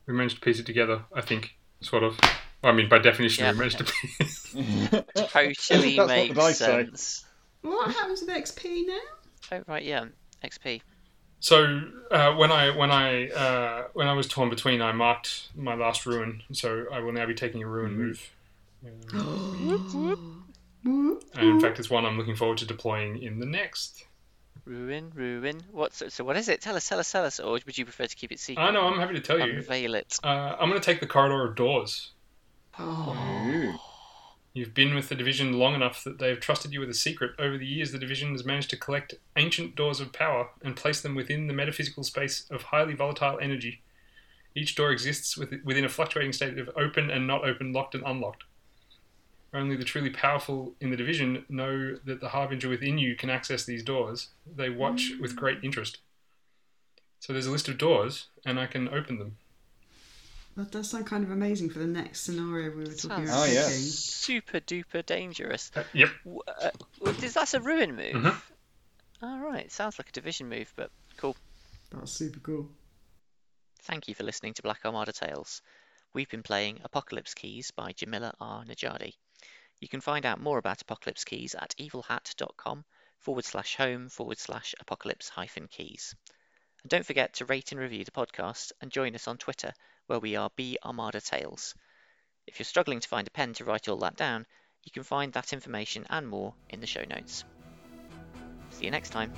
We 0.06 0.14
managed 0.14 0.36
to 0.36 0.42
piece 0.42 0.60
it 0.60 0.66
together, 0.66 1.04
I 1.14 1.22
think, 1.22 1.56
sort 1.82 2.04
of. 2.04 2.20
I 2.64 2.72
mean, 2.72 2.90
by 2.90 3.00
definition, 3.00 3.46
Yeah. 3.46 3.52
we 3.54 3.58
managed 3.60 3.78
to 3.80 3.84
piece 4.18 4.52
Totally 4.54 5.06
That's 5.14 5.70
what 5.72 5.86
the 5.98 6.06
makes 6.08 6.36
dice 6.36 6.58
say. 6.58 6.66
sense. 6.66 7.26
What 7.62 7.94
happens 7.94 8.22
with 8.22 8.30
XP 8.30 8.88
now? 8.88 8.98
Oh, 9.52 9.64
right, 9.68 9.84
yeah. 9.84 10.06
XP. 10.44 10.82
So 11.42 11.82
uh, 12.12 12.34
when 12.36 12.52
I 12.52 12.76
when 12.76 12.92
I 12.92 13.30
uh, 13.30 13.84
when 13.94 14.08
I 14.08 14.14
was 14.14 14.28
torn 14.28 14.50
between, 14.50 14.82
I 14.82 14.92
marked 14.92 15.48
my 15.56 15.74
last 15.74 16.06
ruin. 16.06 16.42
So 16.52 16.86
I 16.92 17.00
will 17.00 17.14
now 17.14 17.26
be 17.26 17.34
taking 17.34 17.64
a 17.64 17.68
ruin 17.68 17.98
move. 17.98 18.30
Um, 20.86 21.20
and 21.36 21.44
in 21.50 21.60
fact, 21.60 21.78
it's 21.78 21.90
one 21.90 22.06
I'm 22.06 22.18
looking 22.18 22.38
forward 22.38 22.58
to 22.60 22.66
deploying 22.66 23.22
in 23.22 23.40
the 23.40 23.46
next. 23.46 24.06
Ruin, 24.70 25.12
ruin. 25.16 25.64
What? 25.72 25.96
So, 25.96 26.10
so 26.10 26.24
what 26.24 26.38
is 26.38 26.48
it? 26.48 26.62
Tell 26.62 26.76
us, 26.76 26.88
tell 26.88 27.00
us, 27.00 27.12
tell 27.12 27.26
us. 27.26 27.40
Or 27.40 27.54
would 27.54 27.76
you 27.76 27.86
prefer 27.86 28.06
to 28.06 28.16
keep 28.16 28.32
it 28.32 28.40
secret? 28.40 28.62
I 28.62 28.70
know. 28.70 28.82
I'm 28.82 29.00
happy 29.00 29.16
to 29.16 29.20
tell 29.20 29.40
you. 29.40 29.58
Unveil 29.58 29.96
it. 29.96 30.20
Uh, 30.24 30.56
I'm 30.60 30.70
going 30.70 30.80
to 30.80 30.86
take 30.86 31.00
the 31.00 31.08
corridor 31.08 31.44
of 31.44 31.56
doors. 31.56 32.12
Ooh. 32.80 33.74
You've 34.54 34.76
been 34.76 34.94
with 34.94 35.10
the 35.10 35.16
division 35.16 35.54
long 35.54 35.74
enough 35.74 36.04
that 36.04 36.20
they've 36.20 36.40
trusted 36.40 36.72
you 36.72 36.82
with 36.82 36.90
a 36.92 36.94
secret. 36.94 37.32
Over 37.40 37.58
the 37.58 37.66
years, 37.66 37.92
the 37.92 37.98
division 37.98 38.32
has 38.34 38.46
managed 38.46 38.70
to 38.70 38.78
collect 38.78 39.16
ancient 39.36 39.76
doors 39.76 40.00
of 40.00 40.14
power 40.14 40.50
and 40.64 40.76
place 40.76 41.02
them 41.02 41.16
within 41.16 41.48
the 41.48 41.54
metaphysical 41.54 42.04
space 42.04 42.46
of 42.52 42.62
highly 42.64 42.94
volatile 42.94 43.40
energy. 43.42 43.82
Each 44.54 44.76
door 44.76 44.92
exists 44.92 45.36
within 45.36 45.86
a 45.86 45.90
fluctuating 45.90 46.34
state 46.34 46.60
of 46.60 46.70
open 46.76 47.10
and 47.10 47.26
not 47.26 47.44
open, 47.44 47.74
locked 47.74 47.96
and 47.96 48.04
unlocked. 48.06 48.44
Only 49.54 49.76
the 49.76 49.84
truly 49.84 50.12
powerful 50.12 50.76
in 50.80 50.92
the 50.92 50.98
division 50.98 51.44
know 51.50 51.96
that 52.06 52.22
the 52.22 52.30
harbinger 52.30 52.70
within 52.70 52.98
you 53.00 53.16
can 53.16 53.30
access 53.32 53.66
these 53.66 53.82
doors. 53.84 54.30
They 54.46 54.70
watch 54.70 55.12
with 55.20 55.36
great 55.36 55.64
interest. 55.64 56.00
So 57.20 57.34
there's 57.34 57.48
a 57.48 57.52
list 57.52 57.68
of 57.68 57.78
doors, 57.78 58.28
and 58.46 58.60
I 58.60 58.68
can 58.68 58.88
open 58.90 59.18
them. 59.18 59.38
That 60.56 60.72
does 60.72 60.90
sound 60.92 61.08
kind 61.08 61.24
of 61.24 61.32
amazing 61.32 61.70
for 61.70 61.80
the 61.80 61.88
next 61.88 62.22
scenario 62.22 62.70
we 62.72 62.78
were 62.84 62.86
talking 62.86 63.28
Sounds 63.28 63.30
about. 63.30 63.48
Oh, 63.48 63.52
yeah. 63.52 63.64
picking. 63.68 63.82
super 63.82 64.60
duper 64.60 65.06
dangerous. 65.06 65.72
Uh, 65.76 65.84
yep. 65.94 66.10
W- 66.24 66.42
Uh, 66.48 66.70
well, 67.02 67.24
is 67.24 67.34
that 67.34 67.54
a 67.54 67.60
ruin 67.60 67.96
move? 67.96 68.14
Mhm. 68.16 68.42
All 69.22 69.40
right. 69.40 69.72
Sounds 69.72 69.98
like 69.98 70.10
a 70.10 70.12
division 70.12 70.48
move, 70.50 70.72
but 70.76 70.92
cool. 71.18 71.36
That's 71.92 72.12
super 72.12 72.40
cool. 72.40 72.70
Thank 73.84 74.08
you 74.08 74.16
for 74.16 74.24
listening 74.24 74.54
to 74.56 74.62
Black 74.62 74.82
Armada 74.86 75.12
Tales. 75.14 75.62
We've 76.14 76.30
been 76.30 76.44
playing 76.44 76.80
Apocalypse 76.84 77.34
Keys 77.34 77.72
by 77.72 77.94
Jamila 77.94 78.34
R. 78.40 78.64
Nedjadi. 78.66 79.14
You 79.80 79.88
can 79.88 80.02
find 80.02 80.26
out 80.26 80.42
more 80.42 80.58
about 80.58 80.82
Apocalypse 80.82 81.24
Keys 81.24 81.56
at 81.56 81.76
evilhat.com 81.80 82.84
forward 83.20 83.46
slash 83.46 83.76
home 83.76 84.10
forward 84.10 84.38
slash 84.38 84.76
apocalypse 84.80 85.30
hyphen 85.30 85.68
keys. 85.68 86.16
And 86.84 86.90
don't 86.90 87.06
forget 87.06 87.36
to 87.36 87.46
rate 87.46 87.72
and 87.72 87.80
review 87.80 88.04
the 88.04 88.12
podcast 88.12 88.72
and 88.82 88.92
join 88.92 89.16
us 89.16 89.28
on 89.28 89.38
Twitter 89.38 89.74
where 90.08 90.20
we 90.20 90.36
are 90.36 90.50
B 90.56 90.78
Armada 90.84 91.22
Tales. 91.22 91.76
If 92.48 92.60
you're 92.60 92.66
struggling 92.66 93.00
to 93.00 93.08
find 93.08 93.28
a 93.28 93.32
pen 93.32 93.54
to 93.56 93.66
write 93.66 93.88
all 93.88 93.98
that 93.98 94.16
down, 94.16 94.46
you 94.84 94.92
can 94.92 95.04
find 95.04 95.34
that 95.34 95.54
information 95.54 96.06
and 96.10 96.28
more 96.28 96.56
in 96.70 96.80
the 96.80 96.88
show 96.88 97.04
notes. 97.04 97.44
See 98.72 98.86
you 98.86 98.92
next 98.92 99.10
time. 99.12 99.34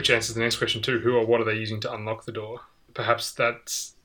which 0.00 0.08
answers 0.08 0.34
the 0.34 0.40
next 0.40 0.56
question 0.56 0.80
too: 0.80 0.98
Who 1.00 1.14
or 1.14 1.26
what 1.26 1.42
are 1.42 1.44
they 1.44 1.56
using 1.56 1.78
to 1.80 1.92
unlock 1.92 2.24
the 2.24 2.32
door? 2.32 2.62
Perhaps 2.94 3.32
that's 3.32 3.96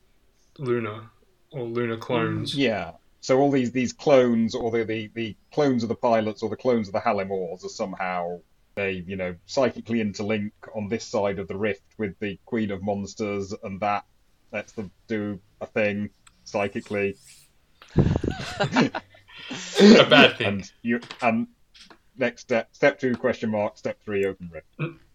Luna 0.58 1.10
or 1.52 1.64
Luna 1.64 1.96
clones. 1.96 2.54
Mm, 2.54 2.58
yeah. 2.58 2.92
So 3.22 3.40
all 3.40 3.50
these 3.50 3.72
these 3.72 3.94
clones, 3.94 4.56
or 4.56 4.72
the, 4.72 4.84
the, 4.84 5.10
the 5.14 5.38
clones 5.54 5.84
of 5.84 5.90
the 5.90 5.96
pilots, 5.96 6.44
or 6.44 6.50
the 6.50 6.58
clones 6.58 6.90
of 6.90 6.94
the 6.94 7.00
Halimors, 7.00 7.64
are 7.64 7.70
somehow 7.70 8.42
they 8.76 9.06
you 9.08 9.16
know 9.16 9.36
psychically 9.46 10.04
interlink 10.04 10.52
on 10.76 10.90
this 10.90 11.06
side 11.06 11.40
of 11.40 11.48
the 11.48 11.56
rift 11.56 11.86
with 11.98 12.20
the 12.20 12.38
Queen 12.44 12.72
of 12.72 12.84
Monsters, 12.84 13.54
and 13.64 13.80
that 13.80 14.04
lets 14.52 14.74
them 14.74 14.92
do 15.08 15.40
a 15.62 15.66
thing 15.66 16.10
psychically. 16.44 17.16
a 17.96 18.92
bad 20.10 20.38
thing. 20.38 20.48
And, 20.48 20.72
you, 20.82 21.00
and 21.22 21.48
next 22.18 22.42
step, 22.42 22.68
step 22.74 23.00
two 23.00 23.16
question 23.16 23.50
mark, 23.50 23.78
step 23.78 23.98
three 24.04 24.26
open 24.26 24.52
rift. 24.52 25.00